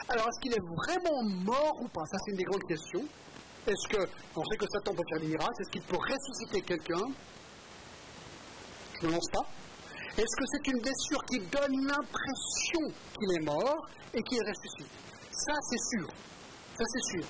Alors, 0.10 0.28
est-ce 0.28 0.40
qu'il 0.42 0.54
est 0.54 0.66
vraiment 0.76 1.24
mort 1.24 1.82
ou 1.82 1.88
pas? 1.90 2.06
Ça, 2.06 2.18
c'est 2.24 2.32
une 2.32 2.38
des 2.38 2.44
grandes 2.44 2.68
questions. 2.68 3.06
Est-ce 3.68 3.88
que, 3.90 4.10
on 4.36 4.44
sait 4.44 4.58
que 4.58 4.66
Satan 4.72 4.94
peut 4.94 5.04
faire 5.10 5.20
des 5.20 5.28
miracles, 5.28 5.62
est-ce 5.62 5.70
qu'il 5.72 5.82
peut 5.84 5.98
ressusciter 5.98 6.62
quelqu'un? 6.62 7.04
Je 9.02 9.08
ne 9.08 9.12
lance 9.12 9.30
pas. 9.32 9.46
Est-ce 10.18 10.36
que 10.36 10.46
c'est 10.52 10.68
une 10.72 10.82
blessure 10.82 11.24
qui 11.30 11.40
donne 11.40 11.88
l'impression 11.88 12.82
qu'il 13.20 13.32
est 13.36 13.46
mort 13.46 13.88
et 14.14 14.24
qu'il 14.24 14.40
ressuscite 14.40 15.08
ça, 15.38 15.54
c'est 15.70 15.98
sûr. 15.98 16.08
Ça, 16.78 16.84
c'est 16.94 17.18
sûr. 17.18 17.26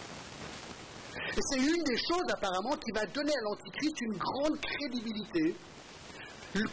Et 1.36 1.42
c'est 1.42 1.60
une 1.60 1.84
des 1.84 1.98
choses, 1.98 2.26
apparemment, 2.34 2.76
qui 2.78 2.92
va 2.94 3.06
donner 3.08 3.32
à 3.32 3.42
l'Antichrist 3.42 4.02
une 4.02 4.18
grande 4.18 4.60
crédibilité. 4.62 5.56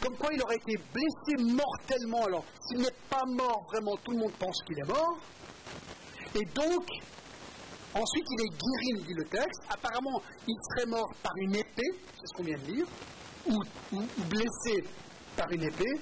Comme 0.01 0.17
quoi 0.17 0.31
il 0.33 0.41
aurait 0.43 0.57
été 0.57 0.77
blessé 0.93 1.55
mortellement. 1.55 2.25
Alors, 2.25 2.45
s'il 2.67 2.79
n'est 2.79 2.97
pas 3.11 3.25
mort, 3.27 3.67
vraiment, 3.71 3.97
tout 4.05 4.13
le 4.13 4.19
monde 4.19 4.33
pense 4.39 4.63
qu'il 4.65 4.79
est 4.79 4.89
mort. 4.89 5.19
Et 6.35 6.45
donc, 6.55 6.87
ensuite, 7.95 8.25
il 8.31 8.41
est 8.41 8.53
guéri, 8.57 9.05
dit 9.07 9.15
le 9.15 9.25
texte. 9.25 9.61
Apparemment, 9.69 10.23
il 10.47 10.57
serait 10.71 10.87
mort 10.87 11.09
par 11.23 11.33
une 11.37 11.57
épée, 11.57 11.91
c'est 12.15 12.27
ce 12.27 12.37
qu'on 12.37 12.45
vient 12.45 12.59
de 12.59 12.73
lire, 12.73 12.87
ou, 13.47 13.61
ou 13.93 14.03
blessé 14.31 14.85
par 15.37 15.51
une 15.51 15.65
épée. 15.65 16.01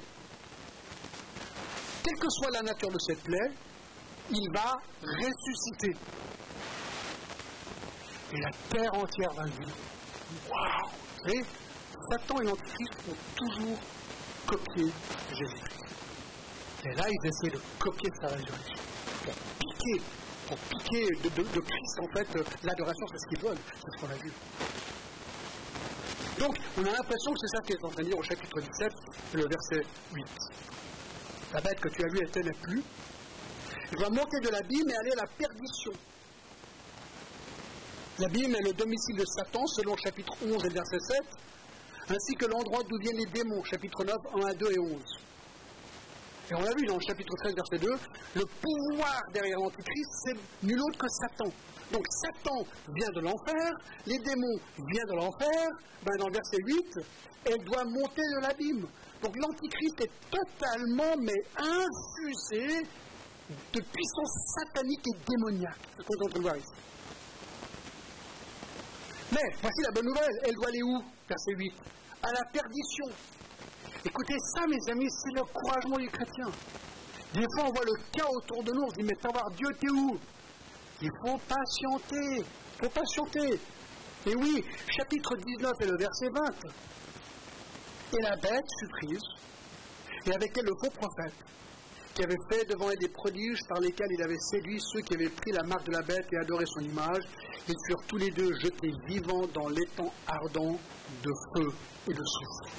Quelle 2.04 2.18
que 2.18 2.28
soit 2.28 2.50
la 2.50 2.62
nature 2.62 2.90
de 2.90 2.98
cette 2.98 3.22
plaie, 3.22 3.50
il 4.32 4.48
va 4.52 4.80
ressusciter. 5.02 5.94
Et 8.32 8.40
la 8.40 8.50
terre 8.70 8.94
entière 8.94 9.32
va 9.34 9.44
le 9.44 9.50
vivre. 9.50 9.76
Waouh 10.48 11.34
Et 11.34 11.44
Satan 12.10 12.40
et 12.40 12.44
l'Antichrist 12.44 12.94
ont 13.10 13.16
toujours 13.36 13.78
copié 14.46 14.90
Jésus-Christ. 15.30 15.82
Et 16.84 16.94
là, 16.94 17.04
ils 17.08 17.28
essaient 17.28 17.56
de 17.56 17.60
copier 17.78 18.10
sa 18.20 18.28
résurrection. 18.28 18.76
Pour 19.24 19.34
piquer, 19.34 20.02
pour 20.48 20.58
piquer 20.58 21.06
de, 21.22 21.60
Christ, 21.60 22.00
en 22.00 22.16
fait, 22.16 22.28
l'adoration, 22.64 23.06
c'est 23.12 23.18
ce 23.18 23.28
qu'ils 23.28 23.46
veulent. 23.46 23.62
C'est 23.76 23.96
ce 23.96 24.00
qu'on 24.00 24.10
a 24.10 24.16
vu. 24.16 24.32
Donc, 26.38 26.56
on 26.78 26.84
a 26.84 26.90
l'impression 26.90 27.32
que 27.32 27.38
c'est 27.38 27.56
ça 27.56 27.62
qui 27.64 27.72
est 27.72 27.84
en 27.84 27.88
train 27.90 28.02
de 28.02 28.08
dire 28.08 28.18
au 28.18 28.22
chapitre 28.22 28.60
17, 28.60 28.92
le 29.34 29.46
verset 29.46 29.82
8. 30.12 30.26
La 31.52 31.60
bête 31.60 31.80
que 31.80 31.88
tu 31.88 32.02
as 32.02 32.08
vue, 32.08 32.18
elle 32.34 32.46
n'est 32.46 32.52
plus, 32.52 32.82
il 33.92 33.98
va 33.98 34.08
monter 34.08 34.40
de 34.40 34.48
l'abîme 34.48 34.88
et 34.88 34.96
aller 34.96 35.12
à 35.12 35.22
la 35.22 35.26
perdition. 35.26 35.92
L'abîme 38.18 38.54
est 38.54 38.62
le 38.62 38.72
domicile 38.72 39.16
de 39.16 39.24
Satan, 39.26 39.66
selon 39.66 39.96
chapitre 39.96 40.32
11 40.42 40.64
et 40.64 40.68
verset 40.70 40.98
7, 40.98 41.20
ainsi 42.08 42.34
que 42.34 42.46
l'endroit 42.46 42.82
d'où 42.88 42.98
viennent 42.98 43.18
les 43.18 43.26
démons, 43.26 43.62
chapitre 43.64 44.04
9, 44.04 44.16
1 44.44 44.46
à 44.46 44.54
2 44.54 44.72
et 44.72 44.78
11. 44.78 45.02
Et 46.50 46.54
on 46.54 46.60
l'a 46.60 46.74
vu 46.74 46.86
dans 46.86 46.96
le 46.96 47.00
chapitre 47.06 47.34
13, 47.36 47.54
verset 47.54 47.78
2, 47.78 47.88
le 48.36 48.44
pouvoir 48.44 49.20
derrière 49.32 49.58
l'Antichrist, 49.58 50.10
c'est 50.24 50.66
nul 50.66 50.80
autre 50.80 50.98
que 50.98 51.08
Satan. 51.08 51.50
Donc 51.92 52.06
Satan 52.08 52.64
vient 52.94 53.10
de 53.14 53.20
l'enfer, 53.20 53.72
les 54.06 54.18
démons 54.18 54.58
viennent 54.90 55.08
de 55.08 55.16
l'enfer, 55.16 55.68
ben 56.04 56.16
dans 56.16 56.28
le 56.28 56.32
verset 56.32 56.58
8, 56.64 56.98
elle 57.44 57.64
doit 57.64 57.84
monter 57.84 58.22
de 58.36 58.40
l'abîme. 58.40 58.86
Donc 59.22 59.36
l'Antichrist 59.36 60.00
est 60.00 60.30
totalement, 60.30 61.14
mais 61.20 61.42
infusé 61.56 62.86
de 63.72 63.80
puissance 63.80 64.32
satanique 64.56 65.06
et 65.06 65.16
démoniaque. 65.28 65.78
Ce 65.98 66.02
qu'on 66.02 66.28
peut 66.28 66.40
voir 66.40 66.56
ici. 66.56 66.72
Mais 69.32 69.56
voici 69.60 69.82
la 69.84 69.92
bonne 69.92 70.06
nouvelle, 70.06 70.34
elle 70.44 70.54
doit 70.54 70.68
aller 70.68 70.82
où? 70.82 71.02
Verset 71.28 71.54
8. 71.56 71.72
À 72.22 72.32
la 72.32 72.44
perdition. 72.52 73.06
Écoutez 74.04 74.36
ça, 74.54 74.66
mes 74.66 74.92
amis, 74.92 75.08
c'est 75.08 75.34
le 75.34 75.42
couragement 75.44 75.96
du 75.96 76.08
chrétien. 76.08 76.50
Des 77.34 77.46
fois, 77.54 77.68
on 77.68 77.72
voit 77.72 77.84
le 77.84 77.96
cas 78.12 78.26
autour 78.28 78.62
de 78.62 78.72
nous, 78.72 78.82
on 78.82 78.90
se 78.90 78.96
dit, 78.96 79.04
mais 79.04 79.14
voir 79.22 79.50
Dieu, 79.52 79.68
t'es 79.80 79.88
où? 79.88 80.18
Il 81.00 81.10
faut 81.24 81.38
patienter. 81.38 82.38
Il 82.38 82.84
faut 82.84 82.90
patienter. 82.90 83.60
Et 84.26 84.36
oui, 84.36 84.64
chapitre 84.96 85.36
19 85.36 85.72
et 85.80 85.86
le 85.86 85.96
verset 85.96 86.28
20. 86.28 86.44
Et 88.18 88.22
la 88.22 88.36
bête 88.36 88.68
surprise, 88.78 89.22
et 90.26 90.34
avec 90.34 90.56
elle 90.58 90.66
le 90.66 90.74
faux 90.84 90.90
prophète, 90.90 91.34
qui 92.14 92.22
avait 92.22 92.36
fait 92.50 92.64
devant 92.66 92.90
elle 92.90 92.98
des 92.98 93.08
prodiges 93.08 93.60
par 93.68 93.80
lesquels 93.80 94.08
il 94.10 94.22
avait 94.22 94.38
séduit 94.38 94.80
ceux 94.80 95.00
qui 95.00 95.14
avaient 95.14 95.30
pris 95.30 95.52
la 95.52 95.62
marque 95.62 95.86
de 95.86 95.92
la 95.92 96.02
bête 96.02 96.26
et 96.32 96.36
adoré 96.36 96.64
son 96.66 96.80
image. 96.80 97.24
Ils 97.68 97.74
furent 97.86 98.02
tous 98.06 98.18
les 98.18 98.30
deux 98.30 98.52
jetés 98.60 98.92
vivants 99.06 99.46
dans 99.54 99.68
l'étang 99.68 100.12
ardent 100.26 100.78
de 101.22 101.30
feu 101.54 101.68
et 102.10 102.14
de 102.14 102.24
souffle. 102.24 102.72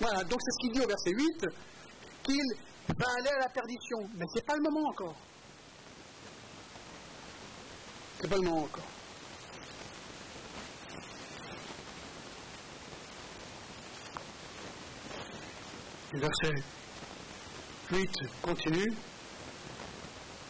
Voilà, 0.00 0.24
donc 0.24 0.40
c'est 0.40 0.52
ce 0.52 0.58
qu'il 0.60 0.72
dit 0.72 0.80
au 0.80 0.88
verset 0.88 1.10
8, 1.10 1.46
qu'il 2.22 2.42
va 2.88 3.06
aller 3.18 3.28
à 3.28 3.40
la 3.40 3.48
perdition. 3.50 3.98
Mais 4.16 4.24
ce 4.32 4.38
n'est 4.38 4.44
pas 4.44 4.56
le 4.56 4.62
moment 4.62 4.88
encore. 4.88 5.16
Ce 8.18 8.22
n'est 8.22 8.28
pas 8.28 8.36
le 8.36 8.42
moment 8.42 8.62
encore. 8.64 8.86
verset 16.12 16.79
8 17.92 18.10
continue. 18.40 18.92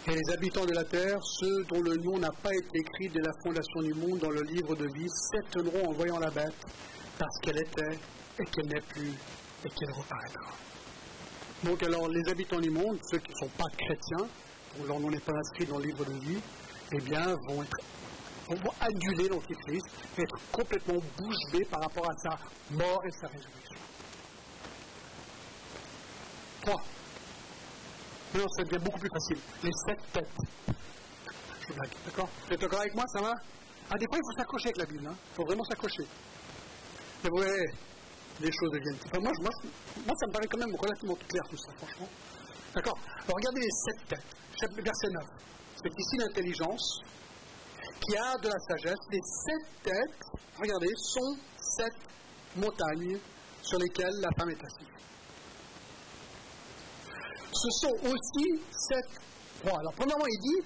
Et 0.07 0.11
les 0.11 0.33
habitants 0.33 0.65
de 0.65 0.73
la 0.73 0.85
terre, 0.85 1.19
ceux 1.23 1.65
dont 1.65 1.81
le 1.81 1.97
nom 1.97 2.19
n'a 2.19 2.31
pas 2.43 2.55
été 2.55 2.79
écrit 2.79 3.09
dès 3.09 3.21
la 3.21 3.33
fondation 3.43 3.81
du 3.81 3.95
monde 3.95 4.19
dans 4.19 4.31
le 4.31 4.43
livre 4.43 4.75
de 4.75 4.87
vie, 4.93 5.09
s'étonneront 5.09 5.89
en 5.89 5.93
voyant 5.93 6.19
la 6.19 6.31
bête, 6.31 6.65
parce 7.19 7.39
qu'elle 7.43 7.59
était 7.59 7.99
et 8.39 8.45
qu'elle 8.45 8.67
n'est 8.67 8.81
plus 8.81 9.13
et 9.65 9.69
qu'elle 9.69 9.91
reparaîtra. 9.93 10.53
Donc 11.65 11.83
alors 11.83 12.09
les 12.09 12.31
habitants 12.31 12.61
du 12.61 12.71
monde, 12.71 12.99
ceux 13.11 13.19
qui 13.19 13.31
ne 13.31 13.37
sont 13.37 13.53
pas 13.57 13.69
chrétiens, 13.77 14.27
dont 14.77 14.85
leur 14.85 15.01
nom 15.01 15.11
n'est 15.11 15.21
pas 15.21 15.35
inscrit 15.37 15.67
dans 15.67 15.79
le 15.79 15.85
livre 15.85 16.05
de 16.05 16.13
vie, 16.13 16.41
eh 16.93 17.01
bien 17.01 17.37
vont 17.49 17.63
être 17.63 17.77
vont 18.49 18.73
aduler 18.81 19.29
l'Antichrist, 19.29 19.87
être 20.19 20.37
complètement 20.51 21.01
bouche 21.17 21.65
par 21.71 21.81
rapport 21.83 22.11
à 22.11 22.15
sa 22.17 22.39
mort 22.73 23.01
et 23.07 23.11
sa 23.13 23.29
résurrection. 23.29 23.77
3. 26.63 26.83
Non, 28.35 28.47
ça 28.49 28.63
devient 28.63 28.85
beaucoup 28.85 29.01
plus 29.01 29.11
facile. 29.11 29.39
Les 29.65 29.73
sept 29.87 29.99
têtes. 30.13 30.75
Je 31.67 31.73
blague, 31.73 31.91
d'accord 32.05 32.29
Vous 32.47 32.55
êtes 32.55 32.61
d'accord 32.61 32.81
avec 32.81 32.95
moi, 32.95 33.05
ça 33.09 33.21
va 33.21 33.35
Ah, 33.91 33.99
des 33.99 34.07
fois, 34.07 34.19
il 34.19 34.25
faut 34.25 34.39
s'accrocher 34.39 34.67
avec 34.67 34.77
la 34.79 34.87
Bible. 34.87 35.07
Hein. 35.09 35.17
Il 35.33 35.35
faut 35.35 35.45
vraiment 35.45 35.65
s'accrocher. 35.65 36.05
Mais 37.25 37.31
vous 37.31 37.43
les 38.41 38.53
choses 38.53 38.71
deviennent. 38.73 38.97
Moi, 39.21 39.33
moi, 39.43 39.51
moi, 40.07 40.15
ça 40.17 40.27
me 40.27 40.33
paraît 40.33 40.47
quand 40.47 40.59
même 40.59 40.75
relativement 40.75 41.17
clair 41.29 41.43
tout 41.51 41.59
ça, 41.59 41.73
franchement. 41.77 42.09
D'accord 42.75 42.99
Alors, 43.25 43.37
regardez 43.37 43.61
les 43.61 43.71
sept 43.71 44.09
têtes. 44.09 44.85
Verset 44.85 45.09
9. 45.09 45.25
C'est 45.83 45.99
ici 45.99 46.17
l'intelligence 46.19 47.03
qui 48.01 48.17
a 48.17 48.39
de 48.39 48.49
la 48.49 48.59
sagesse. 48.69 49.01
Les 49.11 49.21
sept 49.23 49.83
têtes, 49.83 50.23
regardez, 50.59 50.93
sont 50.97 51.37
sept 51.59 51.95
montagnes 52.57 53.19
sur 53.63 53.79
lesquelles 53.79 54.21
la 54.21 54.31
femme 54.39 54.51
est 54.51 54.65
assise 54.65 55.00
ce 57.61 57.69
sont 57.81 57.95
aussi 58.09 58.47
sept. 58.71 59.11
Alors, 59.65 59.93
premièrement, 59.95 60.27
il 60.27 60.41
dit 60.41 60.61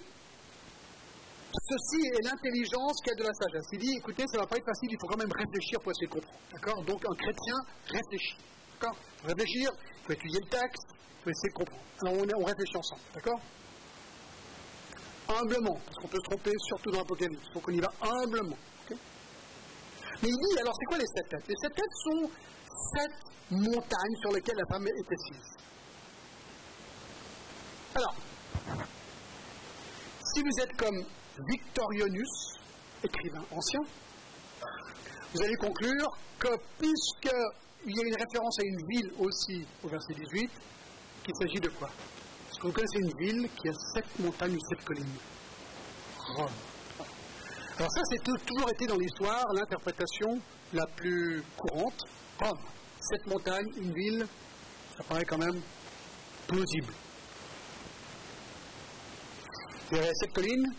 ceci 1.53 2.01
est 2.07 2.23
l'intelligence 2.23 3.01
qui 3.03 3.11
a 3.11 3.15
de 3.15 3.25
la 3.25 3.35
sagesse. 3.35 3.67
Il 3.73 3.79
dit 3.81 3.97
écoutez, 3.99 4.25
ça 4.27 4.39
ne 4.39 4.43
va 4.43 4.47
pas 4.47 4.57
être 4.57 4.67
facile, 4.67 4.91
il 4.93 4.99
faut 5.01 5.07
quand 5.07 5.19
même 5.19 5.33
réfléchir 5.33 5.81
pour 5.81 5.91
essayer 5.91 6.07
de 6.07 6.13
comprendre. 6.13 6.39
D'accord 6.53 6.83
Donc, 6.85 7.05
un 7.05 7.17
chrétien 7.17 7.57
réfléchit. 7.89 8.39
D'accord 8.75 8.97
Réfléchir, 9.25 9.71
il 9.75 10.07
faut 10.07 10.13
étudier 10.13 10.41
le 10.41 10.51
texte, 10.51 10.89
il 10.91 11.23
faut 11.25 11.31
essayer 11.31 11.51
de 11.51 11.55
comprendre. 11.55 11.83
Alors, 12.03 12.15
on, 12.15 12.43
on 12.43 12.45
réfléchit 12.45 12.77
ensemble. 12.77 13.03
D'accord 13.15 13.41
Humblement, 15.27 15.79
parce 15.87 15.97
qu'on 15.99 16.09
peut 16.09 16.19
se 16.19 16.31
tromper, 16.31 16.53
surtout 16.69 16.91
dans 16.91 16.99
l'Apocalypse. 16.99 17.43
Il 17.49 17.53
faut 17.55 17.61
qu'on 17.61 17.73
y 17.73 17.81
va 17.81 17.91
humblement. 18.03 18.59
Mais 20.23 20.29
il 20.29 20.37
dit 20.37 20.61
alors, 20.61 20.75
c'est 20.79 20.87
quoi 20.87 20.99
les 20.99 21.07
sept 21.07 21.29
têtes? 21.29 21.49
Les 21.49 21.57
sept 21.61 21.75
têtes 21.75 21.97
sont 22.05 22.31
sept 22.95 23.13
montagnes 23.51 24.17
sur 24.21 24.33
lesquelles 24.33 24.57
la 24.57 24.67
femme 24.67 24.87
est 24.87 25.13
assise. 25.13 25.65
Alors, 27.95 28.15
si 30.25 30.43
vous 30.43 30.61
êtes 30.63 30.77
comme 30.77 31.05
Victorionus, 31.49 32.59
écrivain 33.05 33.45
ancien, 33.53 33.81
vous 35.33 35.43
allez 35.43 35.55
conclure 35.57 36.09
que 36.39 36.49
puisqu'il 36.79 37.95
y 37.95 38.01
a 38.01 38.07
une 38.07 38.17
référence 38.17 38.59
à 38.59 38.65
une 38.65 38.87
ville 38.89 39.13
aussi 39.19 39.65
au 39.85 39.89
verset 39.89 40.15
18, 40.15 40.51
qu'il 41.23 41.35
s'agit 41.37 41.61
de 41.61 41.69
quoi? 41.69 41.89
Est-ce 42.51 42.59
que 42.59 42.67
vous 42.67 42.73
connaissez 42.73 42.99
une 42.99 43.17
ville 43.17 43.49
qui 43.55 43.69
a 43.69 43.73
sept 43.95 44.19
montagnes 44.19 44.57
ou 44.57 44.61
sept 44.69 44.85
collines 44.85 45.17
Rome. 46.37 46.51
Alors 47.79 47.91
ça, 47.93 48.01
c'est 48.11 48.23
toujours 48.23 48.71
été 48.71 48.87
dans 48.87 48.97
l'histoire 48.97 49.45
l'interprétation 49.53 50.41
la 50.73 50.87
plus 50.97 51.43
courante. 51.57 52.01
Rome. 52.41 52.59
Sept 53.01 53.27
montagnes, 53.27 53.71
une 53.77 53.93
ville, 53.93 54.27
ça 54.97 55.05
paraît 55.05 55.25
quand 55.25 55.39
même 55.39 55.61
plausible. 56.49 56.93
Sept 59.91 60.33
collines. 60.33 60.75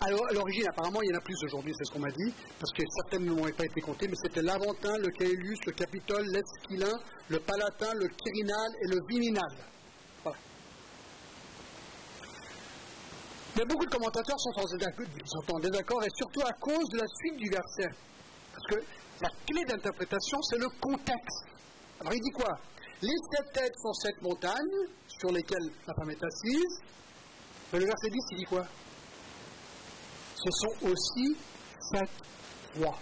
Alors, 0.00 0.26
à 0.28 0.32
l'origine, 0.32 0.66
apparemment, 0.68 1.00
il 1.02 1.08
y 1.08 1.14
en 1.14 1.18
a 1.18 1.20
plus 1.22 1.42
aujourd'hui, 1.44 1.72
c'est 1.78 1.84
ce 1.84 1.92
qu'on 1.92 2.00
m'a 2.00 2.10
dit, 2.10 2.32
parce 2.60 2.72
que 2.72 2.82
certaines 2.96 3.24
n'ont 3.24 3.40
pas 3.52 3.64
été 3.64 3.80
comptées, 3.80 4.06
mais 4.06 4.16
c'était 4.22 4.42
l'Aventin, 4.42 4.98
le 4.98 5.10
Caelius, 5.10 5.58
le 5.64 5.72
Capitole, 5.72 6.26
l'Esquilin, 6.26 6.92
le 7.28 7.38
Palatin, 7.40 7.94
le 7.94 8.08
Quirinal 8.08 8.70
et 8.82 8.88
le 8.88 9.00
Viminal. 9.08 9.50
Voilà. 10.22 10.36
Mais 13.56 13.64
beaucoup 13.64 13.86
de 13.86 13.90
commentateurs 13.90 14.38
sont 14.38 14.52
en 15.54 15.58
désaccord, 15.60 16.04
et 16.04 16.10
surtout 16.16 16.42
à 16.42 16.52
cause 16.60 16.88
de 16.90 16.98
la 16.98 17.06
suite 17.06 17.36
du 17.36 17.48
verset. 17.48 17.88
Parce 18.52 18.66
que 18.66 18.84
la 19.22 19.30
clé 19.46 19.64
d'interprétation, 19.64 20.42
c'est 20.42 20.58
le 20.58 20.68
contexte. 20.82 21.46
Alors 22.00 22.12
il 22.12 22.20
dit 22.20 22.32
quoi? 22.32 22.58
Les 23.00 23.16
sept 23.32 23.52
têtes 23.54 23.76
sont 23.80 23.92
sept 23.94 24.20
montagnes 24.20 24.88
sur 25.08 25.30
lesquelles 25.30 25.70
la 25.86 25.94
femme 25.94 26.10
est 26.10 26.22
assise, 26.22 26.80
mais 27.74 27.80
le 27.80 27.86
verset 27.86 28.08
10, 28.08 28.20
il 28.30 28.36
dit 28.38 28.44
quoi? 28.44 28.64
Ce 30.36 30.50
sont 30.52 30.86
aussi 30.86 31.36
sept 31.80 32.08
rois. 32.76 32.96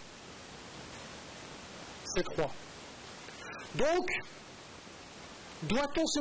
Sept 2.07 2.27
rois. 2.29 2.51
Donc, 3.75 4.09
doit-on 5.65 6.07
se 6.07 6.21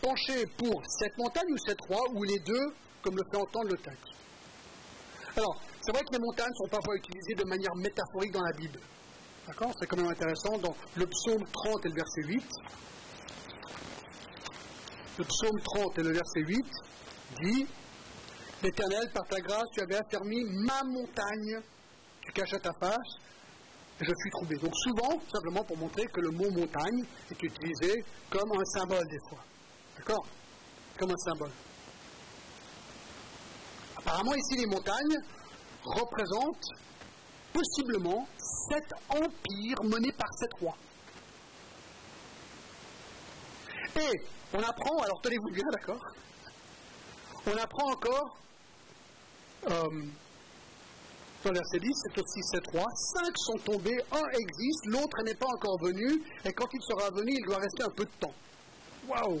pencher 0.00 0.46
pour 0.56 0.82
cette 0.86 1.18
montagne 1.18 1.52
ou 1.52 1.58
cette 1.58 1.80
rois, 1.82 2.08
ou 2.14 2.24
les 2.24 2.38
deux, 2.38 2.74
comme 3.02 3.16
le 3.16 3.22
fait 3.30 3.36
entendre 3.36 3.68
le 3.68 3.76
texte? 3.76 4.14
Alors, 5.36 5.60
c'est 5.82 5.92
vrai 5.92 6.02
que 6.02 6.12
les 6.12 6.20
montagnes 6.20 6.54
sont 6.54 6.68
parfois 6.68 6.96
utilisées 6.96 7.34
de 7.34 7.44
manière 7.44 7.74
métaphorique 7.76 8.32
dans 8.32 8.42
la 8.42 8.52
Bible. 8.52 8.80
D'accord? 9.46 9.74
C'est 9.78 9.86
quand 9.86 9.98
même 9.98 10.10
intéressant. 10.10 10.56
Dans 10.56 10.74
le 10.94 11.06
psaume 11.06 11.44
30 11.52 11.84
et 11.84 11.88
le 11.90 11.94
verset 11.96 12.22
8, 12.22 12.44
le 15.18 15.24
psaume 15.24 15.60
30 15.64 15.98
et 15.98 16.02
le 16.02 16.12
verset 16.12 16.40
8 16.40 16.64
dit 17.42 17.66
L'Éternel, 18.62 19.10
par 19.14 19.26
ta 19.26 19.40
grâce, 19.40 19.68
tu 19.72 19.80
avais 19.80 19.96
affermi 19.96 20.44
ma 20.44 20.82
montagne, 20.84 21.60
tu 22.20 22.32
cachais 22.32 22.58
ta 22.58 22.72
face, 22.78 23.16
je 24.00 24.12
suis 24.14 24.30
troublé. 24.30 24.56
Donc 24.58 24.74
souvent, 24.76 25.20
simplement 25.32 25.64
pour 25.64 25.78
montrer 25.78 26.06
que 26.06 26.20
le 26.20 26.30
mot 26.30 26.50
montagne 26.50 27.04
est 27.30 27.42
utilisé 27.42 28.04
comme 28.28 28.50
un 28.52 28.64
symbole 28.64 29.06
des 29.08 29.18
fois. 29.28 29.42
D'accord? 29.96 30.26
Comme 30.98 31.10
un 31.10 31.16
symbole. 31.16 31.50
Apparemment, 33.96 34.34
ici, 34.34 34.56
les 34.56 34.66
montagnes 34.66 35.16
représentent 35.82 36.68
possiblement 37.52 38.26
sept 38.70 38.92
empires 39.08 39.82
menés 39.84 40.12
par 40.12 40.28
sept 40.38 40.52
rois. 40.60 40.76
Et 43.96 44.20
on 44.52 44.62
apprend, 44.62 45.02
alors 45.02 45.20
tenez-vous 45.22 45.50
bien, 45.50 45.64
d'accord? 45.72 46.00
On 47.46 47.56
apprend 47.56 47.92
encore 47.92 48.38
euh, 49.68 49.88
dans 51.42 51.52
verset 51.52 51.78
10, 51.78 51.88
c'est 51.94 52.20
aussi 52.20 52.42
cette 52.52 52.66
roi. 52.68 52.84
Cinq 53.14 53.32
sont 53.38 53.58
tombés, 53.64 53.98
un 54.12 54.28
existe, 54.38 54.86
l'autre 54.86 55.22
n'est 55.24 55.34
pas 55.34 55.46
encore 55.46 55.78
venu, 55.80 56.22
et 56.44 56.52
quand 56.52 56.66
il 56.72 56.82
sera 56.82 57.10
venu, 57.10 57.32
il 57.32 57.44
doit 57.46 57.56
rester 57.56 57.82
un 57.82 57.90
peu 57.90 58.04
de 58.04 58.10
temps. 58.20 58.34
Waouh 59.08 59.40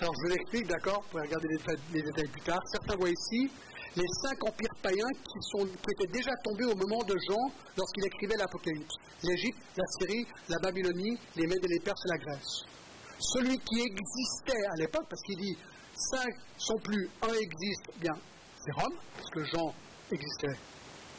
Alors 0.00 0.14
je 0.22 0.28
l'explique, 0.30 0.66
d'accord 0.66 1.02
Vous 1.02 1.08
pouvez 1.10 1.22
regarder 1.24 1.48
les 1.92 2.02
détails, 2.02 2.28
plus 2.28 2.40
tard. 2.40 2.60
Certains 2.70 2.96
voient 2.96 3.10
ici 3.10 3.50
les 3.94 4.08
cinq 4.22 4.42
empires 4.48 4.74
païens 4.82 5.12
qui 5.12 5.92
étaient 5.92 6.12
déjà 6.12 6.30
tombés 6.42 6.64
au 6.64 6.74
moment 6.74 7.04
de 7.04 7.14
Jean 7.28 7.52
lorsqu'il 7.76 8.06
écrivait 8.06 8.36
l'Apocalypse. 8.38 8.94
L'Égypte, 9.22 9.58
la 9.76 9.84
Syrie, 9.98 10.26
la 10.48 10.58
Babylonie, 10.58 11.18
les 11.36 11.46
Mèdes 11.46 11.64
et 11.64 11.68
les 11.68 11.80
Perses 11.80 12.00
et 12.06 12.08
la 12.08 12.18
Grèce. 12.18 12.64
Celui 13.18 13.58
qui 13.58 13.80
existait 13.82 14.66
à 14.72 14.76
l'époque, 14.76 15.06
parce 15.08 15.22
qu'il 15.22 15.36
dit 15.36 15.56
cinq 15.94 16.32
sont 16.56 16.78
plus, 16.78 17.10
un 17.20 17.34
existe, 17.34 17.90
bien, 18.00 18.14
c'est 18.64 18.72
Rome, 18.72 18.94
parce 19.16 19.30
que 19.30 19.44
Jean 19.44 19.74
existait 20.10 20.56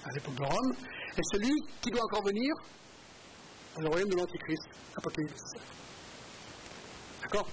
à 0.06 0.12
l'époque 0.14 0.36
de 0.36 0.44
Rome, 0.44 0.74
et 1.18 1.22
celui 1.34 1.54
qui 1.82 1.90
doit 1.92 2.04
encore 2.04 2.24
venir, 2.24 2.54
le 3.80 3.88
royaume 3.88 4.10
de 4.10 4.16
l'Antichrist, 4.16 4.68
Apocalypse. 4.96 5.42
D'accord? 7.22 7.48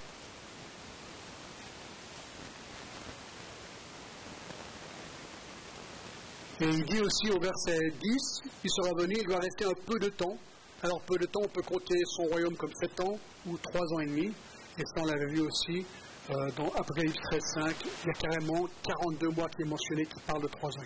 Et 6.61 6.66
il 6.66 6.84
dit 6.84 7.01
aussi 7.01 7.30
au 7.30 7.41
verset 7.41 7.78
10, 8.03 8.43
il 8.64 8.70
sera 8.70 8.93
venu, 8.95 9.14
il 9.18 9.26
doit 9.26 9.38
rester 9.38 9.64
un 9.64 9.74
peu 9.86 9.99
de 9.99 10.11
temps. 10.11 10.36
Alors 10.82 11.01
peu 11.03 11.16
de 11.16 11.24
temps, 11.26 11.41
on 11.43 11.49
peut 11.49 11.62
compter 11.62 11.97
son 12.05 12.24
royaume 12.24 12.55
comme 12.57 12.72
7 12.74 13.01
ans 13.01 13.18
ou 13.47 13.57
3 13.57 13.95
ans 13.95 14.01
et 14.01 14.07
demi. 14.07 14.32
Et 14.78 14.82
ça, 14.84 15.01
on 15.03 15.07
l'avait 15.07 15.32
vu 15.32 15.41
aussi 15.41 15.86
euh, 16.31 16.51
dans 16.57 16.68
Apocalypse 16.74 17.16
13, 17.31 17.41
5. 17.55 17.76
Il 17.83 18.07
y 18.07 18.11
a 18.11 18.12
carrément 18.12 18.66
42 18.83 19.28
mois 19.31 19.49
qui 19.49 19.62
est 19.62 19.68
mentionné 19.68 20.07
qui 20.07 20.20
parle 20.26 20.43
de 20.43 20.49
3 20.49 20.70
ans. 20.70 20.83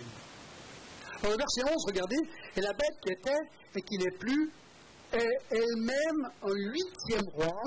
Dans 1.22 1.30
le 1.30 1.36
verset 1.36 1.62
11, 1.64 1.84
regardez, 1.86 2.16
et 2.56 2.60
la 2.60 2.72
bête 2.72 2.96
qui 3.02 3.12
était 3.12 3.42
et 3.76 3.82
qui 3.82 3.98
n'est 3.98 4.18
plus 4.18 4.50
est 5.12 5.36
elle-même 5.50 6.30
un 6.42 6.54
huitième 6.54 7.28
roi, 7.34 7.62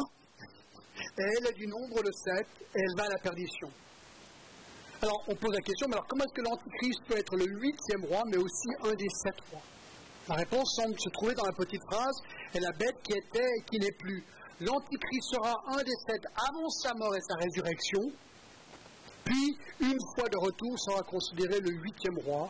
et 1.18 1.24
elle 1.38 1.48
est 1.48 1.58
du 1.58 1.68
nombre 1.68 2.02
de 2.04 2.12
sept, 2.12 2.48
et 2.76 2.80
elle 2.80 2.96
va 2.98 3.06
à 3.06 3.10
la 3.10 3.18
perdition. 3.20 3.70
Alors, 5.02 5.24
on 5.28 5.36
pose 5.36 5.54
la 5.54 5.62
question, 5.62 5.88
mais 5.88 5.94
alors 5.94 6.08
comment 6.08 6.24
est-ce 6.24 6.34
que 6.34 6.42
l'Antichrist 6.42 7.00
peut 7.08 7.18
être 7.18 7.36
le 7.36 7.46
huitième 7.46 8.06
roi, 8.06 8.24
mais 8.28 8.38
aussi 8.38 8.70
un 8.84 8.94
des 8.96 9.10
sept 9.10 9.40
rois? 9.52 9.62
La 10.30 10.36
réponse 10.36 10.76
semble 10.76 11.00
se 11.00 11.10
trouver 11.10 11.36
dans 11.36 11.46
la 11.46 11.54
petite 11.54 11.82
phrase, 11.90 12.18
et 12.54 12.60
la 12.60 12.72
bête 12.72 12.98
qui 13.04 13.14
était 13.14 13.48
et 13.58 13.62
qui 13.70 13.80
n'est 13.80 13.96
plus. 14.00 14.24
L'Antichrist 14.60 15.30
sera 15.32 15.53
un 15.68 15.84
des 15.84 15.95
sept 16.08 16.26
avant 16.36 16.70
sa 16.70 16.93
mort 16.95 17.16
et 17.16 17.22
sa 17.22 17.36
résurrection, 17.36 18.01
puis, 19.28 19.58
une 19.82 19.99
fois 20.16 20.30
de 20.30 20.38
retour, 20.38 20.80
sera 20.80 21.03
considéré 21.03 21.60
le 21.60 21.70
huitième 21.84 22.18
roi, 22.20 22.49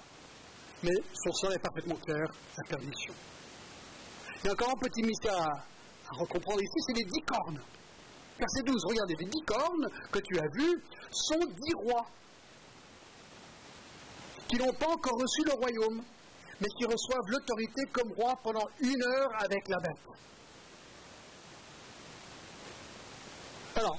mais 0.83 0.93
son 1.23 1.33
sort 1.33 1.51
est 1.51 1.59
parfaitement 1.59 1.95
clair, 1.95 2.27
la 2.55 2.63
perdition. 2.69 3.13
Il 4.43 4.45
y 4.45 4.49
a 4.49 4.51
encore 4.51 4.69
un 4.69 4.87
petit 4.87 5.01
mystère 5.01 5.41
à, 5.41 5.49
à 5.49 6.17
recomprendre 6.19 6.61
ici, 6.61 6.79
c'est 6.85 6.93
les 6.93 7.05
dix 7.05 7.21
cornes. 7.25 7.59
Verset 8.37 8.61
12, 8.63 8.85
regardez, 8.85 9.15
les 9.19 9.25
dix 9.25 9.41
cornes 9.41 9.87
que 10.11 10.19
tu 10.19 10.37
as 10.37 10.47
vues 10.53 10.83
sont 11.11 11.39
dix 11.39 11.73
rois 11.73 12.05
qui 14.47 14.57
n'ont 14.57 14.73
pas 14.73 14.87
encore 14.87 15.19
reçu 15.19 15.43
le 15.45 15.53
royaume, 15.53 16.03
mais 16.61 16.67
qui 16.77 16.85
reçoivent 16.85 17.27
l'autorité 17.27 17.81
comme 17.91 18.11
roi 18.13 18.35
pendant 18.43 18.65
une 18.79 19.03
heure 19.03 19.29
avec 19.39 19.67
la 19.67 19.77
bête. 19.79 20.07
Alors, 23.77 23.95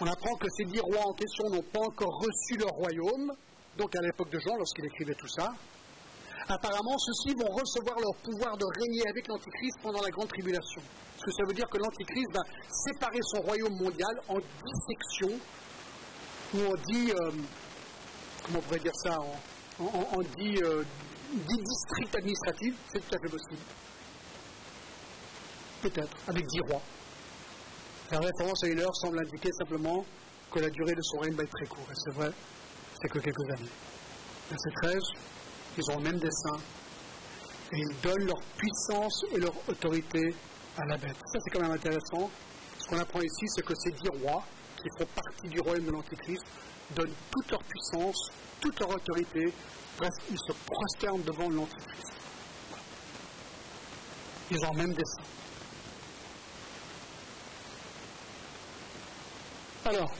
on 0.00 0.06
apprend 0.06 0.34
que 0.34 0.48
ces 0.56 0.64
dix 0.64 0.80
rois 0.80 1.06
en 1.06 1.12
question 1.12 1.48
n'ont 1.50 1.62
pas 1.62 1.78
encore 1.78 2.18
reçu 2.18 2.58
leur 2.58 2.70
royaume, 2.70 3.32
donc 3.78 3.94
à 3.94 4.00
l'époque 4.00 4.28
de 4.30 4.40
Jean, 4.40 4.56
lorsqu'il 4.56 4.84
écrivait 4.86 5.14
tout 5.14 5.28
ça. 5.28 5.52
Apparemment, 6.48 6.98
ceux-ci 6.98 7.36
vont 7.36 7.52
recevoir 7.54 7.96
leur 8.00 8.14
pouvoir 8.24 8.56
de 8.56 8.64
régner 8.80 9.06
avec 9.08 9.28
l'Antichrist 9.28 9.78
pendant 9.84 10.02
la 10.02 10.10
grande 10.10 10.26
tribulation. 10.26 10.82
Ce 11.16 11.24
que 11.24 11.30
ça 11.30 11.44
veut 11.46 11.54
dire 11.54 11.68
que 11.68 11.78
l'Antichrist 11.78 12.26
va 12.32 12.40
séparer 12.68 13.20
son 13.22 13.40
royaume 13.42 13.76
mondial 13.80 14.20
en 14.26 14.38
dix 14.38 14.80
sections, 14.88 15.38
où 16.54 16.58
on 16.58 16.74
dit, 16.90 17.12
comment 18.46 18.58
on 18.58 18.62
pourrait 18.62 18.80
dire 18.80 18.96
ça 18.96 19.16
en, 19.16 19.34
on, 19.78 20.22
euh, 20.22 20.82
districts 21.46 22.16
administratifs, 22.16 22.74
c'est 22.92 22.98
tout 22.98 23.14
à 23.14 23.18
fait 23.20 23.28
possible. 23.30 23.62
Peut-être, 25.82 26.16
avec 26.26 26.44
dix 26.48 26.60
rois. 26.68 26.82
La 28.10 28.18
référence 28.18 28.64
à 28.64 28.68
une 28.68 28.80
heure 28.80 28.94
semble 28.96 29.20
indiquer 29.20 29.50
simplement 29.52 30.04
que 30.50 30.58
la 30.58 30.70
durée 30.70 30.94
de 30.94 31.02
son 31.02 31.18
règne 31.18 31.34
va 31.34 31.44
être 31.44 31.50
très 31.50 31.66
courte. 31.66 31.90
Et 31.90 31.94
c'est 31.94 32.12
vrai, 32.12 32.30
c'est 33.00 33.08
que 33.08 33.18
quelques 33.18 33.50
années. 33.50 33.70
Verset 34.50 34.70
13, 34.82 35.02
ils 35.78 35.90
ont 35.92 35.96
le 35.98 36.02
même 36.02 36.18
dessin. 36.18 36.56
Et 37.72 37.78
ils 37.78 38.00
donnent 38.02 38.26
leur 38.26 38.40
puissance 38.56 39.24
et 39.32 39.38
leur 39.38 39.54
autorité 39.68 40.34
à 40.76 40.84
la 40.86 40.96
bête. 40.96 41.16
Ça, 41.32 41.38
c'est 41.44 41.50
quand 41.50 41.62
même 41.62 41.70
intéressant. 41.70 42.28
Ce 42.78 42.88
qu'on 42.88 42.98
apprend 42.98 43.20
ici, 43.20 43.46
c'est 43.54 43.64
que 43.64 43.74
ces 43.76 43.92
dix 43.92 44.08
rois, 44.22 44.42
qui 44.76 44.88
font 44.98 45.08
partie 45.14 45.48
du 45.48 45.60
royaume 45.60 45.86
de 45.86 45.92
l'Antichrist, 45.92 46.44
donnent 46.96 47.14
toute 47.30 47.50
leur 47.50 47.62
puissance 47.62 48.30
toute 48.60 48.78
leur 48.80 48.90
autorité, 48.90 49.52
bref, 49.98 50.10
ils 50.30 50.38
se 50.38 50.52
prosternent 50.66 51.22
devant 51.22 51.48
l'Antichrist. 51.48 52.12
Ils 54.50 54.64
ont 54.66 54.74
même 54.74 54.92
dessin. 54.92 55.22
Alors, 59.84 60.12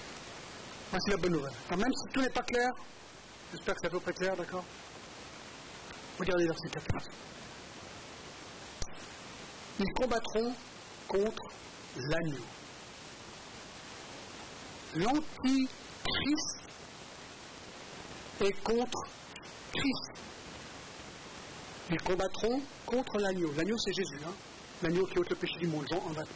voici 0.91 1.11
la 1.11 1.17
bonne 1.19 1.33
nouvelle. 1.33 1.53
Même 1.71 1.93
si 1.93 2.13
tout 2.13 2.21
n'est 2.21 2.31
pas 2.31 2.43
clair, 2.43 2.71
j'espère 3.53 3.75
que 3.75 3.81
c'est 3.81 3.87
à 3.87 3.91
peu 3.91 4.01
près 4.01 4.13
clair, 4.13 4.37
d'accord? 4.37 4.65
Regardez 6.19 6.47
verset 6.47 6.69
14. 6.69 7.09
Ils 9.79 9.93
combattront 9.95 10.55
contre 11.09 11.43
l'agneau. 11.97 12.45
L'antichrist 14.97 16.61
et 18.41 18.53
contre 18.65 19.07
Christ. 19.73 20.21
Ils 21.91 22.03
combattront 22.03 22.63
contre 22.87 23.19
l'agneau. 23.19 23.53
L'agneau, 23.57 23.79
c'est 23.79 23.93
Jésus, 23.93 24.19
hein 24.27 24.33
l'agneau 24.83 25.07
qui 25.07 25.19
ôte 25.19 25.31
le 25.31 25.37
péché 25.37 25.59
du 25.59 25.67
monde, 25.67 25.87
Jean 25.91 25.99
en 25.99 26.13
29. 26.13 26.27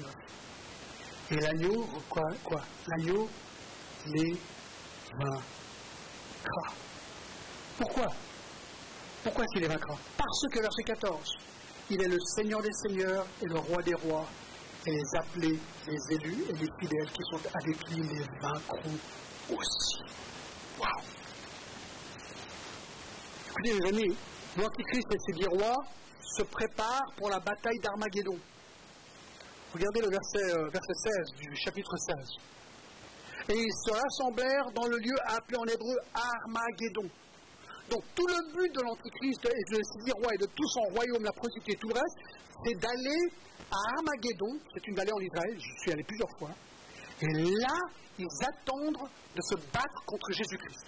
Et 1.31 1.37
l'agneau, 1.37 1.87
quoi, 2.09 2.29
quoi 2.45 2.61
L'agneau 2.89 3.29
les 4.07 4.37
vaincra. 5.19 6.75
Pourquoi 7.79 8.07
Pourquoi 9.23 9.45
est-ce 9.45 9.53
qu'il 9.55 9.63
les 9.63 9.69
vaincra 9.69 9.97
Parce 10.17 10.41
que, 10.53 10.61
verset 10.61 10.83
14, 10.83 11.39
il 11.91 12.03
est 12.03 12.09
le 12.09 12.19
Seigneur 12.21 12.63
des 12.63 12.73
Seigneurs 12.73 13.27
et 13.43 13.47
le 13.47 13.59
Roi 13.59 13.83
des 13.83 13.95
Rois, 13.95 14.27
et 14.87 14.91
les 14.91 15.19
appelés, 15.19 15.59
les 15.87 16.15
élus 16.15 16.45
et 16.51 16.53
les 16.53 16.69
fidèles 16.79 17.11
qui 17.11 17.23
sont 17.31 17.41
avec 17.55 17.89
lui 17.89 18.03
les 18.03 18.25
vaincront 18.41 18.99
aussi. 19.51 20.03
Waouh 20.79 21.05
Écoutez, 23.49 23.81
mes 23.81 23.89
amis, 23.89 24.17
l'Antichrist 24.59 25.07
et 25.11 25.19
ses 25.27 25.33
dix 25.33 25.47
rois 25.47 25.77
se 26.21 26.43
préparent 26.43 27.13
pour 27.17 27.31
la 27.31 27.39
bataille 27.41 27.79
d'Armageddon. 27.79 28.37
Regardez 29.75 30.03
le 30.03 30.09
verset, 30.09 30.55
euh, 30.55 30.69
verset 30.71 30.95
16 30.95 31.35
du 31.35 31.57
chapitre 31.57 31.97
16. 31.97 32.17
Et 33.49 33.59
ils 33.59 33.75
se 33.85 33.91
rassemblèrent 33.91 34.71
dans 34.73 34.87
le 34.87 34.97
lieu 34.99 35.17
appelé 35.27 35.59
en 35.59 35.67
hébreu 35.67 35.97
Armageddon. 36.15 37.11
Donc 37.91 38.03
tout 38.15 38.27
le 38.27 38.39
but 38.55 38.73
de 38.73 38.83
l'Antichrist 38.83 39.45
et 39.45 39.75
de 39.75 39.81
dix 40.05 40.13
rois 40.13 40.33
et 40.33 40.39
de 40.39 40.47
tout 40.47 40.69
son 40.69 40.81
royaume, 40.95 41.25
la 41.25 41.33
prostituée 41.33 41.73
et 41.73 41.77
tout 41.77 41.89
le 41.89 41.95
reste, 41.95 42.19
c'est 42.65 42.75
d'aller 42.79 43.19
à 43.69 43.77
Armageddon, 43.99 44.55
c'est 44.73 44.87
une 44.87 44.95
vallée 44.95 45.13
en 45.13 45.21
Israël, 45.21 45.59
j'y 45.59 45.81
suis 45.83 45.91
allé 45.91 46.05
plusieurs 46.05 46.31
fois, 46.39 46.51
et 47.21 47.33
là, 47.33 47.77
ils 48.17 48.47
attendent 48.47 49.09
de 49.35 49.43
se 49.43 49.55
battre 49.73 50.05
contre 50.07 50.33
Jésus-Christ. 50.33 50.87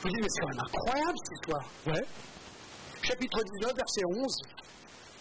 Vous 0.00 0.08
dites, 0.08 0.20
mais 0.20 0.28
c'est 0.28 0.40
quand 0.40 0.48
même 0.48 0.64
incroyable 0.64 1.18
cette 1.24 1.34
histoire. 1.34 1.70
Ouais. 1.86 2.06
Chapitre 3.02 3.42
19, 3.42 3.74
verset 3.74 4.04
11. 4.04 4.42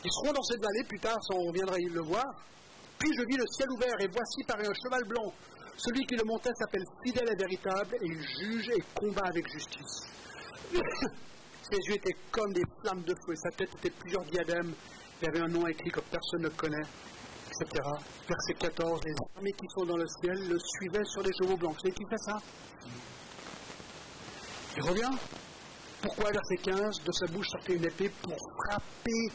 Ils 0.03 0.11
seront 0.11 0.33
dans 0.33 0.43
cette 0.43 0.61
vallée, 0.61 0.83
plus 0.83 0.99
tard, 0.99 1.17
on 1.33 1.51
viendra 1.51 1.77
le 1.77 2.01
voir. 2.01 2.25
Puis 2.99 3.09
je 3.15 3.23
vis 3.27 3.37
le 3.37 3.45
ciel 3.51 3.69
ouvert, 3.71 3.95
et 3.99 4.07
voici 4.07 4.43
par 4.47 4.57
un 4.59 4.73
cheval 4.83 5.03
blanc. 5.05 5.33
Celui 5.77 6.05
qui 6.05 6.15
le 6.15 6.23
montait 6.23 6.53
s'appelle 6.57 6.83
fidèle 7.03 7.29
et 7.31 7.35
véritable, 7.35 7.95
et 8.01 8.05
il 8.05 8.21
juge 8.39 8.69
et 8.69 8.83
combat 8.95 9.25
avec 9.25 9.47
justice. 9.51 10.07
Ses 11.71 11.77
yeux 11.77 11.95
étaient 11.95 12.15
comme 12.31 12.51
des 12.53 12.63
flammes 12.81 13.03
de 13.03 13.13
feu, 13.25 13.33
et 13.33 13.35
sa 13.35 13.51
tête 13.51 13.69
était 13.77 13.91
plusieurs 13.91 14.23
diadèmes. 14.25 14.73
Il 15.21 15.25
y 15.25 15.29
avait 15.29 15.41
un 15.41 15.47
nom 15.47 15.67
écrit 15.67 15.89
que 15.89 15.99
personne 15.99 16.41
ne 16.41 16.49
connaît, 16.49 16.87
etc. 17.47 17.83
Verset 18.27 18.53
14, 18.59 19.01
les 19.05 19.13
armées 19.35 19.53
qui 19.53 19.67
sont 19.75 19.85
dans 19.85 19.97
le 19.97 20.07
ciel 20.07 20.47
le 20.47 20.57
suivaient 20.59 21.05
sur 21.05 21.23
des 21.23 21.33
chevaux 21.33 21.57
blancs. 21.57 21.73
Vous 21.73 21.79
savez 21.79 21.93
qui 21.93 22.05
fait 22.09 22.17
ça? 22.17 22.37
Il 24.77 24.83
revient? 24.83 25.17
Pourquoi, 26.01 26.31
verset 26.31 26.57
15, 26.57 27.03
de 27.03 27.11
sa 27.11 27.25
bouche 27.27 27.47
sortait 27.49 27.73
une 27.73 27.85
épée 27.85 28.09
pour 28.21 28.37
frapper 28.63 29.31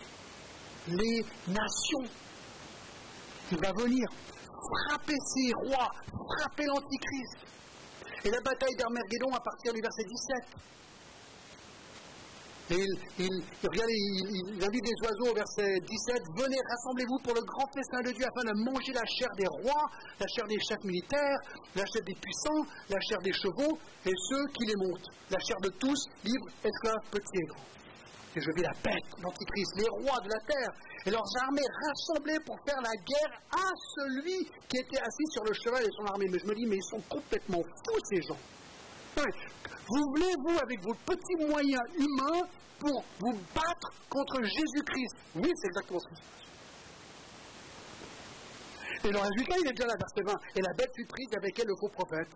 les 0.88 1.24
nations 1.48 2.10
Il 3.50 3.58
va 3.58 3.72
venir 3.72 4.06
frapper 4.72 5.16
ses 5.26 5.52
rois, 5.54 5.90
frapper 6.06 6.64
l'Antichrist. 6.64 7.36
Et 8.24 8.30
la 8.30 8.40
bataille 8.40 8.76
d'Armageddon 8.76 9.34
à 9.34 9.40
partir 9.40 9.72
du 9.72 9.80
verset 9.80 10.04
17. 10.04 10.44
Et 12.72 12.86
il, 13.18 13.28
il, 13.28 14.64
invite 14.64 14.86
les 14.86 14.98
oiseaux 15.04 15.30
au 15.30 15.34
verset 15.34 15.76
17, 15.84 16.22
Venez, 16.40 16.56
rassemblez-vous 16.70 17.18
pour 17.22 17.34
le 17.34 17.42
grand 17.42 17.68
festin 17.68 18.00
de 18.00 18.16
Dieu 18.16 18.24
afin 18.24 18.48
de 18.48 18.64
manger 18.64 18.92
la 18.94 19.04
chair 19.04 19.28
des 19.36 19.46
rois, 19.46 19.90
la 20.18 20.26
chair 20.26 20.46
des 20.48 20.58
chefs 20.58 20.82
militaires, 20.82 21.36
la 21.76 21.84
chair 21.84 22.00
des 22.06 22.14
puissants, 22.14 22.64
la 22.88 22.98
chair 23.00 23.18
des 23.20 23.32
chevaux 23.34 23.76
et 24.06 24.16
ceux 24.16 24.46
qui 24.56 24.64
les 24.64 24.76
montent, 24.76 25.10
la 25.28 25.38
chair 25.40 25.60
de 25.60 25.68
tous, 25.76 26.00
libres, 26.24 26.48
esclaves, 26.64 27.04
petits 27.10 27.44
et 27.44 27.46
grands. 27.52 27.68
Et 28.36 28.40
je 28.40 28.50
vis 28.56 28.62
la 28.62 28.72
bête, 28.82 29.10
l'antichrist, 29.20 29.76
les 29.76 29.88
rois 29.90 30.20
de 30.24 30.30
la 30.32 30.40
terre 30.48 30.72
et 31.04 31.10
leurs 31.10 31.28
armées 31.44 31.68
rassemblées 31.84 32.40
pour 32.46 32.56
faire 32.64 32.80
la 32.80 32.96
guerre 33.04 33.36
à 33.52 33.68
celui 34.00 34.48
qui 34.72 34.78
était 34.78 35.02
assis 35.04 35.28
sur 35.28 35.44
le 35.44 35.52
cheval 35.52 35.84
et 35.84 35.92
son 35.92 36.06
armée. 36.06 36.28
Mais 36.32 36.38
je 36.38 36.46
me 36.46 36.54
dis, 36.54 36.64
mais 36.64 36.76
ils 36.76 36.88
sont 36.88 37.02
complètement 37.10 37.60
fous 37.60 38.00
ces 38.08 38.22
gens. 38.22 38.40
Vous 39.16 40.04
voulez, 40.10 40.32
vous, 40.44 40.58
avec 40.58 40.82
vos 40.82 40.94
petits 41.04 41.46
moyens 41.46 41.82
humains, 41.98 42.48
pour 42.82 43.04
vous 43.20 43.38
battre 43.54 43.92
contre 44.08 44.42
Jésus-Christ. 44.42 45.14
Oui, 45.36 45.50
c'est 45.54 45.68
exactement 45.68 46.00
ce 46.00 46.08
qui 46.08 46.16
se 46.16 46.22
passe. 46.22 46.42
Et 49.04 49.10
le 49.10 49.18
résultat, 49.18 49.54
il 49.60 49.68
est 49.68 49.72
déjà 49.72 49.86
là, 49.86 49.94
verset 49.96 50.22
20. 50.24 50.34
Et 50.56 50.62
la 50.62 50.72
bête 50.74 50.90
fut 50.96 51.06
prise 51.06 51.28
avec 51.36 51.58
elle 51.58 51.68
le 51.68 51.74
faux 51.80 51.88
prophète. 51.88 52.28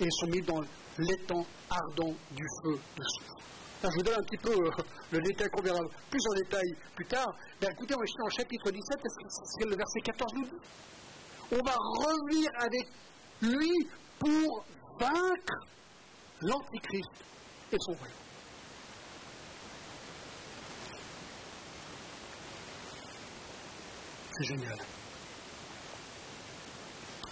Et 0.00 0.04
ils 0.04 0.12
sont 0.12 0.26
mis 0.26 0.42
dans 0.42 0.60
l'étang 0.98 1.44
ardent 1.70 2.14
du 2.32 2.44
feu 2.62 2.78
de 2.96 3.02
soufre. 3.02 3.36
je 3.82 3.88
vous 3.88 4.02
donne 4.02 4.18
un 4.18 4.24
petit 4.24 4.38
peu 4.38 4.52
euh, 4.52 4.70
le 5.10 5.20
détail 5.20 5.48
qu'on 5.50 5.62
verra 5.62 5.80
plus 6.10 6.26
en 6.28 6.34
détail 6.34 6.74
plus 6.94 7.06
tard. 7.06 7.34
Mais 7.60 7.68
écoutez, 7.70 7.94
on 7.94 8.02
est 8.02 8.24
le 8.24 8.30
chapitre 8.30 8.70
17, 8.70 8.98
parce 9.02 9.56
que 9.58 9.64
le 9.68 9.76
verset 9.76 10.00
14 10.00 10.32
nous 10.34 10.44
dit? 10.44 10.60
On 11.52 11.62
va 11.64 11.74
revenir 11.74 12.50
avec 12.56 12.86
lui 13.42 13.88
pour 14.18 14.64
vaincre 15.00 15.66
l'Antichrist 16.42 17.10
et 17.72 17.76
son 17.80 17.92
royaume. 17.92 18.16
C'est 24.32 24.44
génial. 24.44 24.78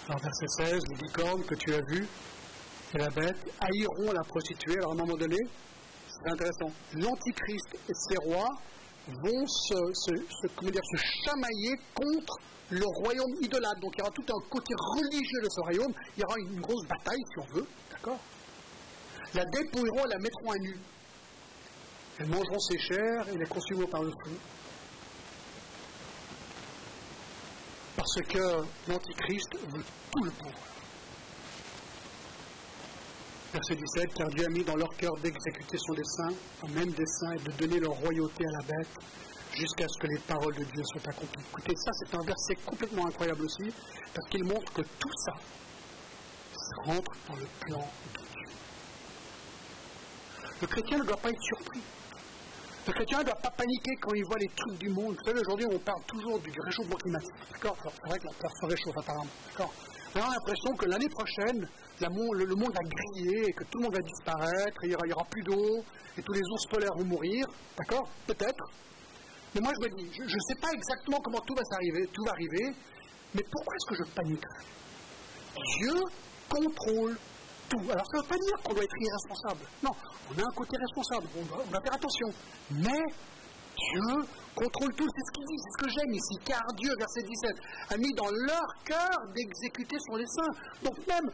Alors, 0.09 0.21
verset 0.21 0.47
16, 0.49 0.83
les 0.89 1.07
licornes 1.07 1.45
que 1.45 1.55
tu 1.55 1.75
as 1.75 1.81
vues 1.83 2.09
et 2.95 2.99
la 2.99 3.11
bête 3.11 3.37
haïront 3.61 4.13
la 4.13 4.25
prostituée. 4.25 4.79
Alors, 4.79 4.91
à 4.91 4.95
un 4.95 4.97
moment 4.97 5.17
donné, 5.17 5.37
c'est 6.09 6.33
intéressant, 6.33 6.73
l'Antichrist 6.95 7.75
et 7.89 7.95
ses 7.95 8.17
rois 8.25 8.49
vont 9.23 9.47
se, 9.47 9.75
comment 10.57 10.71
dire, 10.71 10.85
se 10.85 10.97
chamailler 11.25 11.77
contre 11.95 12.39
le 12.71 12.85
royaume 12.85 13.35
idolâtre. 13.41 13.81
Donc 13.81 13.93
il 13.97 13.99
y 13.99 14.03
aura 14.03 14.11
tout 14.11 14.27
un 14.29 14.49
côté 14.51 14.75
religieux 14.75 15.41
de 15.43 15.49
ce 15.51 15.61
royaume. 15.61 15.93
Il 16.17 16.21
y 16.21 16.25
aura 16.25 16.39
une 16.39 16.61
grosse 16.61 16.87
bataille, 16.87 17.23
si 17.33 17.39
on 17.39 17.55
veut. 17.55 17.67
D'accord? 17.91 18.19
La 19.35 19.45
dépouilleront 19.45 20.05
et 20.07 20.09
la 20.09 20.19
mettront 20.19 20.51
à 20.51 20.59
nu. 20.59 20.79
Elles 22.19 22.29
mangeront 22.29 22.59
ses 22.59 22.79
chairs 22.79 23.29
et 23.29 23.37
les 23.37 23.47
consumeront 23.47 23.89
par 23.89 24.03
le 24.03 24.11
feu. 24.11 24.37
Parce 27.97 28.23
que 28.29 28.65
l'Antichrist 28.89 29.55
veut 29.55 29.85
tout 30.13 30.25
le 30.25 30.31
pouvoir. 30.31 30.55
Verset 33.53 33.77
17, 33.77 34.15
car 34.15 34.29
Dieu 34.29 34.45
a 34.45 34.49
mis 34.51 34.63
dans 34.63 34.77
leur 34.77 34.95
cœur 34.97 35.13
d'exécuter 35.23 35.79
son 35.79 35.95
dessein, 35.95 36.29
un 36.65 36.69
même 36.69 36.91
dessein, 36.91 37.33
et 37.33 37.39
de 37.39 37.51
donner 37.53 37.81
leur 37.81 37.93
royauté 37.93 38.45
à 38.45 38.61
la 38.61 38.67
bête, 38.67 38.89
jusqu'à 39.53 39.89
ce 39.89 39.99
que 39.99 40.07
les 40.07 40.19
paroles 40.19 40.55
de 40.55 40.65
Dieu 40.65 40.83
soient 40.85 41.09
accomplies. 41.09 41.45
Écoutez, 41.51 41.75
ça 41.77 41.91
c'est 41.95 42.15
un 42.15 42.23
verset 42.25 42.55
complètement 42.67 43.07
incroyable 43.07 43.45
aussi, 43.45 43.73
parce 44.15 44.29
qu'il 44.29 44.45
montre 44.45 44.71
que 44.73 44.83
tout 44.83 45.13
ça, 45.25 45.33
rentre 46.85 47.13
dans 47.29 47.37
le 47.37 47.47
plan 47.61 47.91
de 48.15 48.21
Dieu. 48.21 48.53
Le 50.61 50.67
chrétien 50.67 50.99
ne 50.99 51.05
doit 51.05 51.17
pas 51.17 51.31
être 51.31 51.43
surpris. 51.43 51.81
Le 52.87 52.93
chrétien 52.93 53.19
ne 53.19 53.25
doit 53.25 53.35
pas 53.35 53.51
paniquer 53.51 53.95
quand 54.01 54.15
il 54.15 54.25
voit 54.25 54.39
les 54.39 54.49
trucs 54.49 54.79
du 54.79 54.89
monde. 54.89 55.15
Vous 55.19 55.25
savez, 55.25 55.41
aujourd'hui, 55.41 55.67
on 55.71 55.79
parle 55.79 56.03
toujours 56.07 56.39
du 56.39 56.51
réchauffement 56.61 56.97
climatique. 56.97 57.35
D'accord? 57.53 57.77
C'est 57.83 58.09
vrai 58.09 58.19
que 58.19 58.27
la 58.27 58.33
Terre 58.33 58.51
se 58.61 58.67
réchauffe 58.67 58.97
apparemment. 58.97 59.27
D'accord? 59.51 59.73
On 60.15 60.21
a 60.21 60.31
l'impression 60.31 60.75
que 60.77 60.87
l'année 60.87 61.09
prochaine, 61.09 61.69
le, 62.01 62.55
monde 62.55 62.73
va 62.73 62.81
griller 62.81 63.49
et 63.49 63.53
que 63.53 63.65
tout 63.65 63.79
le 63.79 63.85
monde 63.85 63.95
va 63.95 64.03
disparaître, 64.03 64.79
il 64.85 64.89
n'y 64.89 65.13
aura, 65.13 65.25
plus 65.31 65.43
d'eau, 65.43 65.85
et 66.17 66.23
tous 66.23 66.33
les 66.33 66.43
ours 66.53 66.67
polaires 66.71 66.95
vont 66.97 67.05
mourir. 67.05 67.47
D'accord? 67.77 68.09
Peut-être. 68.27 68.65
Mais 69.55 69.61
moi, 69.61 69.73
je 69.77 69.89
me 69.89 69.97
dis, 69.97 70.11
je 70.15 70.23
ne 70.23 70.29
sais 70.29 70.61
pas 70.61 70.69
exactement 70.73 71.21
comment 71.21 71.41
tout 71.41 71.55
va 71.55 71.65
s'arriver, 71.65 72.07
tout 72.13 72.25
va 72.25 72.33
arriver, 72.33 72.75
mais 73.35 73.43
pourquoi 73.51 73.75
est-ce 73.75 73.97
que 73.97 74.05
je 74.05 74.15
panique? 74.15 74.45
Dieu 75.79 75.95
contrôle 76.49 77.19
alors 77.77 78.07
ça 78.07 78.17
ne 78.17 78.23
veut 78.23 78.29
pas 78.29 78.37
dire 78.37 78.57
qu'on 78.65 78.75
doit 78.75 78.85
être 78.85 78.97
irresponsable. 78.99 79.61
Non, 79.83 79.91
on 80.31 80.39
a 80.39 80.43
un 80.43 80.55
côté 80.55 80.77
responsable, 80.79 81.27
on 81.37 81.45
doit, 81.45 81.81
faire 81.83 81.95
attention. 81.95 82.29
Mais 82.71 83.03
Dieu 83.79 84.25
contrôle 84.55 84.93
tout, 84.95 85.07
c'est 85.15 85.25
ce 85.25 85.33
qu'il 85.33 85.47
dit, 85.47 85.59
c'est 85.63 85.71
ce 85.71 85.85
que 85.85 85.91
j'aime 85.91 86.13
ici. 86.13 86.35
Car 86.45 86.67
Dieu, 86.75 86.91
verset 86.99 87.23
17, 87.23 87.57
a 87.91 87.97
mis 87.97 88.13
dans 88.15 88.31
leur 88.31 88.67
cœur 88.85 89.27
d'exécuter 89.35 89.97
son 90.07 90.17
dessein. 90.17 90.51
Donc 90.83 90.99
même 91.07 91.31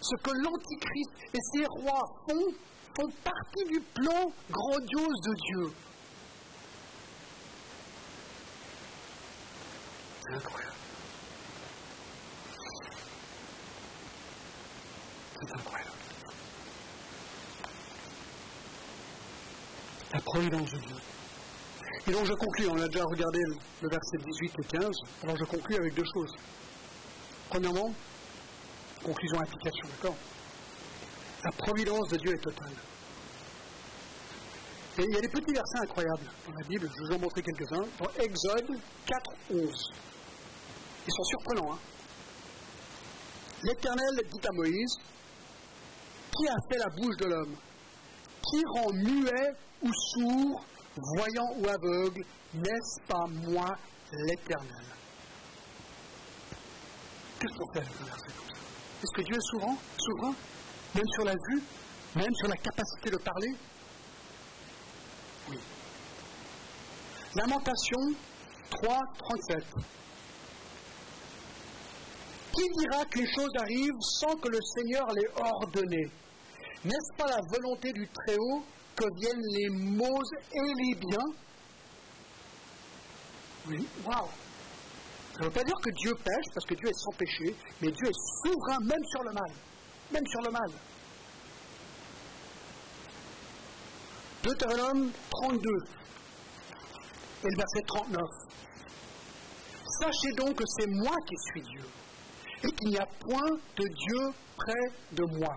ce 0.00 0.14
que 0.16 0.30
l'Antichrist 0.30 1.10
et 1.34 1.38
ses 1.52 1.66
rois 1.66 2.06
font, 2.28 2.54
font 2.96 3.10
partie 3.24 3.64
du 3.68 3.80
plan 3.80 4.32
grandiose 4.50 5.20
de 5.22 5.34
Dieu. 5.34 5.72
C'est 10.20 10.34
incroyable. 10.34 10.74
C'est 15.40 15.54
incroyable. 15.54 15.90
La 20.12 20.20
providence 20.20 20.70
de 20.70 20.78
Dieu. 20.78 20.96
Et 22.08 22.12
donc 22.12 22.24
je 22.24 22.32
conclus, 22.32 22.66
on 22.68 22.80
a 22.80 22.88
déjà 22.88 23.04
regardé 23.04 23.38
le 23.82 23.88
verset 23.90 24.16
18 24.16 24.52
et 24.58 24.78
15, 24.78 24.96
alors 25.24 25.36
je 25.36 25.44
conclus 25.44 25.76
avec 25.76 25.94
deux 25.94 26.06
choses. 26.14 26.34
Premièrement, 27.50 27.92
conclusion 29.04 29.38
application, 29.38 29.88
d'accord? 29.88 30.16
La 31.44 31.52
providence 31.52 32.08
de 32.08 32.16
Dieu 32.16 32.32
est 32.32 32.42
totale. 32.42 32.72
Et 34.98 35.02
il 35.02 35.14
y 35.14 35.18
a 35.18 35.20
des 35.20 35.28
petits 35.28 35.52
versets 35.52 35.78
incroyables 35.82 36.24
dans 36.46 36.54
la 36.58 36.66
Bible, 36.66 36.90
je 36.96 37.04
vous 37.04 37.14
en 37.14 37.18
montrer 37.18 37.42
quelques-uns. 37.42 37.84
Dans 37.98 38.22
Exode 38.22 38.80
4, 39.06 39.30
11. 39.50 39.92
Ils 41.06 41.12
sont 41.12 41.24
surprenants. 41.24 41.74
Hein? 41.74 41.78
L'Éternel 43.64 44.20
dit 44.32 44.48
à 44.48 44.52
Moïse 44.52 44.96
qui 46.34 46.48
a 46.48 46.56
fait 46.70 46.78
la 46.78 46.88
bouche 46.88 47.16
de 47.18 47.26
l'homme? 47.26 47.56
Qui 48.50 48.64
rend 48.64 48.92
muet 48.94 49.54
ou 49.82 49.90
sourd, 49.92 50.64
voyant 51.14 51.52
ou 51.56 51.68
aveugle 51.68 52.22
N'est-ce 52.54 53.00
pas 53.06 53.24
moi, 53.46 53.76
l'Éternel? 54.12 54.84
Qu'est-ce 57.38 57.58
qu'on 57.58 57.72
fait 57.72 57.80
Est-ce 57.80 59.12
que 59.14 59.22
Dieu 59.22 59.36
est 59.36 59.50
souverain 59.50 59.76
Souverain? 59.96 60.34
Même 60.94 61.08
sur 61.14 61.24
la 61.24 61.34
vue? 61.34 61.62
Même 62.16 62.34
sur 62.34 62.48
la 62.48 62.56
capacité 62.56 63.10
de 63.10 63.16
parler? 63.18 63.54
Oui. 65.50 65.58
Lamentation 67.36 68.00
3, 68.70 68.98
37. 69.18 69.64
Qui 72.52 72.62
dira 72.80 73.04
que 73.04 73.18
les 73.20 73.32
choses 73.32 73.56
arrivent 73.60 74.00
sans 74.00 74.34
que 74.36 74.48
le 74.48 74.58
Seigneur 74.62 75.06
les 75.12 75.28
ordonne 75.36 76.10
N'est-ce 76.84 77.16
pas 77.16 77.28
la 77.28 77.40
volonté 77.52 77.92
du 77.92 78.08
Très-Haut 78.08 78.64
que 78.98 79.14
viennent 79.14 79.46
les 79.52 79.68
maux 79.70 80.22
et 80.52 80.72
les 80.82 80.94
biens 80.96 81.28
Oui, 83.68 83.86
waouh 84.04 84.28
Ça 85.34 85.40
ne 85.40 85.44
veut 85.44 85.50
pas 85.50 85.62
dire 85.62 85.76
que 85.82 85.90
Dieu 85.90 86.14
pêche, 86.14 86.46
parce 86.54 86.66
que 86.66 86.74
Dieu 86.74 86.88
est 86.88 86.98
sans 86.98 87.16
péché, 87.16 87.56
mais 87.80 87.90
Dieu 87.92 88.08
est 88.08 88.20
souverain 88.42 88.78
même 88.80 89.04
sur 89.04 89.22
le 89.22 89.32
mal. 89.32 89.52
Même 90.12 90.26
sur 90.26 90.40
le 90.42 90.50
mal. 90.50 90.70
Deutéronome 94.42 95.10
32 95.30 95.58
et 97.44 97.48
le 97.50 97.56
verset 97.56 97.82
39. 97.86 98.22
Sachez 100.00 100.32
donc 100.36 100.54
que 100.56 100.64
c'est 100.66 100.86
moi 100.86 101.14
qui 101.26 101.34
suis 101.50 101.62
Dieu 101.62 101.84
et 102.64 102.72
qu'il 102.72 102.88
n'y 102.88 102.98
a 102.98 103.06
point 103.20 103.50
de 103.76 103.84
Dieu 103.84 104.32
près 104.56 104.92
de 105.12 105.24
moi. 105.38 105.54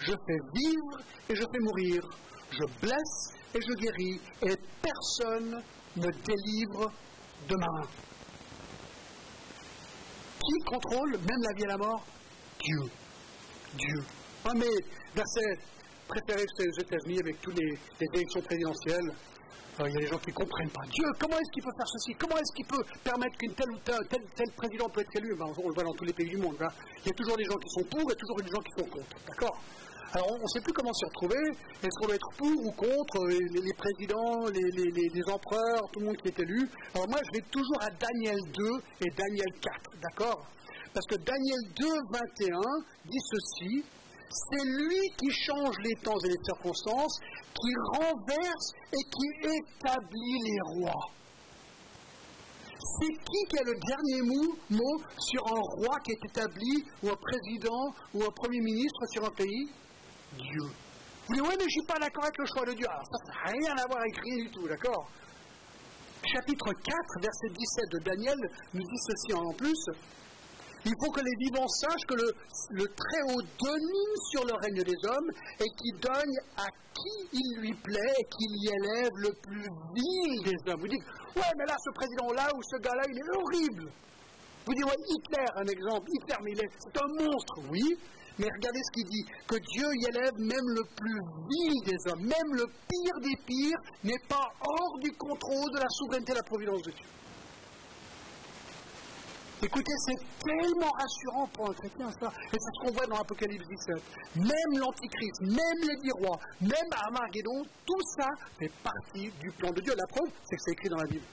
Je 0.00 0.12
fais 0.12 0.38
vivre 0.54 1.00
et 1.28 1.34
je 1.34 1.42
fais 1.42 1.58
mourir. 1.60 2.02
Je 2.50 2.64
blesse 2.80 3.34
et 3.54 3.60
je 3.60 3.72
guéris. 3.74 4.20
Et 4.42 4.56
personne 4.82 5.62
ne 5.96 6.08
délivre 6.10 6.92
de 7.48 7.56
ma 7.56 7.66
main. 7.80 7.88
Qui 10.38 10.64
contrôle 10.64 11.10
même 11.12 11.42
la 11.42 11.54
vie 11.54 11.62
et 11.64 11.66
la 11.66 11.76
mort? 11.76 12.04
Dieu. 12.60 12.90
Dieu. 13.74 14.04
Un 14.44 14.54
de 14.54 14.58
mes 14.60 14.84
versets 15.14 15.58
préférés 16.06 16.44
aux 16.44 16.80
États-Unis 16.80 17.18
avec 17.20 17.40
toutes 17.40 17.58
les, 17.58 17.78
élections 18.14 18.40
présidentielles, 18.40 19.12
il 19.80 19.92
y 19.92 19.96
a 19.96 20.00
des 20.00 20.06
gens 20.08 20.18
qui 20.18 20.30
ne 20.30 20.34
comprennent 20.34 20.70
pas. 20.70 20.82
Dieu, 20.90 21.04
comment 21.20 21.38
est-ce 21.38 21.52
qu'il 21.52 21.62
peut 21.62 21.76
faire 21.76 21.86
ceci? 21.86 22.14
Comment 22.18 22.36
est-ce 22.36 22.52
qu'il 22.52 22.66
peut 22.66 22.82
permettre 23.04 23.36
qu'une 23.38 23.54
telle 23.54 23.70
ou 23.70 23.78
telle, 23.78 24.26
tel, 24.34 24.50
président 24.56 24.88
peut 24.88 25.02
être 25.02 25.16
élu? 25.16 25.36
Ben, 25.36 25.46
On 25.46 25.68
le 25.68 25.74
voit 25.74 25.84
dans 25.84 25.94
tous 25.94 26.04
les 26.04 26.12
pays 26.12 26.30
du 26.30 26.36
monde. 26.36 26.56
Hein. 26.60 26.72
Il 27.04 27.08
y 27.08 27.10
a 27.10 27.14
toujours 27.14 27.36
des 27.36 27.44
gens 27.44 27.56
qui 27.56 27.70
sont 27.70 27.84
pour 27.84 28.10
et 28.10 28.16
toujours 28.16 28.42
des 28.42 28.50
gens 28.50 28.62
qui 28.62 28.72
sont 28.76 28.88
contre. 28.88 29.16
D'accord? 29.28 29.60
Alors 30.14 30.32
on 30.32 30.42
ne 30.42 30.48
sait 30.48 30.60
plus 30.60 30.72
comment 30.72 30.92
s'y 30.94 31.04
retrouver. 31.04 31.36
Est-ce 31.82 32.00
qu'on 32.00 32.08
va 32.08 32.14
être 32.14 32.30
pour 32.36 32.66
ou 32.66 32.72
contre 32.72 33.26
les, 33.26 33.74
présidents, 33.74 34.46
les, 34.46 35.22
empereurs, 35.30 35.88
tout 35.92 36.00
le 36.00 36.06
monde 36.06 36.16
qui 36.16 36.28
est 36.28 36.40
élu 36.40 36.68
Alors 36.94 37.08
moi 37.08 37.18
je 37.26 37.38
vais 37.38 37.44
toujours 37.50 37.82
à 37.82 37.90
Daniel 37.90 38.38
2 38.52 38.64
et 39.02 39.10
Daniel 39.10 39.52
4, 39.60 39.90
d'accord? 40.00 40.46
Parce 40.94 41.06
que 41.06 41.16
Daniel 41.16 41.60
2, 41.76 41.86
21 42.10 42.60
dit 43.04 43.20
ceci, 43.20 43.84
c'est 44.30 44.64
lui 44.64 45.10
qui 45.18 45.30
change 45.30 45.76
les 45.84 45.94
temps 46.02 46.18
et 46.24 46.28
les 46.28 46.42
circonstances, 46.42 47.20
qui 47.54 47.74
renverse 47.98 48.72
et 48.92 49.04
qui 49.10 49.28
établit 49.42 50.38
les 50.44 50.60
rois. 50.74 51.10
C'est 53.00 53.12
qui 53.12 53.44
qui 53.50 53.58
a 53.58 53.64
le 53.64 53.74
dernier 53.86 54.22
mot, 54.70 55.02
sur 55.18 55.46
un 55.46 55.60
roi 55.60 55.98
qui 56.00 56.12
est 56.12 56.24
établi, 56.24 56.84
ou 57.02 57.10
un 57.10 57.16
président, 57.16 57.94
ou 58.14 58.22
un 58.24 58.30
premier 58.30 58.60
ministre 58.60 59.06
sur 59.12 59.24
un 59.24 59.30
pays? 59.30 59.68
Dieu. 60.36 60.66
Vous 61.28 61.34
dites, 61.34 61.42
oui, 61.42 61.54
mais 61.58 61.60
je 61.60 61.64
ne 61.64 61.70
suis 61.70 61.86
pas 61.86 61.98
d'accord 61.98 62.24
avec 62.24 62.38
le 62.38 62.46
choix 62.46 62.64
de 62.64 62.72
Dieu. 62.72 62.86
Alors, 62.88 63.04
ça, 63.04 63.18
n'a 63.28 63.52
rien 63.52 63.76
à 63.76 63.86
voir 63.86 64.00
avec 64.00 64.16
rien 64.16 64.36
du 64.44 64.50
tout, 64.50 64.66
d'accord? 64.68 65.08
Chapitre 66.24 66.72
4, 66.72 66.96
verset 67.20 67.48
17 67.52 67.92
de 67.92 67.98
Daniel 68.04 68.38
nous 68.74 68.82
dit 68.82 69.00
ceci 69.06 69.32
en 69.34 69.52
plus. 69.54 69.78
Il 70.84 70.94
faut 71.02 71.10
que 71.10 71.20
les 71.20 71.36
vivants 71.44 71.66
sachent 71.68 72.06
que 72.08 72.14
le, 72.14 72.86
Très-Haut 72.86 73.42
domine 73.60 74.14
sur 74.30 74.44
le 74.46 74.54
règne 74.54 74.82
des 74.82 74.98
hommes 75.04 75.30
et 75.60 75.68
qu'il 75.76 75.98
donne 76.00 76.34
à 76.56 76.66
qui 76.94 77.28
il 77.32 77.60
lui 77.60 77.74
plaît 77.74 78.14
et 78.18 78.24
qu'il 78.24 78.52
y 78.56 78.68
élève 78.68 79.12
le 79.16 79.32
plus 79.42 79.68
vil 79.94 80.42
des 80.44 80.70
hommes. 80.70 80.80
Vous 80.80 80.88
dites, 80.88 81.04
ouais, 81.36 81.52
mais 81.58 81.66
là, 81.66 81.76
ce 81.84 81.90
président-là 81.92 82.48
ou 82.56 82.62
ce 82.62 82.76
gars-là, 82.80 83.02
il 83.08 83.18
est 83.18 83.36
horrible. 83.36 83.92
Vous 84.66 84.74
dites, 84.74 84.84
ouais, 84.84 85.02
Hitler, 85.08 85.46
un 85.56 85.66
exemple. 85.66 86.08
Hitler, 86.14 86.36
mais 86.42 86.52
c'est 86.78 87.02
un 87.02 87.24
monstre, 87.24 87.54
oui. 87.70 87.98
Mais 88.38 88.46
regardez 88.54 88.80
ce 88.84 88.92
qu'il 88.92 89.04
dit, 89.06 89.24
que 89.48 89.56
Dieu 89.56 89.86
y 89.94 90.06
élève 90.06 90.34
même 90.38 90.68
le 90.68 90.84
plus 90.94 91.20
vil 91.50 91.82
des 91.84 92.10
hommes, 92.10 92.22
même 92.22 92.54
le 92.54 92.66
pire 92.66 93.20
des 93.20 93.36
pires 93.44 93.80
n'est 94.04 94.22
pas 94.28 94.52
hors 94.60 94.98
du 95.00 95.10
contrôle 95.12 95.72
de 95.72 95.78
la 95.78 95.88
souveraineté 95.88 96.30
et 96.30 96.34
de 96.34 96.38
la 96.38 96.44
providence 96.44 96.82
de 96.82 96.90
Dieu. 96.92 97.06
Écoutez, 99.60 99.92
c'est 100.06 100.20
tellement 100.44 100.92
rassurant 100.92 101.48
pour 101.48 101.70
un 101.70 101.74
chrétien, 101.74 102.08
ça. 102.12 102.28
Et 102.28 102.52
c'est 102.52 102.58
ce 102.58 102.86
qu'on 102.86 102.92
voit 102.92 103.06
dans 103.06 103.16
l'Apocalypse 103.16 103.66
17. 103.66 103.96
Même 104.36 104.78
l'Antichrist, 104.78 105.40
même 105.40 105.80
les 105.82 105.96
dix 105.96 106.12
rois, 106.12 106.38
même 106.60 106.92
Armageddon, 106.92 107.64
tout 107.84 108.00
ça 108.16 108.28
fait 108.56 108.70
partie 108.84 109.32
du 109.40 109.50
plan 109.58 109.72
de 109.72 109.80
Dieu. 109.80 109.94
La 109.96 110.06
preuve, 110.06 110.30
c'est 110.44 110.54
que 110.54 110.62
c'est 110.64 110.72
écrit 110.72 110.88
dans 110.88 110.98
la 110.98 111.06
Bible. 111.06 111.24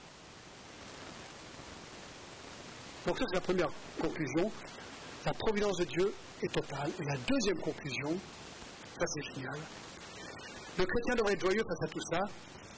Donc 3.06 3.16
ça, 3.16 3.24
c'est 3.28 3.34
la 3.36 3.40
première 3.40 3.68
conclusion. 4.00 4.50
La 5.24 5.32
providence 5.32 5.76
de 5.76 5.84
Dieu 5.84 6.12
Et 6.42 6.48
la 7.04 7.16
deuxième 7.16 7.58
conclusion, 7.60 8.10
ça 8.98 9.06
c'est 9.06 9.34
génial, 9.34 9.58
le 10.78 10.84
chrétien 10.84 11.14
devrait 11.14 11.32
être 11.32 11.40
joyeux 11.40 11.64
face 11.66 11.88
à 11.88 11.92
tout 11.92 12.00
ça, 12.10 12.20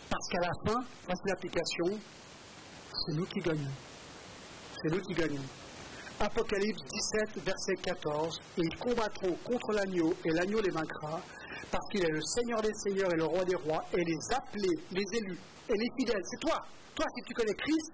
parce 0.08 0.28
qu'à 0.28 0.40
la 0.40 0.52
fin, 0.64 0.80
face 1.06 1.18
à 1.24 1.28
l'application, 1.30 2.00
c'est 2.92 3.16
nous 3.16 3.26
qui 3.26 3.40
gagnons. 3.40 3.72
C'est 4.80 4.94
nous 4.94 5.00
qui 5.00 5.14
gagnons. 5.14 5.42
Apocalypse 6.20 6.80
17, 7.34 7.44
verset 7.44 7.74
14, 7.82 8.40
et 8.58 8.60
ils 8.62 8.78
combattront 8.78 9.36
contre 9.44 9.72
l'agneau, 9.72 10.14
et 10.24 10.30
l'agneau 10.30 10.60
les 10.60 10.70
vaincra, 10.70 11.20
parce 11.70 11.88
qu'il 11.90 12.04
est 12.04 12.12
le 12.12 12.22
Seigneur 12.22 12.62
des 12.62 12.74
seigneurs 12.74 13.12
et 13.12 13.16
le 13.16 13.24
roi 13.24 13.44
des 13.44 13.56
rois, 13.56 13.84
et 13.92 14.04
les 14.04 14.34
appelés, 14.34 14.78
les 14.92 15.18
élus, 15.18 15.38
et 15.68 15.76
les 15.76 15.90
fidèles. 15.98 16.22
C'est 16.30 16.40
toi, 16.40 16.64
toi 16.94 17.06
si 17.16 17.24
tu 17.24 17.34
connais 17.34 17.54
Christ, 17.54 17.92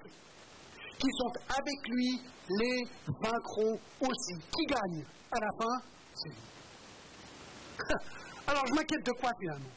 qui 0.98 1.08
sont 1.18 1.32
avec 1.48 1.88
lui, 1.88 2.20
les 2.48 2.84
vaincront 3.20 3.78
aussi. 4.00 4.34
Qui 4.52 4.66
gagne 4.66 5.04
à 5.30 5.40
la 5.40 5.48
fin 5.58 5.82
C'est 6.14 6.28
lui. 6.28 6.36
Alors 8.46 8.66
je 8.66 8.74
m'inquiète 8.74 9.04
de 9.04 9.12
quoi 9.12 9.30
finalement? 9.40 9.70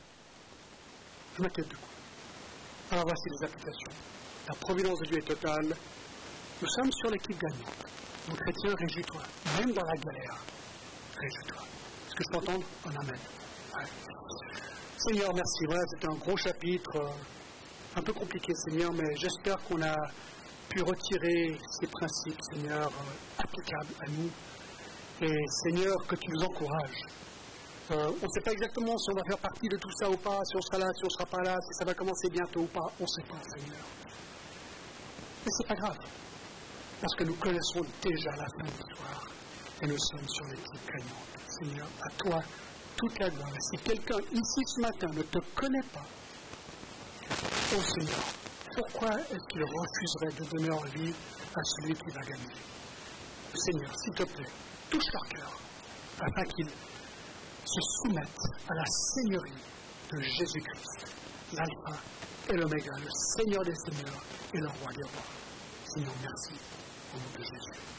Je 1.37 1.41
m'inquiète 1.41 1.67
de 1.67 1.75
quoi? 1.75 1.87
Alors 2.91 3.05
voici 3.05 3.29
les 3.29 3.45
applications. 3.45 3.91
La 4.47 4.55
providence 4.55 4.99
de 4.99 5.05
Dieu 5.05 5.17
est 5.17 5.27
totale. 5.27 5.75
Nous 6.61 6.67
sommes 6.69 6.91
sur 6.91 7.09
l'équipe 7.09 7.37
gagnante. 7.39 7.85
Mon 8.29 8.35
chrétien, 8.35 8.73
réjouis-toi. 8.77 9.21
Même 9.59 9.71
dans 9.73 9.83
la 9.83 9.95
galère, 9.95 10.37
réjouis-toi. 11.17 11.61
Est-ce 12.07 12.15
que 12.15 12.23
je 12.23 12.29
peux 12.29 12.37
entendre? 12.37 12.65
Un 12.85 12.95
Amen. 13.01 13.19
Seigneur, 14.97 15.33
merci. 15.33 15.65
Voilà, 15.65 15.83
c'était 15.91 16.09
un 16.09 16.15
gros 16.15 16.37
chapitre, 16.37 16.95
euh, 16.95 17.09
un 17.97 18.01
peu 18.01 18.13
compliqué, 18.13 18.53
Seigneur, 18.55 18.91
mais 18.93 19.15
j'espère 19.15 19.57
qu'on 19.65 19.81
a 19.81 19.95
pu 20.69 20.81
retirer 20.81 21.57
ces 21.79 21.87
principes, 21.87 22.39
Seigneur, 22.51 22.87
euh, 22.87 23.43
applicables 23.43 23.93
à 24.01 24.09
nous. 24.11 24.29
Et 25.21 25.45
Seigneur, 25.63 25.95
que 26.07 26.15
tu 26.15 26.29
nous 26.29 26.43
encourages. 26.43 27.01
Euh, 27.91 28.11
on 28.21 28.25
ne 28.25 28.31
sait 28.31 28.41
pas 28.41 28.51
exactement 28.51 28.97
si 28.97 29.09
on 29.11 29.15
va 29.15 29.23
faire 29.23 29.37
partie 29.39 29.67
de 29.69 29.77
tout 29.77 29.91
ça 29.97 30.09
ou 30.09 30.17
pas, 30.17 30.39
si 30.43 30.55
on 30.57 30.61
sera 30.61 30.77
là, 30.77 30.91
si 30.93 31.03
on 31.03 31.07
ne 31.07 31.11
sera 31.11 31.25
pas 31.25 31.41
là, 31.41 31.55
si 31.61 31.73
ça 31.79 31.85
va 31.85 31.93
commencer 31.93 32.29
bientôt 32.29 32.61
ou 32.61 32.67
pas. 32.67 32.91
On 32.99 33.03
ne 33.03 33.07
sait 33.07 33.27
pas, 33.27 33.41
Seigneur. 33.55 33.85
Mais 35.45 35.51
ce 35.51 35.63
n'est 35.63 35.67
pas 35.69 35.75
grave. 35.75 35.97
Parce 37.01 37.15
que 37.15 37.23
nous 37.23 37.35
connaissons 37.35 37.81
déjà 38.01 38.31
la 38.31 38.45
fin 38.45 38.65
de 38.65 38.71
l'histoire. 38.71 39.27
Et 39.81 39.87
nous 39.87 39.97
sommes 39.97 40.27
sur 40.27 40.45
l'équipe 40.47 40.87
gagnante. 40.91 41.37
Seigneur, 41.47 41.87
à 42.03 42.09
toi, 42.17 42.41
toute 42.97 43.19
la 43.19 43.29
gloire. 43.29 43.51
Si 43.71 43.77
quelqu'un 43.77 44.19
ici 44.33 44.61
ce 44.65 44.81
matin 44.81 45.07
ne 45.13 45.21
te 45.21 45.39
connaît 45.55 45.87
pas, 45.93 46.05
oh 47.75 47.81
Seigneur, 47.81 48.23
pourquoi 48.77 49.09
est-ce 49.09 49.47
qu'il 49.49 49.63
refuserait 49.63 50.39
de 50.39 50.49
donner 50.51 50.67
leur 50.67 50.85
vie 50.85 51.13
à 51.55 51.63
celui 51.63 51.95
qui 51.95 52.09
va 52.13 52.21
gagner? 52.21 52.55
Seigneur, 53.55 53.91
s'il 53.97 54.13
te 54.13 54.23
plaît, 54.23 54.51
touche 54.91 55.11
leur 55.13 55.27
cœur, 55.29 55.59
afin 56.19 56.43
qu'ils 56.43 56.69
se 56.69 57.81
soumettent 57.81 58.47
à 58.69 58.73
la 58.75 58.85
seigneurie 58.85 59.63
de 60.13 60.21
Jésus-Christ, 60.21 61.15
l'alpha 61.53 61.99
et 62.49 62.53
l'oméga, 62.53 62.91
le 62.99 63.09
Seigneur 63.35 63.63
des 63.63 63.75
seigneurs 63.75 64.23
et 64.53 64.57
le 64.59 64.67
roi 64.67 64.91
des 64.93 65.03
rois. 65.03 65.25
Seigneur, 65.87 66.13
merci 66.21 66.53
au 67.15 67.17
nom 67.17 67.39
de 67.39 67.43
Jésus. 67.43 67.96